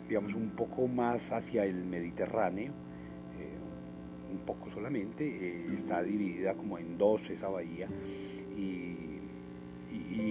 digamos, 0.08 0.34
un 0.34 0.50
poco 0.50 0.86
más 0.88 1.32
hacia 1.32 1.64
el 1.64 1.84
Mediterráneo, 1.84 2.72
eh, 3.38 4.32
un 4.32 4.38
poco 4.38 4.70
solamente, 4.70 5.24
eh, 5.26 5.66
está 5.74 6.02
dividida 6.02 6.54
como 6.54 6.78
en 6.78 6.98
dos 6.98 7.28
esa 7.30 7.48
bahía 7.48 7.88
y, 8.56 9.00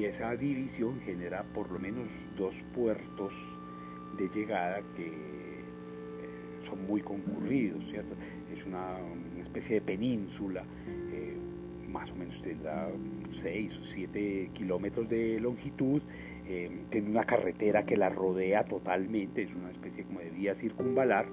esa 0.03 0.35
división 0.35 0.99
genera 0.99 1.43
por 1.43 1.71
lo 1.71 1.79
menos 1.79 2.09
dos 2.37 2.53
puertos 2.75 3.33
de 4.17 4.27
llegada 4.27 4.81
que 4.97 5.32
muy 6.75 7.01
concurridos, 7.01 7.83
¿cierto? 7.89 8.15
Es 8.55 8.65
una, 8.65 8.97
especie 9.41 9.75
de 9.75 9.81
península, 9.81 10.63
eh, 11.11 11.37
más 11.89 12.09
o 12.11 12.15
menos 12.15 12.41
tendrá 12.41 12.89
6 13.35 13.77
o 13.77 13.85
7 13.85 14.49
kilómetros 14.53 15.09
de 15.09 15.39
longitud 15.39 16.01
tiene 16.89 17.09
una 17.09 17.23
carretera 17.23 17.85
que 17.85 17.95
la 17.95 18.09
rodea 18.09 18.65
totalmente, 18.65 19.43
es 19.43 19.55
una 19.55 19.71
especie 19.71 20.03
como 20.03 20.19
de 20.19 20.29
vía 20.29 20.53
circunvalar, 20.53 21.25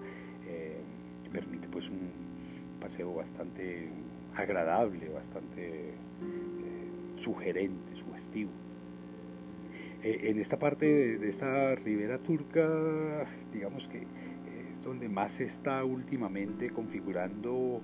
permite 1.32 1.68
pues 1.68 1.88
un 1.88 2.10
paseo 2.80 3.14
bastante 3.14 3.88
agradable, 4.34 5.08
bastante 5.08 5.92
sugerente, 7.16 7.94
sugestivo. 7.96 8.50
en 10.02 10.38
esta 10.38 10.58
parte 10.58 11.18
de, 11.18 11.28
esta 11.28 11.74
ribera 11.74 12.18
turca, 12.18 13.26
digamos 13.52 13.86
que 13.88 14.06
donde 14.82 15.08
más 15.08 15.32
se 15.32 15.44
está 15.44 15.84
últimamente 15.84 16.70
configurando 16.70 17.80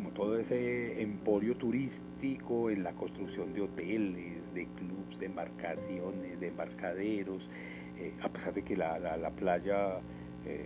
como 0.00 0.12
todo 0.12 0.38
ese 0.38 1.02
emporio 1.02 1.56
turístico 1.56 2.70
en 2.70 2.82
la 2.82 2.92
construcción 2.92 3.52
de 3.52 3.60
hoteles, 3.60 4.54
de 4.54 4.64
clubs, 4.64 5.18
de 5.18 5.26
embarcaciones, 5.26 6.40
de 6.40 6.48
embarcaderos, 6.48 7.46
eh, 7.98 8.14
a 8.22 8.30
pesar 8.30 8.54
de 8.54 8.62
que 8.62 8.76
la, 8.76 9.30
playa 9.36 9.98
eh, 10.46 10.64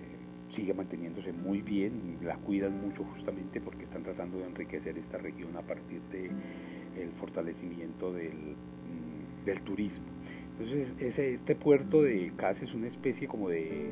sigue 0.51 0.73
manteniéndose 0.73 1.33
muy 1.33 1.63
bien, 1.63 2.19
la 2.23 2.37
cuidan 2.37 2.81
mucho 2.81 3.03
justamente 3.03 3.61
porque 3.61 3.85
están 3.85 4.05
tratando 4.05 4.39
de 4.39 4.45
enriquecer 4.45 4.97
esta 4.99 5.19
región 5.19 5.57
a 5.57 5.63
partir 5.63 6.01
del 6.13 7.11
fortalecimiento 7.19 8.13
del, 8.13 8.37
mm, 8.37 9.45
del 9.47 9.63
turismo. 9.63 10.07
Entonces, 10.53 10.93
ese, 11.01 11.33
este 11.33 11.57
puerto 11.57 12.03
de 12.03 12.33
Casa 12.37 12.65
es 12.65 12.73
una 12.73 12.87
especie 12.87 13.27
como 13.27 13.49
de 13.49 13.91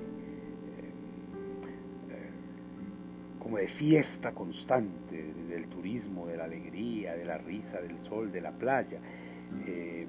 como 3.53 3.61
de 3.61 3.69
fiesta 3.69 4.33
constante 4.33 5.35
del 5.47 5.67
turismo, 5.67 6.27
de 6.27 6.39
la 6.39 6.45
alegría, 6.45 7.15
de 7.15 7.27
la 7.27 7.37
risa, 7.37 7.83
del 7.83 7.99
sol, 7.99 8.33
de 8.33 8.41
la 8.41 8.51
playa. 8.51 8.99
Eh, 9.67 10.07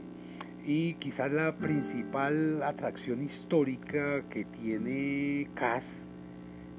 y 0.65 0.93
quizás 0.93 1.29
la 1.29 1.53
principal 1.57 2.63
atracción 2.63 3.21
histórica 3.21 4.23
que 4.29 4.45
tiene 4.45 5.49
Cas 5.55 5.93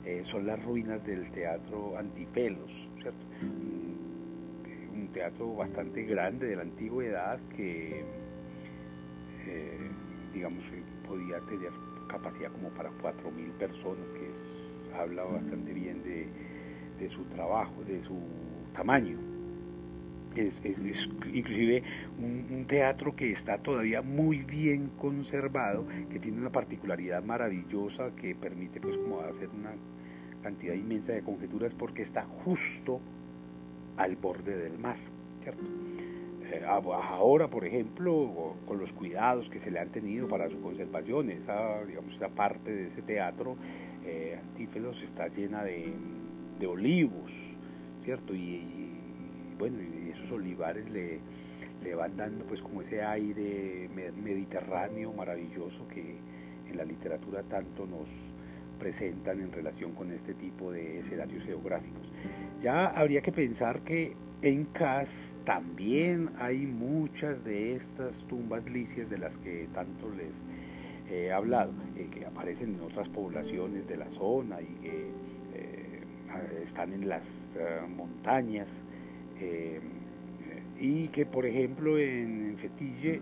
eh, 0.06 0.22
son 0.24 0.46
las 0.46 0.64
ruinas 0.64 1.04
del 1.04 1.30
teatro 1.32 1.98
Antipelos, 1.98 2.72
¿cierto? 2.98 3.26
Un, 3.42 5.10
teatro 5.12 5.54
bastante 5.54 6.02
grande 6.04 6.46
de 6.48 6.56
la 6.56 6.62
antigüedad 6.62 7.38
que, 7.54 8.04
eh, 9.46 9.90
digamos, 10.32 10.64
podía 11.06 11.38
tener 11.40 11.70
capacidad 12.08 12.50
como 12.50 12.70
para 12.70 12.90
4.000 12.90 13.52
personas, 13.52 14.08
que 14.10 14.30
es 14.30 14.64
habla 14.98 15.24
bastante 15.24 15.72
bien 15.72 16.02
de, 16.02 16.26
su 17.08 17.24
trabajo, 17.24 17.82
de 17.86 18.02
su 18.02 18.18
tamaño. 18.74 19.18
Es, 20.34 20.60
inclusive 20.64 21.82
un, 22.18 22.64
teatro 22.66 23.14
que 23.14 23.30
está 23.30 23.58
todavía 23.58 24.02
muy 24.02 24.38
bien 24.38 24.90
conservado, 24.98 25.86
que 26.10 26.18
tiene 26.18 26.38
una 26.38 26.50
particularidad 26.50 27.22
maravillosa 27.22 28.10
que 28.16 28.34
permite 28.34 28.80
pues 28.80 28.96
como 28.96 29.20
hacer 29.20 29.48
una 29.50 29.70
cantidad 30.42 30.74
inmensa 30.74 31.12
de 31.12 31.22
conjeturas 31.22 31.72
porque 31.74 32.02
está 32.02 32.22
justo 32.44 33.00
al 33.96 34.16
borde 34.16 34.56
del 34.56 34.76
mar, 34.78 34.96
¿cierto? 35.42 35.62
Eh, 36.50 36.62
ahora, 36.66 37.48
por 37.48 37.64
ejemplo, 37.64 38.56
con 38.66 38.78
los 38.78 38.92
cuidados 38.92 39.48
que 39.50 39.60
se 39.60 39.70
le 39.70 39.78
han 39.78 39.90
tenido 39.90 40.26
para 40.26 40.50
su 40.50 40.60
conservación, 40.60 41.30
esa, 41.30 41.84
digamos, 41.84 42.14
esa 42.14 42.28
parte 42.28 42.74
de 42.74 42.86
ese 42.88 43.02
teatro 43.02 43.56
eh, 44.04 44.38
Antífelos 44.40 45.00
está 45.02 45.28
llena 45.28 45.64
de, 45.64 45.92
olivos, 46.62 47.32
¿cierto? 48.04 48.34
Y, 48.34 48.62
bueno, 49.58 49.78
y 49.80 50.10
esos 50.10 50.30
olivares 50.30 50.90
le, 50.90 51.20
le, 51.82 51.94
van 51.94 52.16
dando 52.16 52.44
pues 52.44 52.60
como 52.60 52.82
ese 52.82 53.02
aire 53.02 53.88
mediterráneo 54.22 55.12
maravilloso 55.12 55.86
que 55.88 56.16
en 56.70 56.76
la 56.76 56.84
literatura 56.84 57.42
tanto 57.42 57.86
nos 57.86 58.08
presentan 58.78 59.40
en 59.40 59.52
relación 59.52 59.92
con 59.92 60.12
este 60.12 60.34
tipo 60.34 60.72
de 60.72 61.00
escenarios 61.00 61.44
geográficos. 61.44 62.06
Ya 62.62 62.86
habría 62.86 63.22
que 63.22 63.32
pensar 63.32 63.80
que 63.80 64.14
en 64.42 64.64
Cas 64.66 65.10
también 65.44 66.30
hay 66.38 66.66
muchas 66.66 67.42
de 67.44 67.76
estas 67.76 68.18
tumbas 68.26 68.64
licias 68.66 69.08
de 69.08 69.18
las 69.18 69.36
que 69.38 69.68
tanto 69.72 70.10
les 70.10 70.34
he 71.10 71.32
hablado, 71.32 71.72
eh, 71.96 72.08
que 72.10 72.26
aparecen 72.26 72.74
en 72.74 72.80
otras 72.80 73.08
poblaciones 73.08 73.86
de 73.86 73.96
la 73.96 74.10
zona 74.10 74.60
y 74.60 74.66
que 74.82 75.10
están 76.64 76.92
en 76.92 77.08
las 77.08 77.48
eh, 77.56 77.80
montañas 77.88 78.68
y 80.78 81.08
que 81.08 81.26
por 81.26 81.44
ejemplo 81.44 81.98
en, 81.98 82.56
Fetille 82.56 83.20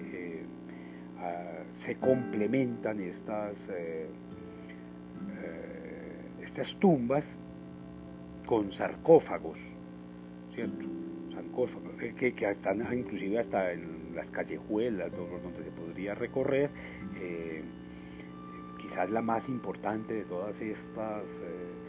ah, 1.18 1.64
se 1.72 1.96
complementan 1.96 3.00
estas, 3.00 3.68
estas 6.40 6.74
tumbas 6.76 7.24
con 8.46 8.72
sarcófagos, 8.72 9.58
¿cierto? 10.54 10.86
Sarcófagos, 11.34 11.92
que, 11.94 12.34
que, 12.34 12.50
están 12.50 12.86
inclusive 12.92 13.40
hasta 13.40 13.72
en 13.72 14.14
las 14.14 14.30
callejuelas 14.30 15.12
donde 15.16 15.64
se 15.64 15.70
podría 15.70 16.14
recorrer 16.14 16.70
quizás 18.82 19.10
la 19.10 19.22
más 19.22 19.48
importante 19.48 20.12
de 20.12 20.24
todas 20.24 20.60
estas 20.60 21.24
eh, 21.24 21.81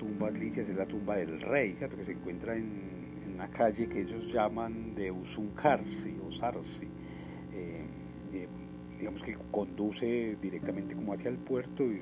tumbas 0.00 0.32
licias 0.32 0.66
es 0.66 0.76
la 0.76 0.86
tumba 0.86 1.16
del 1.16 1.42
rey, 1.42 1.74
¿cierto? 1.76 1.94
que 1.98 2.06
se 2.06 2.12
encuentra 2.12 2.56
en, 2.56 3.10
una 3.34 3.48
calle 3.50 3.86
que 3.86 4.00
ellos 4.00 4.32
llaman 4.32 4.94
de 4.94 5.10
Usuncarsi 5.10 6.18
o 6.26 6.32
Sarsi, 6.32 6.86
eh, 7.54 7.84
eh, 8.34 8.48
digamos 8.98 9.22
que 9.22 9.36
conduce 9.50 10.36
directamente 10.42 10.94
como 10.94 11.12
hacia 11.14 11.30
el 11.30 11.36
puerto, 11.36 11.84
y 11.84 12.00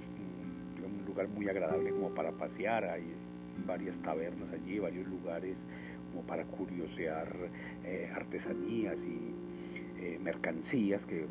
un, 0.84 1.04
lugar 1.06 1.28
muy 1.28 1.48
agradable 1.48 1.90
como 1.90 2.10
para 2.10 2.32
pasear, 2.32 2.84
hay 2.84 3.04
varias 3.66 3.96
tabernas 3.98 4.48
allí, 4.52 4.78
varios 4.78 5.06
lugares 5.08 5.56
como 6.10 6.24
para 6.26 6.44
curiosear 6.44 7.28
artesanías 8.14 9.00
y 9.02 10.18
mercancías 10.20 11.06
que 11.06 11.24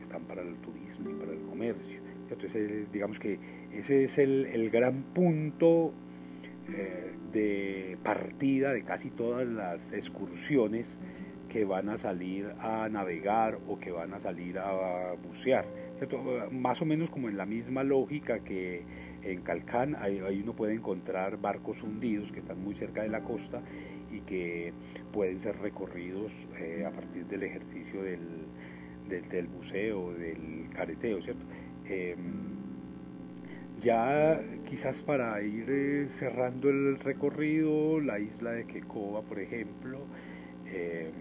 están 0.00 0.22
para 0.24 0.42
el 0.42 0.56
turismo 0.56 1.10
y 1.10 1.14
para 1.14 1.32
el 1.32 1.40
comercio. 1.42 2.00
Entonces, 2.30 2.90
digamos 2.92 3.18
que 3.18 3.38
ese 3.78 4.04
es 4.04 4.18
el, 4.18 4.70
gran 4.70 5.02
punto 5.14 5.92
eh, 6.68 7.12
de 7.32 7.98
partida 8.02 8.72
de 8.72 8.82
casi 8.82 9.10
todas 9.10 9.46
las 9.46 9.92
excursiones 9.92 10.98
que 11.48 11.64
van 11.64 11.88
a 11.88 11.98
salir 11.98 12.52
a 12.58 12.88
navegar 12.88 13.58
o 13.68 13.78
que 13.78 13.90
van 13.90 14.12
a 14.14 14.20
salir 14.20 14.58
a 14.58 15.14
bucear. 15.14 15.66
Más 16.50 16.82
o 16.82 16.84
menos 16.84 17.10
como 17.10 17.28
en 17.28 17.36
la 17.36 17.46
misma 17.46 17.84
lógica 17.84 18.40
que 18.40 18.82
en 19.22 19.40
Calcán, 19.42 19.96
ahí, 20.00 20.20
uno 20.42 20.54
puede 20.54 20.74
encontrar 20.74 21.40
barcos 21.40 21.82
hundidos 21.82 22.30
que 22.32 22.40
están 22.40 22.62
muy 22.62 22.74
cerca 22.74 23.02
de 23.02 23.08
la 23.08 23.22
costa 23.22 23.62
y 24.10 24.20
que 24.20 24.72
pueden 25.12 25.40
ser 25.40 25.56
recorridos 25.58 26.32
eh, 26.58 26.84
a 26.86 26.90
partir 26.90 27.26
del 27.26 27.42
ejercicio 27.42 28.02
del, 28.02 28.20
del, 29.08 29.28
del 29.28 29.46
buceo, 29.46 30.12
del 30.12 30.68
careteo, 30.74 31.22
¿cierto? 31.22 31.44
Em, 31.86 32.63
ya 33.84 34.40
quizás 34.64 35.02
para 35.02 35.40
ir 35.42 35.66
eh, 35.68 36.08
cerrando 36.08 36.70
el 36.70 36.98
recorrido, 36.98 38.00
la 38.00 38.18
isla 38.18 38.52
de 38.52 38.64
Quecoba, 38.64 39.20
por 39.20 39.38
ejemplo, 39.38 39.98
em, 40.66 41.12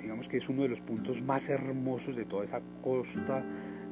digamos 0.00 0.28
que 0.28 0.36
es 0.36 0.48
uno 0.50 0.62
de 0.62 0.68
los 0.68 0.80
puntos 0.80 1.22
más 1.22 1.48
hermosos 1.48 2.14
de 2.14 2.26
toda 2.26 2.44
esa 2.44 2.60
costa, 2.82 3.42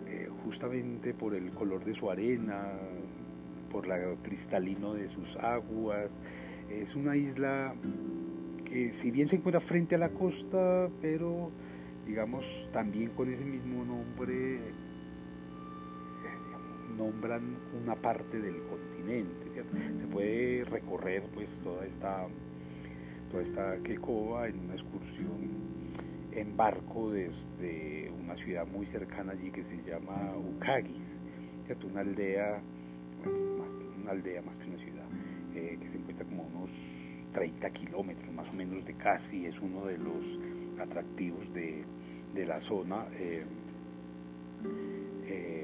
eh, 0.06 0.28
justamente 0.44 1.14
por 1.14 1.34
el 1.34 1.50
color 1.50 1.84
de 1.84 1.94
su 1.94 2.10
arena, 2.10 2.68
por 3.72 3.86
la 3.86 3.98
cristalino 4.22 4.92
de 4.92 5.08
sus 5.08 5.36
aguas. 5.36 6.10
Es 6.70 6.94
una 6.94 7.16
isla 7.16 7.74
que 8.66 8.92
si 8.92 9.10
bien 9.10 9.26
se 9.26 9.36
encuentra 9.36 9.60
frente 9.60 9.94
a 9.94 9.98
la 9.98 10.10
costa, 10.10 10.90
pero 11.00 11.50
digamos 12.06 12.44
también 12.72 13.10
con 13.10 13.32
ese 13.32 13.44
mismo 13.44 13.84
nombre 13.84 14.58
nombran 17.00 17.56
una 17.82 17.96
parte 17.96 18.38
del 18.38 18.62
continente, 18.64 19.46
Se 19.98 20.06
puede 20.06 20.64
recorrer 20.64 21.22
pues 21.32 21.48
toda 21.64 21.86
esta, 21.86 22.26
toda 23.30 23.42
esta 23.42 23.76
quecoba 23.82 24.48
en 24.48 24.58
una 24.58 24.74
excursión 24.74 25.70
en 26.32 26.56
barco 26.56 27.10
desde 27.10 28.10
una 28.10 28.36
ciudad 28.36 28.66
muy 28.66 28.86
cercana 28.86 29.32
allí 29.32 29.50
que 29.50 29.62
se 29.62 29.82
llama 29.82 30.34
Ukagis, 30.36 31.16
una 31.90 32.00
aldea, 32.00 32.60
más, 33.58 33.70
una 34.02 34.10
aldea 34.10 34.42
más 34.42 34.56
que 34.58 34.66
una 34.68 34.78
ciudad, 34.78 35.06
eh, 35.54 35.78
que 35.80 35.88
se 35.88 35.96
encuentra 35.96 36.26
como 36.26 36.42
unos 36.42 36.70
30 37.32 37.70
kilómetros 37.70 38.32
más 38.32 38.48
o 38.48 38.52
menos 38.52 38.84
de 38.84 38.94
casi, 38.94 39.46
es 39.46 39.58
uno 39.60 39.86
de 39.86 39.96
los 39.96 40.24
atractivos 40.80 41.52
de, 41.54 41.84
la 42.46 42.60
zona. 42.60 43.06
Eh, 43.14 43.44
eh, 45.26 45.59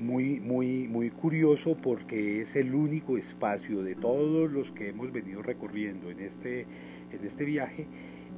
muy, 0.00 0.40
muy, 0.40 0.88
muy 0.88 1.10
curioso 1.10 1.76
porque 1.76 2.40
es 2.40 2.56
el 2.56 2.74
único 2.74 3.18
espacio 3.18 3.82
de 3.82 3.94
todos 3.94 4.50
los 4.50 4.70
que 4.72 4.88
hemos 4.88 5.12
venido 5.12 5.42
recorriendo 5.42 6.10
en 6.10 6.20
este, 6.20 6.62
en 7.12 7.24
este 7.24 7.44
viaje 7.44 7.86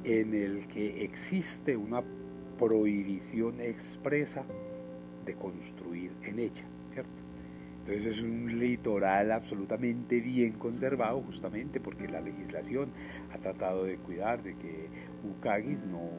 en 0.03 0.33
el 0.33 0.67
que 0.67 1.05
existe 1.05 1.77
una 1.77 2.03
prohibición 2.59 3.61
expresa 3.61 4.43
de 5.25 5.35
construir 5.35 6.11
en 6.23 6.39
ella, 6.39 6.63
¿cierto? 6.91 7.23
Entonces 7.79 8.17
es 8.17 8.23
un 8.23 8.59
litoral 8.59 9.31
absolutamente 9.31 10.19
bien 10.19 10.53
conservado 10.53 11.21
justamente 11.21 11.79
porque 11.79 12.07
la 12.09 12.21
legislación 12.21 12.91
ha 13.33 13.37
tratado 13.37 13.85
de 13.85 13.95
cuidar 13.97 14.43
de 14.43 14.55
que 14.55 14.87
Ucagis 15.23 15.79
no, 15.85 16.09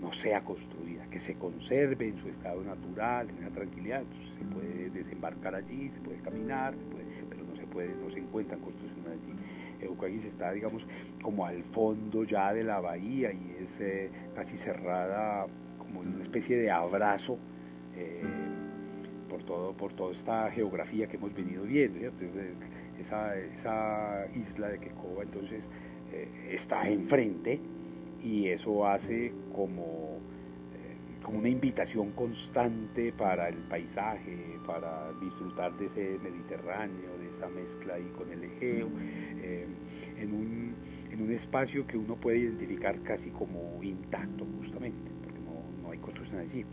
no 0.00 0.12
sea 0.12 0.42
construida, 0.42 0.95
que 1.16 1.20
se 1.20 1.34
conserve 1.36 2.08
en 2.08 2.18
su 2.18 2.28
estado 2.28 2.62
natural, 2.62 3.30
en 3.30 3.40
la 3.40 3.50
tranquilidad. 3.50 4.02
se 4.38 4.44
puede 4.54 4.90
desembarcar 4.90 5.54
allí, 5.54 5.88
se 5.88 6.00
puede 6.00 6.18
caminar, 6.18 6.74
pero 7.30 7.42
no 7.42 7.56
se 7.56 7.66
puede, 7.66 7.88
no 8.04 8.10
se 8.10 8.18
encuentran 8.18 8.60
construcciones 8.60 9.12
allí. 9.12 9.88
Ucagis 9.88 10.26
está, 10.26 10.52
digamos, 10.52 10.86
como 11.22 11.46
al 11.46 11.62
fondo 11.64 12.24
ya 12.24 12.52
de 12.52 12.64
la 12.64 12.80
bahía 12.80 13.32
y 13.32 13.56
es 13.62 13.80
eh, 13.80 14.10
casi 14.34 14.58
cerrada 14.58 15.46
como 15.78 16.02
en 16.02 16.16
una 16.16 16.22
especie 16.22 16.58
de 16.58 16.70
abrazo. 16.70 17.38
Eh, 17.96 18.20
por, 19.30 19.42
todo, 19.42 19.72
por 19.72 19.94
toda 19.94 20.12
esta 20.12 20.50
geografía 20.50 21.06
que 21.06 21.16
hemos 21.16 21.34
venido 21.34 21.62
viendo. 21.64 21.98
Entonces, 21.98 22.52
esa, 23.00 24.26
isla 24.34 24.68
de 24.68 24.78
Quecoba 24.80 25.22
entonces 25.22 25.64
eh, 26.12 26.28
está 26.52 26.86
enfrente 26.90 27.58
y 28.22 28.48
eso 28.48 28.86
hace 28.86 29.32
como, 29.54 30.20
como 31.26 31.40
una 31.40 31.48
invitación 31.48 32.12
constante 32.12 33.12
para 33.12 33.48
el 33.48 33.56
paisaje, 33.56 34.60
para 34.64 35.12
disfrutar 35.20 35.76
de 35.76 35.86
ese 35.86 36.20
Mediterráneo, 36.22 37.18
de 37.18 37.30
esa 37.30 37.48
mezcla 37.48 37.94
ahí 37.94 38.08
con 38.16 38.30
el 38.30 38.44
Egeo, 38.44 38.88
eh, 39.42 39.66
en, 40.18 40.32
un, 40.32 40.74
en, 41.10 41.20
un, 41.20 41.32
espacio 41.32 41.84
que 41.84 41.98
uno 41.98 42.14
puede 42.14 42.38
identificar 42.38 43.00
casi 43.02 43.30
como 43.30 43.82
intacto 43.82 44.46
justamente, 44.60 45.10
porque 45.24 45.40
no, 45.40 45.82
no 45.82 45.90
hay 45.90 45.98
construcción 45.98 46.38
allí. 46.38 46.64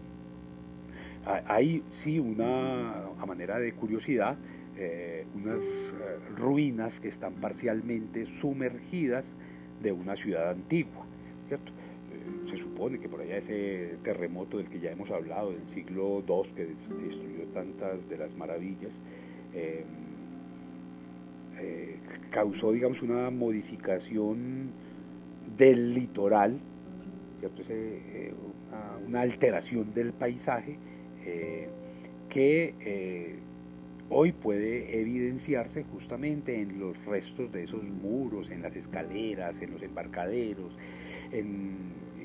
Hay 1.47 1.83
sí 1.89 2.19
una, 2.19 3.07
a 3.07 3.25
manera 3.25 3.57
de 3.57 3.73
curiosidad, 3.73 4.37
eh, 4.77 5.25
unas 5.33 5.63
eh, 5.63 6.19
ruinas 6.37 6.99
que 6.99 7.07
están 7.07 7.33
parcialmente 7.41 8.27
sumergidas 8.27 9.25
de 9.81 9.93
una 9.93 10.15
ciudad 10.15 10.51
antigua, 10.51 11.07
¿cierto? 11.47 11.71
Eh, 12.83 12.89
supone 12.89 12.99
que 12.99 13.09
por 13.09 13.21
allá 13.21 13.37
ese 13.37 13.97
terremoto 14.03 14.57
del 14.57 14.69
que 14.69 14.79
ya 14.79 14.91
hemos 14.91 15.09
hablado, 15.09 15.51
del 15.51 15.67
siglo 15.69 16.23
II, 16.27 16.51
que 16.55 16.65
destruyó 16.65 17.45
tantas 17.53 18.07
de 18.09 18.17
las 18.17 18.35
maravillas, 18.35 18.91
causó, 22.31 22.71
digamos, 22.71 23.01
una 23.01 23.29
modificación 23.29 24.71
del 25.57 25.93
litoral, 25.93 26.59
¿cierto? 27.39 27.61
una 29.07 29.21
alteración 29.21 29.93
del 29.93 30.11
paisaje, 30.13 30.77
eh, 31.25 31.69
que 32.29 32.73
eh, 32.79 33.35
hoy 34.09 34.31
puede 34.31 34.99
evidenciarse 34.99 35.83
justamente 35.83 36.59
en 36.59 36.79
los 36.79 36.97
restos 37.05 37.51
de 37.51 37.63
esos 37.63 37.83
muros, 37.83 38.49
en 38.49 38.61
las 38.61 38.75
escaleras, 38.75 39.61
en 39.61 39.71
los 39.71 39.83
embarcaderos, 39.83 40.75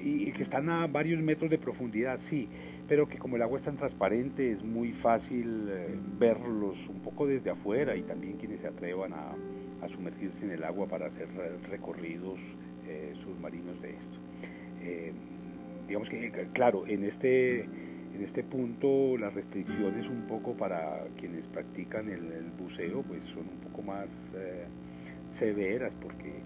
y 0.01 0.33
que 0.33 0.43
están 0.43 0.69
a 0.71 0.87
varios 0.87 1.21
metros 1.21 1.51
de 1.51 1.59
profundidad, 1.59 2.19
sí, 2.19 2.49
pero 2.89 3.09
que 3.09 3.19
como 3.19 3.37
el 3.37 3.43
agua 3.43 3.59
es 3.59 3.65
tan 3.65 3.77
transparente 3.77 4.53
es 4.53 4.63
muy 4.63 4.93
fácil 4.93 5.69
eh, 5.71 5.97
verlos 6.19 6.77
un 6.89 7.01
poco 7.01 7.27
desde 7.27 7.51
afuera 7.51 7.97
y 7.97 8.03
también 8.03 8.37
quienes 8.37 8.61
se 8.61 8.69
atrevan 8.69 9.13
a, 9.13 9.35
sumergirse 9.89 10.45
en 10.45 10.51
el 10.51 10.65
agua 10.65 10.87
para 10.87 11.07
hacer 11.07 11.29
recorridos 11.71 12.39
submarinos 13.23 13.81
de 13.81 13.91
esto. 13.91 14.19
digamos 15.87 16.09
que, 16.09 16.49
claro, 16.53 16.85
en 16.87 17.05
este 17.05 17.65
en 18.19 18.25
este 18.25 18.43
punto 18.43 19.17
las 19.17 19.33
restricciones 19.33 20.09
un 20.09 20.27
poco 20.27 20.55
para 20.55 21.07
quienes 21.17 21.47
practican 21.47 22.09
el, 22.09 22.51
buceo 22.59 23.03
pues 23.03 23.25
son 23.27 23.49
un 23.49 23.61
poco 23.61 23.83
más 23.83 24.11
eh, 24.35 24.65
severas 25.29 25.95
porque 25.95 26.29
eh, 26.29 26.43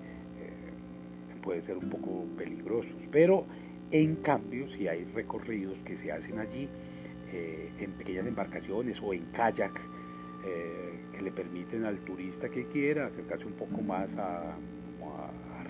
puede 1.43 1.63
ser 1.63 1.77
un 1.77 1.89
poco 1.91 2.25
peligrosos. 2.37 2.97
Pero 3.11 3.47
en 3.91 4.17
cambio 4.17 4.69
si 4.71 4.89
hay 4.89 5.05
recorridos 5.05 5.77
que 5.85 5.97
se 5.97 6.13
hacen 6.13 6.39
allí 6.39 6.69
eh, 7.33 7.71
en 7.79 7.93
pequeñas 7.93 8.27
embarcaciones 8.27 9.01
o 9.03 9.13
en 9.13 9.25
kayak 9.33 9.79
que 11.13 11.23
le 11.23 11.31
permiten 11.31 11.85
al 11.85 12.01
turista 12.01 12.49
que 12.49 12.67
quiera 12.67 13.07
acercarse 13.07 13.47
un 13.47 13.53
poco 13.53 13.81
más 13.81 14.17
a, 14.17 14.57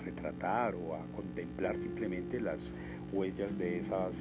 retratar 0.03 0.75
o 0.75 0.95
a 0.95 1.05
contemplar 1.15 1.77
simplemente 1.77 2.41
las 2.41 2.59
huellas 3.13 3.57
de 3.57 3.77
esas 3.77 4.17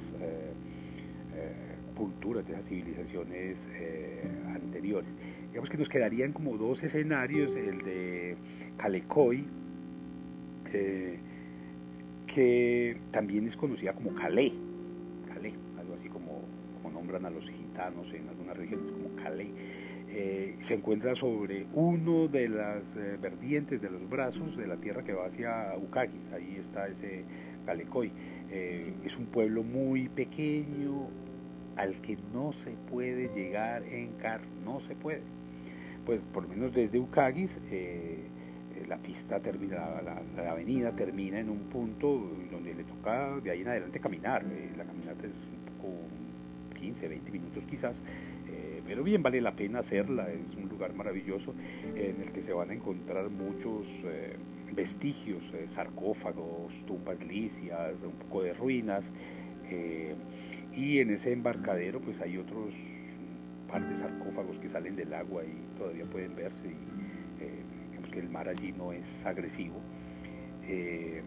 culturas, 1.95 2.47
de 2.47 2.55
esas 2.55 2.67
civilizaciones 2.67 3.69
eh, 3.75 4.23
anteriores. 4.55 5.11
Digamos 5.49 5.71
que 5.71 5.77
nos 5.77 5.89
quedarían 5.89 6.33
como 6.33 6.57
dos 6.57 6.83
escenarios, 6.83 7.57
el 7.57 7.79
de 7.83 8.37
Calecoy, 8.77 9.45
eh, 10.73 11.19
que 12.35 12.97
también 13.11 13.47
es 13.47 13.57
conocida 13.57 13.93
como 13.93 14.15
Calais, 14.15 14.53
Calais, 15.29 15.55
algo 15.79 15.95
así 15.95 16.09
como, 16.09 16.43
como 16.83 16.95
nombran 16.95 17.27
a 17.27 17.31
los 17.31 17.45
gitanos 17.45 18.13
en 18.13 18.29
algunas 18.29 18.57
regiones 18.57 18.91
como 18.91 19.15
Calais. 19.23 19.51
Eh, 20.15 20.57
se 20.61 20.75
encuentra 20.75 21.15
sobre 21.15 21.67
uno 21.73 22.29
de 22.29 22.49
las 22.49 22.95
vertientes 23.21 23.81
de 23.81 23.91
los 23.91 24.09
brazos 24.11 24.57
de 24.57 24.67
la 24.67 24.77
tierra 24.77 25.03
que 25.03 25.15
va 25.15 25.27
hacia 25.27 25.75
Ucagis, 25.77 26.21
ahí 26.35 26.57
está 26.61 26.87
ese 26.89 27.25
Calecoy. 27.65 28.13
es 28.51 29.17
un 29.17 29.27
pueblo 29.27 29.63
muy 29.63 30.09
pequeño, 30.09 31.09
al 31.77 31.95
que 32.03 32.19
no 32.33 32.53
se 32.53 32.71
puede 32.91 33.29
llegar 33.35 33.83
en 33.85 34.13
carro, 34.21 34.45
no 34.65 34.81
se 34.81 34.95
puede. 34.95 35.23
Pues 36.05 36.21
por 36.33 36.43
lo 36.45 36.49
menos 36.49 36.75
desde 36.75 36.99
Ucagis, 36.99 37.57
eh, 37.71 37.71
eh, 37.71 38.27
la 38.93 38.99
pista 38.99 39.41
termina, 39.41 40.03
la, 40.03 40.51
avenida 40.51 40.95
termina 40.95 41.41
en 41.41 41.49
un 41.49 41.61
punto 41.61 42.31
donde 42.51 42.75
le 42.75 42.85
toca 42.85 43.41
de 43.41 43.51
ahí 43.51 43.63
en 43.63 43.69
adelante 43.69 43.99
caminar. 43.99 44.45
Eh, 44.45 44.71
la 44.77 44.85
caminata 44.85 45.27
es 45.27 45.33
un 45.33 45.65
poco 45.73 45.95
15, 46.79 47.09
20 47.09 47.33
minutos 47.33 47.65
quizás, 47.71 47.97
pero 48.87 49.03
bien 49.03 49.23
vale 49.23 49.41
la 49.41 49.53
pena 49.53 49.79
hacerla, 49.79 50.29
es 50.31 50.55
un 50.57 50.69
lugar 50.69 50.93
maravilloso 50.93 51.55
en 51.97 52.21
el 52.21 52.33
que 52.33 52.43
se 52.43 52.53
van 52.53 52.69
a 52.71 52.75
encontrar 52.75 53.31
muchos 53.31 53.87
vestigios, 54.75 55.43
sarcófagos, 55.69 56.85
tumbas 56.85 57.19
lisias, 57.25 58.03
un 58.03 58.13
poco 58.13 58.43
de 58.43 58.53
ruinas. 58.53 59.11
Y 60.77 60.99
en 60.99 61.11
ese 61.11 61.33
embarcadero 61.33 62.01
pues 62.01 62.21
hay 62.21 62.37
otros 62.37 62.75
par 63.69 63.89
de 63.89 63.97
sarcófagos 63.97 64.59
que 64.59 64.69
salen 64.69 64.97
del 64.97 65.15
agua 65.15 65.45
y 65.45 65.79
todavía 65.79 66.05
pueden 66.05 66.37
verse 66.37 66.69
eh, 68.13 68.13
digamos 68.13 68.13
que 68.13 68.21
el 68.21 68.29
mar 68.29 68.49
allí 68.49 68.73
no 68.73 68.93
es 68.93 69.07
agresivo. 69.25 69.81
Eh, 70.65 71.23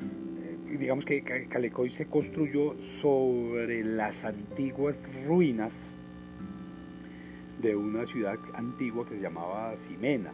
eh, 0.00 0.76
digamos 0.78 1.04
que 1.04 1.22
Calecoy 1.22 1.90
se 1.90 2.06
construyó 2.06 2.76
sobre 3.00 3.84
las 3.84 4.24
antiguas 4.24 4.96
ruinas 5.26 5.72
de 7.60 7.74
una 7.74 8.06
ciudad 8.06 8.36
antigua 8.54 9.06
que 9.06 9.16
se 9.16 9.20
llamaba 9.20 9.76
Simena. 9.76 10.32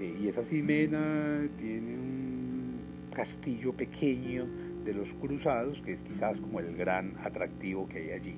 y 0.00 0.26
esa 0.26 0.42
Simena 0.42 1.46
tiene 1.58 1.94
un 1.94 2.80
castillo 3.14 3.72
pequeño 3.72 4.46
de 4.84 4.94
los 4.94 5.08
cruzados, 5.20 5.80
que 5.82 5.92
es 5.92 6.02
quizás 6.02 6.38
como 6.38 6.58
el 6.60 6.74
gran 6.76 7.14
atractivo 7.22 7.88
que 7.88 7.98
hay 7.98 8.10
allí. 8.12 8.36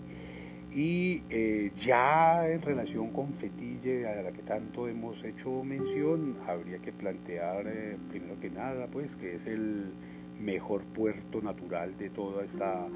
Y 0.74 1.22
eh, 1.30 1.70
ya 1.76 2.48
en 2.48 2.60
relación 2.60 3.10
con 3.10 3.32
Fetille, 3.34 4.08
a 4.08 4.22
la 4.22 4.32
que 4.32 4.42
tanto 4.42 4.88
hemos 4.88 5.22
hecho 5.22 5.62
mención, 5.62 6.36
habría 6.48 6.78
que 6.78 6.90
plantear, 6.92 7.64
eh, 7.68 7.96
primero 8.10 8.40
que 8.40 8.50
nada, 8.50 8.88
pues 8.88 9.14
que 9.16 9.36
es 9.36 9.46
el 9.46 9.92
mejor 10.40 10.82
puerto 10.82 11.40
natural 11.40 11.96
de 11.96 12.10
toda 12.10 12.44
esta 12.44 12.88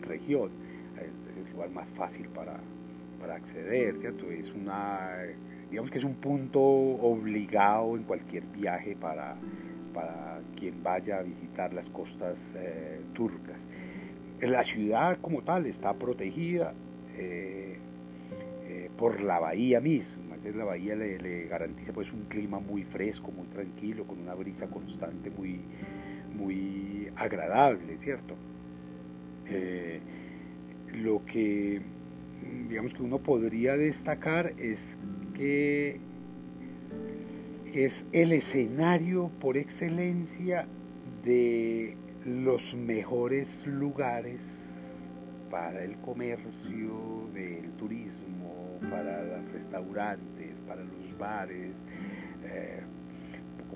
región, 0.00 0.50
el, 0.98 1.52
lugar 1.52 1.70
más 1.70 1.90
fácil 1.90 2.26
para, 2.28 2.58
para 3.20 3.34
acceder, 3.34 3.98
¿cierto? 4.00 4.30
Es 4.30 4.50
una, 4.52 5.10
digamos 5.70 5.90
que 5.90 5.98
es 5.98 6.04
un 6.04 6.14
punto 6.14 6.60
obligado 6.60 7.96
en 7.96 8.04
cualquier 8.04 8.44
viaje 8.44 8.96
para 8.96 9.36
para 9.96 10.40
quien 10.54 10.82
vaya 10.82 11.20
a 11.20 11.22
visitar 11.22 11.72
las 11.72 11.88
costas 11.88 12.36
eh, 12.54 13.00
turcas. 13.14 13.56
La 14.42 14.62
ciudad 14.62 15.18
como 15.22 15.40
tal 15.40 15.64
está 15.64 15.94
protegida 15.94 16.74
eh, 17.16 17.76
eh, 18.68 18.90
por 18.96 19.20
la 19.20 19.38
bahía 19.38 19.80
misma. 19.80 20.36
La 20.54 20.64
bahía 20.64 20.94
le, 20.94 21.46
garantiza 21.46 21.92
pues 21.92 22.12
un 22.12 22.26
clima 22.28 22.60
muy 22.60 22.84
fresco, 22.84 23.32
muy 23.32 23.46
tranquilo, 23.48 24.04
con 24.04 24.20
una 24.20 24.34
brisa 24.34 24.68
constante 24.68 25.28
muy, 25.30 25.60
muy 26.36 27.10
agradable, 27.16 27.98
¿cierto? 27.98 28.34
lo 30.92 31.24
que 31.24 31.80
digamos 32.68 32.94
que 32.94 33.02
uno 33.02 33.18
podría 33.18 33.76
destacar 33.76 34.54
es 34.58 34.96
que 35.34 36.00
es 37.74 38.04
el 38.12 38.32
escenario 38.32 39.30
por 39.40 39.56
excelencia 39.56 40.66
de 41.24 41.96
los 42.24 42.74
mejores 42.74 43.66
lugares 43.66 44.40
para 45.56 45.82
el 45.82 45.96
comercio, 45.96 47.30
del 47.32 47.70
turismo, 47.78 48.78
para 48.90 49.22
los 49.24 49.52
restaurantes, 49.52 50.60
para 50.68 50.82
los 50.82 51.16
bares, 51.16 51.72
eh, 52.44 52.82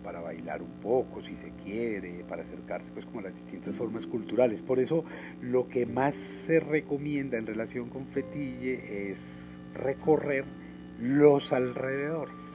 para 0.05 0.21
bailar 0.21 0.61
un 0.63 0.73
poco 0.83 1.23
si 1.23 1.37
se 1.37 1.51
quiere, 1.65 2.23
para 2.29 2.43
acercarse 2.43 2.91
pues 2.93 3.07
como 3.07 3.21
a 3.21 3.23
las 3.23 3.35
distintas 3.35 3.75
formas 3.77 4.07
culturales. 4.07 4.61
Por 4.61 4.79
eso 4.79 5.07
lo 5.41 5.69
que 5.69 5.87
más 5.87 6.17
se 6.17 6.61
recomienda 6.61 7.39
en 7.39 7.47
relación 7.47 7.89
con 7.89 8.07
Fetille 8.09 9.11
es 9.11 9.19
recorrer 9.75 10.45
los 11.01 11.51
alrededores. 11.55 12.50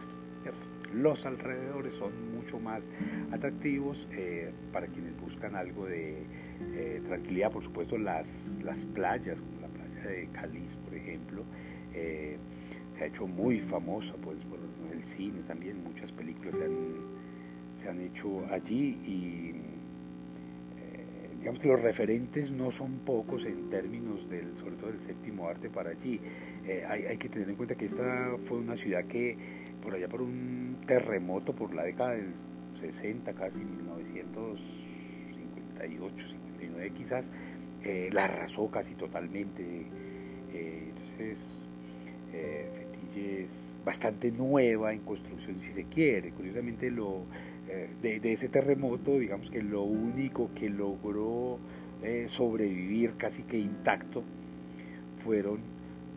Los 0.95 1.25
alrededores 1.25 1.93
son 1.95 2.13
mucho 2.33 2.57
más 2.57 2.87
atractivos 3.31 4.07
eh, 4.11 4.51
para 4.71 4.87
quienes 4.87 5.19
buscan 5.19 5.55
algo 5.55 5.87
de 5.87 6.23
eh, 6.73 7.01
tranquilidad. 7.05 7.51
Por 7.51 7.63
supuesto, 7.63 7.97
las, 7.97 8.27
las 8.63 8.85
playas, 8.85 9.41
como 9.41 9.59
la 9.59 9.67
playa 9.67 10.09
de 10.09 10.27
Caliz, 10.27 10.73
por 10.75 10.95
ejemplo, 10.95 11.43
eh, 11.93 12.37
se 12.93 13.03
ha 13.03 13.07
hecho 13.07 13.27
muy 13.27 13.59
famosa 13.59 14.13
pues, 14.23 14.37
por 14.45 14.57
el 14.93 15.03
cine 15.03 15.41
también. 15.45 15.83
Muchas 15.83 16.13
películas 16.13 16.55
se 16.55 16.63
han, 16.63 16.77
se 17.75 17.89
han 17.89 17.99
hecho 17.99 18.45
allí 18.49 18.97
y 19.05 19.55
digamos 21.39 21.59
que 21.59 21.67
los 21.67 21.81
referentes 21.81 22.49
no 22.49 22.71
son 22.71 22.99
pocos 23.05 23.45
en 23.45 23.69
términos 23.69 24.27
del, 24.29 24.57
sobre 24.57 24.77
todo 24.77 24.89
del 24.91 25.01
séptimo 25.01 25.47
arte 25.47 25.69
para 25.69 25.91
allí. 25.91 26.19
hay, 26.89 27.03
hay, 27.03 27.17
que 27.17 27.29
tener 27.29 27.49
en 27.49 27.55
cuenta 27.55 27.75
que 27.75 27.85
esta 27.85 28.35
fue 28.45 28.57
una 28.57 28.75
ciudad 28.75 29.03
que 29.05 29.37
por 29.85 29.93
allá 29.93 30.09
por 30.09 30.23
un 30.23 30.77
terremoto 30.87 31.53
por 31.53 31.71
la 31.73 31.83
década 31.83 32.13
del 32.13 32.33
60, 32.81 33.31
casi 33.33 33.59
1958, 33.59 36.27
59 36.27 36.91
quizás, 36.97 37.23
eh, 37.83 38.09
la 38.11 38.23
arrasó 38.25 38.69
casi 38.71 38.95
totalmente. 38.95 39.85
Eh, 40.53 40.89
entonces, 40.89 41.67
eh, 42.33 42.67
Fetille 42.73 43.43
es 43.43 43.77
bastante 43.85 44.31
nueva 44.31 44.91
en 44.91 45.01
construcción, 45.01 45.61
si 45.61 45.71
se 45.71 45.83
quiere. 45.85 46.31
Curiosamente, 46.31 46.89
lo, 46.89 47.25
de, 48.01 48.19
de, 48.19 48.33
ese 48.33 48.49
terremoto, 48.49 49.19
digamos 49.19 49.51
que 49.51 49.61
lo 49.61 49.83
único 49.83 50.49
que 50.55 50.67
logró 50.69 51.59
sobrevivir 52.27 53.13
casi 53.17 53.43
que 53.43 53.57
intacto 53.57 54.23
fueron 55.23 55.59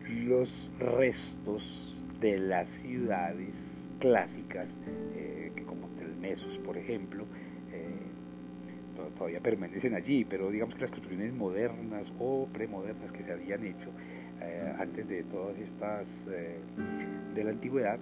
los 0.07 0.69
restos 0.79 1.88
de 2.19 2.37
las 2.37 2.69
ciudades 2.69 3.87
clásicas, 3.99 4.69
eh, 5.15 5.51
que 5.55 5.63
como 5.63 5.87
Telmesos, 5.89 6.57
por 6.59 6.77
ejemplo, 6.77 7.25
eh, 7.73 9.09
todavía 9.17 9.39
permanecen 9.39 9.93
allí, 9.95 10.25
pero 10.25 10.49
digamos 10.49 10.75
que 10.75 10.81
las 10.81 10.91
construcciones 10.91 11.33
modernas 11.33 12.11
o 12.19 12.47
premodernas 12.51 13.11
que 13.11 13.23
se 13.23 13.31
habían 13.31 13.65
hecho 13.65 13.89
eh, 14.41 14.73
antes 14.77 15.07
de 15.07 15.23
todas 15.23 15.57
estas 15.57 16.27
de 17.35 17.43
la 17.43 17.51
antigüedad 17.51 17.99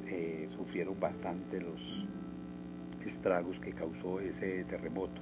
sufrieron 0.55 0.99
bastante 0.99 1.59
los 1.59 2.07
estragos 3.05 3.59
que 3.59 3.72
causó 3.72 4.20
ese 4.20 4.63
terremoto. 4.63 5.22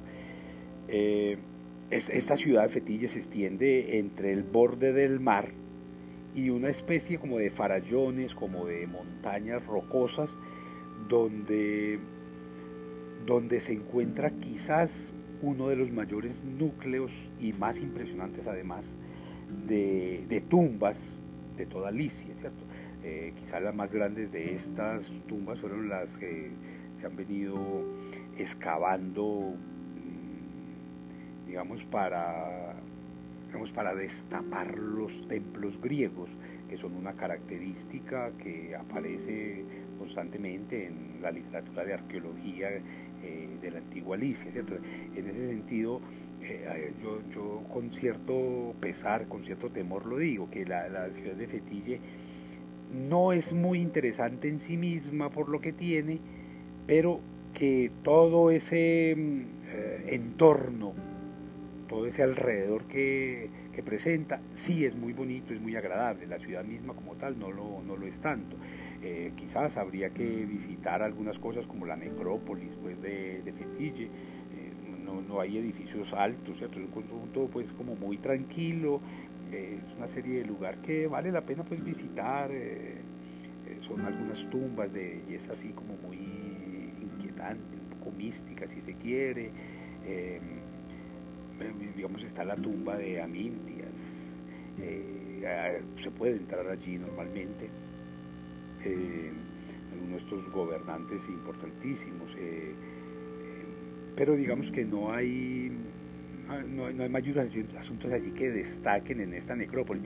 esta 1.89 2.37
ciudad 2.37 2.63
de 2.63 2.69
Fetille 2.69 3.07
se 3.07 3.19
extiende 3.19 3.99
entre 3.99 4.31
el 4.31 4.43
borde 4.43 4.93
del 4.93 5.19
mar, 5.19 5.49
y 6.35 6.49
una 6.49 6.69
especie 6.69 7.17
como 7.17 7.37
de 7.37 7.49
farallones, 7.49 8.35
como 8.35 8.65
de 8.65 8.85
montañas 8.87 9.65
rocosas, 9.65 10.35
donde, 11.07 11.97
donde 13.25 13.61
se 13.61 13.73
encuentra 13.73 14.31
quizás 14.31 15.13
uno 15.41 15.69
de 15.69 15.77
los 15.77 15.91
mayores 15.91 16.43
núcleos 16.43 17.11
y 17.39 17.53
más 17.53 17.77
impresionantes 17.77 18.47
además 18.47 18.85
de, 19.67 20.43
tumbas 20.49 21.09
de 21.57 21.65
toda 21.65 21.91
Licia, 21.91 22.35
¿cierto? 22.35 22.63
Eh, 23.03 23.33
quizás 23.39 23.61
las 23.61 23.73
más 23.73 23.91
grandes 23.91 24.31
de 24.31 24.55
estas 24.55 25.09
tumbas 25.27 25.59
fueron 25.59 25.87
las 25.87 26.09
que 26.17 26.51
se 26.99 27.05
han 27.05 27.15
venido 27.15 27.55
excavando, 28.37 29.53
mm, 29.53 31.47
digamos, 31.47 31.83
para 31.85 32.73
para 33.73 33.95
destapar 33.95 34.77
los 34.77 35.27
templos 35.27 35.79
griegos, 35.81 36.29
que 36.69 36.77
son 36.77 36.93
una 36.93 37.13
característica 37.13 38.31
que 38.37 38.75
aparece 38.75 39.63
constantemente 39.97 40.87
en 40.87 41.21
la 41.21 41.31
literatura 41.31 41.85
de 41.85 41.93
arqueología 41.93 42.69
eh, 42.71 43.49
de 43.61 43.71
la 43.71 43.79
antigua 43.79 44.15
Alicia. 44.15 44.51
En 45.15 45.27
ese 45.27 45.47
sentido, 45.47 46.01
eh, 46.41 46.93
yo, 47.33 47.63
con 47.71 47.91
cierto 47.91 48.75
pesar, 48.79 49.27
con 49.27 49.45
cierto 49.45 49.69
temor 49.69 50.05
lo 50.05 50.17
digo, 50.17 50.49
que 50.49 50.65
la, 50.65 51.09
ciudad 51.13 51.35
de 51.35 51.47
Fetille 51.47 51.99
no 53.09 53.33
es 53.33 53.53
muy 53.53 53.79
interesante 53.79 54.47
en 54.47 54.59
sí 54.59 54.77
misma 54.77 55.29
por 55.29 55.49
lo 55.49 55.59
que 55.59 55.73
tiene, 55.73 56.19
pero 56.85 57.19
que 57.53 57.91
todo 58.03 58.51
ese 58.51 59.15
mm, 59.17 59.41
eh, 59.69 60.05
entorno 60.09 60.93
todo 61.87 62.05
ese 62.07 62.23
alrededor 62.23 62.85
que, 62.85 63.49
presenta, 63.85 64.39
sí 64.53 64.85
es 64.85 64.95
muy 64.95 65.13
bonito, 65.13 65.53
es 65.53 65.61
muy 65.61 65.75
agradable, 65.75 66.25
la 66.27 66.39
ciudad 66.39 66.63
misma 66.63 66.93
como 66.93 67.15
tal 67.15 67.37
no 67.37 67.51
lo, 67.51 67.83
no 67.85 67.97
lo 67.97 68.07
es 68.07 68.19
tanto. 68.21 68.55
Eh, 69.03 69.33
quizás 69.35 69.77
habría 69.77 70.09
que 70.09 70.23
visitar 70.23 71.03
algunas 71.03 71.37
cosas 71.37 71.67
como 71.67 71.85
la 71.85 71.95
necrópolis 71.95 72.75
pues, 72.81 72.99
de, 73.01 73.41
de 73.43 73.53
Fetille, 73.53 74.05
eh, 74.05 74.09
no, 75.03 75.21
no, 75.21 75.39
hay 75.41 75.57
edificios 75.57 76.11
altos, 76.13 76.57
¿cierto? 76.57 76.79
es 76.79 76.85
un 76.85 76.91
conjunto 76.91 77.49
pues 77.51 77.71
como 77.73 77.95
muy 77.95 78.17
tranquilo, 78.17 79.01
eh, 79.51 79.77
es 79.85 79.97
una 79.97 80.07
serie 80.07 80.39
de 80.39 80.45
lugares 80.45 80.79
que 80.81 81.07
vale 81.07 81.31
la 81.31 81.41
pena 81.41 81.63
pues 81.63 81.83
visitar, 81.83 82.49
son 83.81 84.01
algunas 84.01 84.49
tumbas 84.49 84.91
de 84.93 85.21
belleza 85.27 85.53
así 85.53 85.69
como 85.69 85.95
muy 86.07 86.17
inquietante, 87.03 87.75
un 87.75 87.99
poco 87.99 88.11
mística 88.17 88.67
si 88.67 88.81
se 88.81 88.93
quiere 88.93 89.51
digamos, 91.95 92.23
está 92.23 92.43
la 92.43 92.55
tumba 92.55 92.97
de 92.97 93.21
Amintias. 93.21 93.89
Eh, 94.81 95.81
se 96.01 96.11
puede 96.11 96.37
entrar 96.37 96.67
allí 96.67 96.97
normalmente. 96.97 97.69
Eh, 98.83 99.31
algunos 99.93 100.17
de 100.17 100.23
estos 100.23 100.51
gobernantes 100.51 101.27
importantísimos. 101.27 102.35
Eh, 102.37 102.73
pero 104.15 104.35
digamos 104.35 104.71
que 104.71 104.85
no 104.85 105.11
hay, 105.11 105.71
no, 106.69 106.85
hay 106.85 107.09
mayores 107.09 107.51
asuntos 107.77 108.11
allí 108.11 108.31
que 108.31 108.49
destaquen 108.49 109.21
en 109.21 109.33
esta 109.33 109.55
necrópolis. 109.55 110.03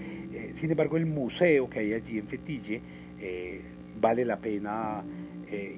sin 0.53 0.71
embargo, 0.71 0.97
el 0.97 1.05
museo 1.05 1.69
que 1.69 1.79
hay 1.79 1.93
allí 1.93 2.17
en 2.17 2.27
Fetille 2.27 2.81
vale 3.99 4.25
la 4.25 4.39
pena 4.39 5.03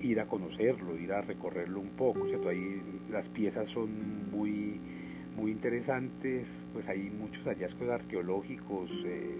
ir 0.01 0.19
a 0.19 0.27
conocerlo, 0.27 0.97
ir 0.97 1.11
a 1.11 1.21
recorrerlo 1.21 1.81
un 1.81 1.89
poco. 1.89 2.25
¿cierto? 2.27 2.49
Ahí 2.49 2.81
las 3.09 3.27
piezas 3.27 3.67
son 3.67 4.31
muy 4.31 4.79
muy 5.35 5.51
interesantes, 5.51 6.47
pues 6.73 6.87
hay 6.87 7.09
muchos 7.09 7.43
hallazgos 7.45 7.89
arqueológicos, 7.89 8.89
eh, 9.05 9.37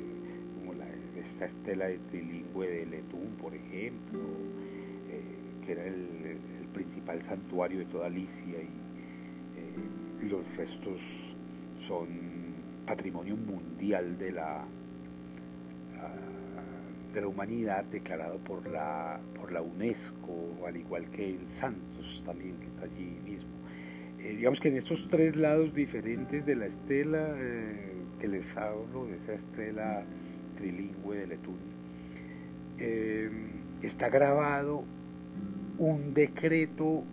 como 0.56 0.74
esta 1.20 1.46
estela 1.46 1.88
de 1.88 2.00
trilingüe 2.00 2.68
de 2.68 2.86
Letún, 2.86 3.36
por 3.39 3.54
ejemplo, 3.54 4.20
eh, 5.10 5.66
que 5.66 5.72
era 5.72 5.86
el, 5.86 6.39
principal 6.74 7.22
santuario 7.22 7.80
de 7.80 7.86
toda 7.86 8.08
Alicia 8.08 8.34
y, 8.46 8.70
eh, 9.58 10.30
los 10.30 10.56
restos 10.56 11.02
son 11.86 12.08
patrimonio 12.86 13.36
mundial 13.36 14.18
de 14.18 14.32
la, 14.32 14.62
ah, 14.62 16.16
de 17.14 17.22
la 17.22 17.28
humanidad 17.28 17.84
declarado 17.84 18.38
por 18.38 18.66
la, 18.70 19.20
por 19.38 19.52
la 19.52 19.62
UNESCO, 19.62 20.66
al 20.66 20.78
igual 20.78 21.10
que 21.12 21.30
el 21.30 21.48
Santos 21.50 22.24
también 22.26 22.56
que 22.58 22.68
está 22.68 22.86
allí 22.86 23.20
mismo. 23.26 23.51
Eh, 24.24 24.36
digamos 24.38 24.59
que 24.59 24.69
en 24.69 24.78
estos 24.78 25.07
tres 25.09 25.36
lados 25.36 25.74
diferentes 25.74 26.45
de 26.45 26.55
la 26.55 26.67
estela 26.67 27.36
eh, 27.38 27.93
que 28.19 28.28
les 28.28 28.55
hablo, 28.55 29.07
de 29.07 29.17
esa 29.17 29.34
estela 29.34 30.03
trilingüe 30.57 31.17
de 31.17 31.28
Letún, 31.28 31.57
eh, 32.78 33.30
está 33.82 34.09
grabado 34.09 34.84
un 35.80 36.13
decreto 36.13 37.03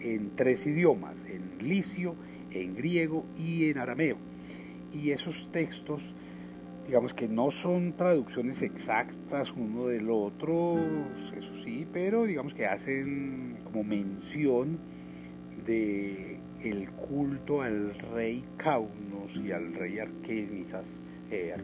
en 0.00 0.32
tres 0.36 0.66
idiomas, 0.66 1.24
en 1.24 1.66
licio, 1.66 2.14
en 2.50 2.74
griego 2.74 3.24
y 3.38 3.70
en 3.70 3.78
arameo. 3.78 4.16
Y 4.92 5.12
esos 5.12 5.50
textos, 5.50 6.02
digamos 6.86 7.14
que 7.14 7.26
no 7.26 7.50
son 7.50 7.94
traducciones 7.94 8.60
exactas 8.60 9.50
uno 9.56 9.86
del 9.86 10.10
otro, 10.10 10.74
eso 11.34 11.64
sí, 11.64 11.86
pero 11.90 12.24
digamos 12.24 12.52
que 12.52 12.66
hacen 12.66 13.56
como 13.64 13.82
mención 13.82 14.78
de 15.60 16.38
el 16.62 16.90
culto 16.90 17.62
al 17.62 17.94
rey 18.14 18.44
Caunos 18.56 19.34
y 19.34 19.52
al 19.52 19.74
rey 19.74 19.98
Arquesimas, 19.98 21.00
eh, 21.30 21.54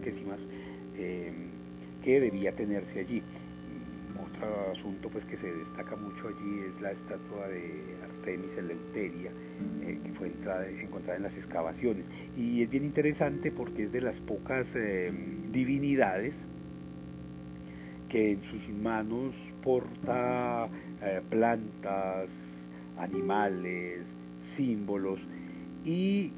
eh, 0.97 1.33
que 2.03 2.21
debía 2.21 2.55
tenerse 2.55 3.01
allí. 3.01 3.23
otro 4.19 4.71
asunto 4.73 5.09
pues 5.11 5.25
que 5.25 5.37
se 5.37 5.53
destaca 5.53 5.97
mucho 5.97 6.29
allí 6.29 6.61
es 6.69 6.81
la 6.81 6.93
estatua 6.93 7.49
de 7.49 7.97
Artemis 8.03 8.57
Eleuteria 8.57 9.31
eh, 9.83 9.99
que 10.05 10.13
fue 10.13 10.29
encontrada 10.29 11.17
en 11.17 11.23
las 11.23 11.35
excavaciones 11.35 12.05
y 12.37 12.63
es 12.63 12.71
bien 12.71 12.85
interesante 12.85 13.51
porque 13.51 13.85
es 13.85 13.93
de 13.93 14.01
las 14.01 14.21
pocas 14.21 14.67
eh, 14.75 15.13
divinidades 15.53 16.45
que 18.09 18.33
en 18.33 18.43
sus 18.45 18.69
manos 18.69 19.37
porta 19.63 20.69
eh, 21.03 21.21
plantas, 21.29 22.31
animales, 22.99 24.07
símbolos 24.39 25.21
y 25.85 26.33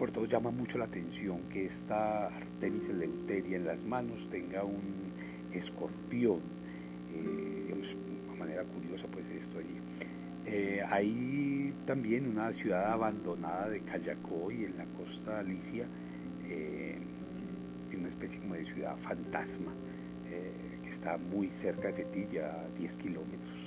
sobre 0.00 0.12
todo 0.12 0.24
llama 0.24 0.50
mucho 0.50 0.78
la 0.78 0.86
atención 0.86 1.40
que 1.52 1.66
esta 1.66 2.28
Artemis 2.28 2.88
Eleuteria 2.88 3.56
en 3.56 3.66
las 3.66 3.82
manos 3.84 4.26
tenga 4.30 4.64
un 4.64 5.12
escorpión, 5.52 6.40
eh, 7.14 7.64
digamos, 7.64 7.88
de 7.88 8.38
manera 8.38 8.64
curiosa 8.64 9.06
pues 9.12 9.26
esto 9.30 9.58
allí. 9.58 9.76
Eh, 10.46 10.82
hay 10.88 11.74
también 11.86 12.28
una 12.28 12.52
ciudad 12.52 12.92
abandonada 12.92 13.68
de 13.68 13.80
Cayacoy 13.80 14.64
en 14.64 14.78
la 14.78 14.84
costa 14.96 15.40
Alicia, 15.40 15.84
eh, 16.48 16.96
una 17.94 18.08
especie 18.08 18.38
como 18.40 18.54
de 18.54 18.64
ciudad 18.64 18.96
fantasma 19.02 19.72
que 20.82 20.88
está 20.88 21.18
muy 21.18 21.50
cerca 21.50 21.88
de 21.88 21.92
Fetilla, 21.92 22.52
a 22.52 22.78
10 22.78 22.96
kilómetros, 22.96 23.59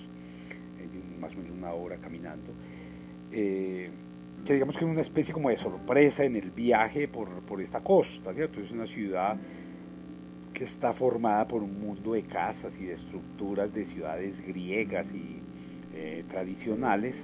más 1.23 1.33
o 1.33 1.37
menos 1.37 1.51
una 1.51 1.73
hora 1.73 1.97
caminando 1.97 2.53
que 4.45 4.53
digamos 4.53 4.75
que 4.75 4.83
es 4.83 4.91
una 4.91 5.01
especie 5.01 5.33
como 5.33 5.49
de 5.49 5.57
sorpresa 5.57 6.23
en 6.23 6.35
el 6.35 6.51
viaje 6.51 7.07
por, 7.07 7.29
por 7.41 7.61
esta 7.61 7.79
costa, 7.79 8.33
¿cierto? 8.33 8.59
Es 8.59 8.71
una 8.71 8.85
ciudad 8.85 9.37
que 10.53 10.65
está 10.65 10.93
formada 10.93 11.47
por 11.47 11.63
un 11.63 11.79
mundo 11.79 12.13
de 12.13 12.23
casas 12.23 12.73
y 12.79 12.85
de 12.85 12.93
estructuras 12.93 13.73
de 13.73 13.85
ciudades 13.85 14.45
griegas 14.45 15.11
y 15.13 15.39
eh, 15.95 16.23
tradicionales, 16.29 17.15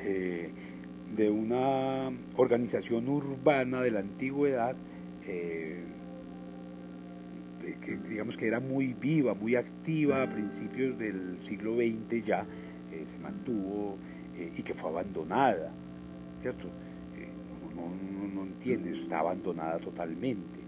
eh, 0.00 0.50
de 1.14 1.30
una 1.30 2.10
organización 2.36 3.08
urbana 3.08 3.82
de 3.82 3.90
la 3.90 4.00
antigüedad, 4.00 4.76
eh, 5.26 5.84
que 7.84 7.96
digamos 7.96 8.36
que 8.36 8.46
era 8.46 8.60
muy 8.60 8.94
viva, 8.94 9.34
muy 9.34 9.56
activa 9.56 10.22
a 10.22 10.30
principios 10.30 10.98
del 10.98 11.38
siglo 11.42 11.74
XX 11.76 12.24
ya, 12.24 12.46
se 12.90 13.18
mantuvo 13.18 13.96
y 14.56 14.62
que 14.62 14.74
fue 14.74 14.90
abandonada, 14.90 15.70
¿cierto? 16.40 16.68
no, 17.74 18.28
no, 18.34 18.42
entiende, 18.42 18.92
está 18.92 19.20
abandonada 19.20 19.78
totalmente. 19.78 20.60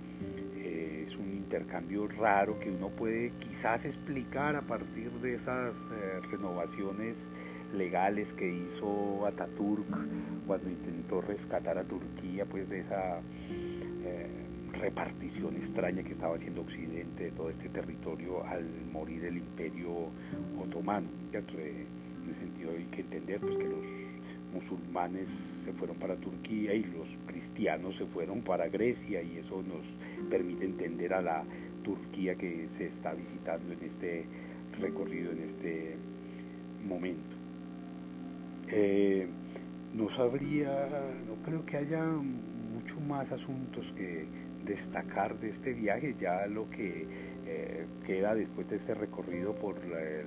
Eh, 0.56 1.04
es 1.06 1.16
un 1.16 1.32
intercambio 1.32 2.06
raro 2.08 2.58
que 2.58 2.70
uno 2.70 2.88
puede 2.88 3.32
quizás 3.38 3.84
explicar 3.84 4.56
a 4.56 4.62
partir 4.62 5.10
de 5.20 5.34
esas 5.34 5.74
eh, 5.76 6.20
renovaciones 6.30 7.16
legales 7.74 8.32
que 8.34 8.48
hizo 8.48 9.26
Ataturk 9.26 9.86
cuando 10.46 10.68
intentó 10.68 11.20
rescatar 11.22 11.78
a 11.78 11.84
Turquía 11.84 12.44
pues 12.44 12.68
de 12.68 12.80
esa 12.80 13.20
eh, 14.04 14.28
repartición 14.74 15.56
extraña 15.56 16.02
que 16.02 16.12
estaba 16.12 16.34
haciendo 16.34 16.60
Occidente 16.62 17.24
de 17.24 17.30
todo 17.32 17.50
este 17.50 17.68
territorio 17.70 18.44
al 18.44 18.64
morir 18.92 19.24
el 19.24 19.38
imperio 19.38 20.10
otomano. 20.60 21.08
En 22.24 22.30
ese 22.30 22.40
sentido 22.40 22.72
hay 22.72 22.84
que 22.86 23.00
entender 23.02 23.40
pues, 23.40 23.56
que 23.56 23.64
los 23.64 23.86
musulmanes 24.52 25.28
se 25.64 25.72
fueron 25.72 25.96
para 25.96 26.16
Turquía 26.16 26.74
y 26.74 26.84
los 26.84 27.08
cristianos 27.26 27.96
se 27.96 28.06
fueron 28.06 28.42
para 28.42 28.68
Grecia 28.68 29.22
y 29.22 29.38
eso 29.38 29.62
nos 29.62 29.84
permite 30.28 30.64
entender 30.64 31.14
a 31.14 31.22
la 31.22 31.44
Turquía 31.82 32.34
que 32.34 32.68
se 32.68 32.86
está 32.86 33.14
visitando 33.14 33.72
en 33.72 33.82
este 33.82 34.24
recorrido, 34.78 35.32
en 35.32 35.42
este 35.42 35.96
momento. 36.86 37.36
Eh, 38.68 39.26
no 39.94 40.08
sabría, 40.10 40.88
no 41.26 41.34
creo 41.44 41.64
que 41.66 41.76
haya 41.76 42.04
mucho 42.04 42.98
más 43.00 43.30
asuntos 43.32 43.92
que 43.96 44.26
destacar 44.64 45.38
de 45.38 45.50
este 45.50 45.72
viaje, 45.72 46.14
ya 46.18 46.46
lo 46.46 46.70
que 46.70 47.06
eh, 47.46 47.86
queda 48.06 48.34
después 48.34 48.68
de 48.70 48.76
este 48.76 48.94
recorrido 48.94 49.54
por 49.54 49.76
el, 49.78 50.26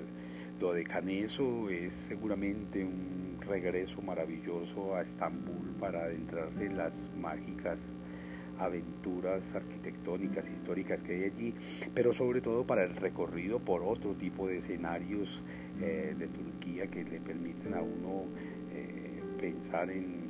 lo 0.60 0.74
de 0.74 0.84
Caneso 0.84 1.70
es 1.70 1.94
seguramente 1.94 2.84
un 2.84 3.38
regreso 3.42 4.02
maravilloso 4.02 4.96
a 4.96 5.02
Estambul 5.02 5.76
para 5.80 6.04
adentrarse 6.04 6.66
en 6.66 6.78
las 6.78 7.10
mágicas 7.20 7.78
aventuras 8.58 9.44
arquitectónicas, 9.54 10.48
históricas 10.48 11.04
que 11.04 11.14
hay 11.14 11.24
allí, 11.26 11.54
pero 11.94 12.14
sobre 12.14 12.40
todo 12.40 12.66
para 12.66 12.86
el 12.86 12.96
recorrido 12.96 13.60
por 13.60 13.84
otro 13.84 14.14
tipo 14.14 14.48
de 14.48 14.60
escenarios 14.60 15.44
eh, 15.82 16.16
de 16.18 16.28
Turquía 16.28 16.88
que 16.88 17.04
le 17.04 17.20
permiten 17.20 17.74
a 17.74 17.82
uno 17.82 18.24
eh, 18.74 19.22
pensar 19.40 19.92
en, 19.92 20.30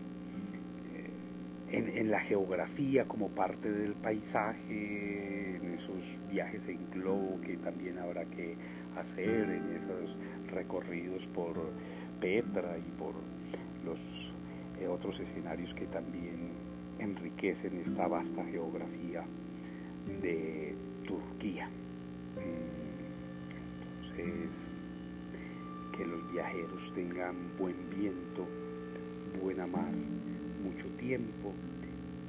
eh, 1.70 1.92
en, 1.96 2.10
la 2.10 2.20
geografía 2.20 3.06
como 3.08 3.30
parte 3.30 3.72
del 3.72 3.94
paisaje, 3.94 5.58
en 5.58 5.74
esos 5.76 6.04
viajes 6.32 6.68
en 6.68 6.80
globo 6.90 7.40
que 7.42 7.58
también 7.58 8.00
habrá 8.00 8.26
que 8.26 8.56
hacer, 8.98 9.50
en 9.50 9.76
esos 9.76 10.16
recorridos 10.52 11.26
por 11.34 11.54
Petra 12.20 12.78
y 12.78 12.92
por 12.98 13.14
los 13.86 14.00
eh, 14.80 14.88
otros 14.88 15.20
escenarios 15.20 15.74
que 15.74 15.86
también 15.86 16.52
enriquecen 17.00 17.82
esta 17.86 18.08
vasta 18.08 18.44
geografía 18.46 19.26
de 20.22 20.76
Turquía. 21.06 21.70
Entonces, 24.18 24.50
que 25.96 26.06
los 26.06 26.32
viajeros 26.32 26.94
tengan 26.94 27.36
buen 27.58 27.76
viento, 27.90 28.46
buena 29.42 29.66
mar, 29.68 29.94
mucho 30.64 30.88
tiempo 30.98 31.54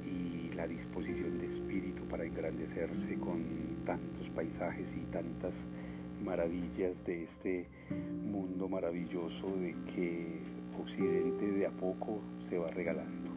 y 0.05 0.53
la 0.55 0.67
disposición 0.67 1.37
de 1.39 1.47
espíritu 1.47 2.03
para 2.03 2.25
engrandecerse 2.25 3.15
con 3.15 3.43
tantos 3.85 4.29
paisajes 4.29 4.93
y 4.93 5.01
tantas 5.11 5.65
maravillas 6.23 7.03
de 7.05 7.23
este 7.23 7.67
mundo 8.25 8.67
maravilloso 8.67 9.47
de 9.57 9.75
que 9.93 10.37
Occidente 10.79 11.51
de 11.51 11.65
a 11.65 11.71
poco 11.71 12.21
se 12.49 12.57
va 12.57 12.69
regalando. 12.69 13.36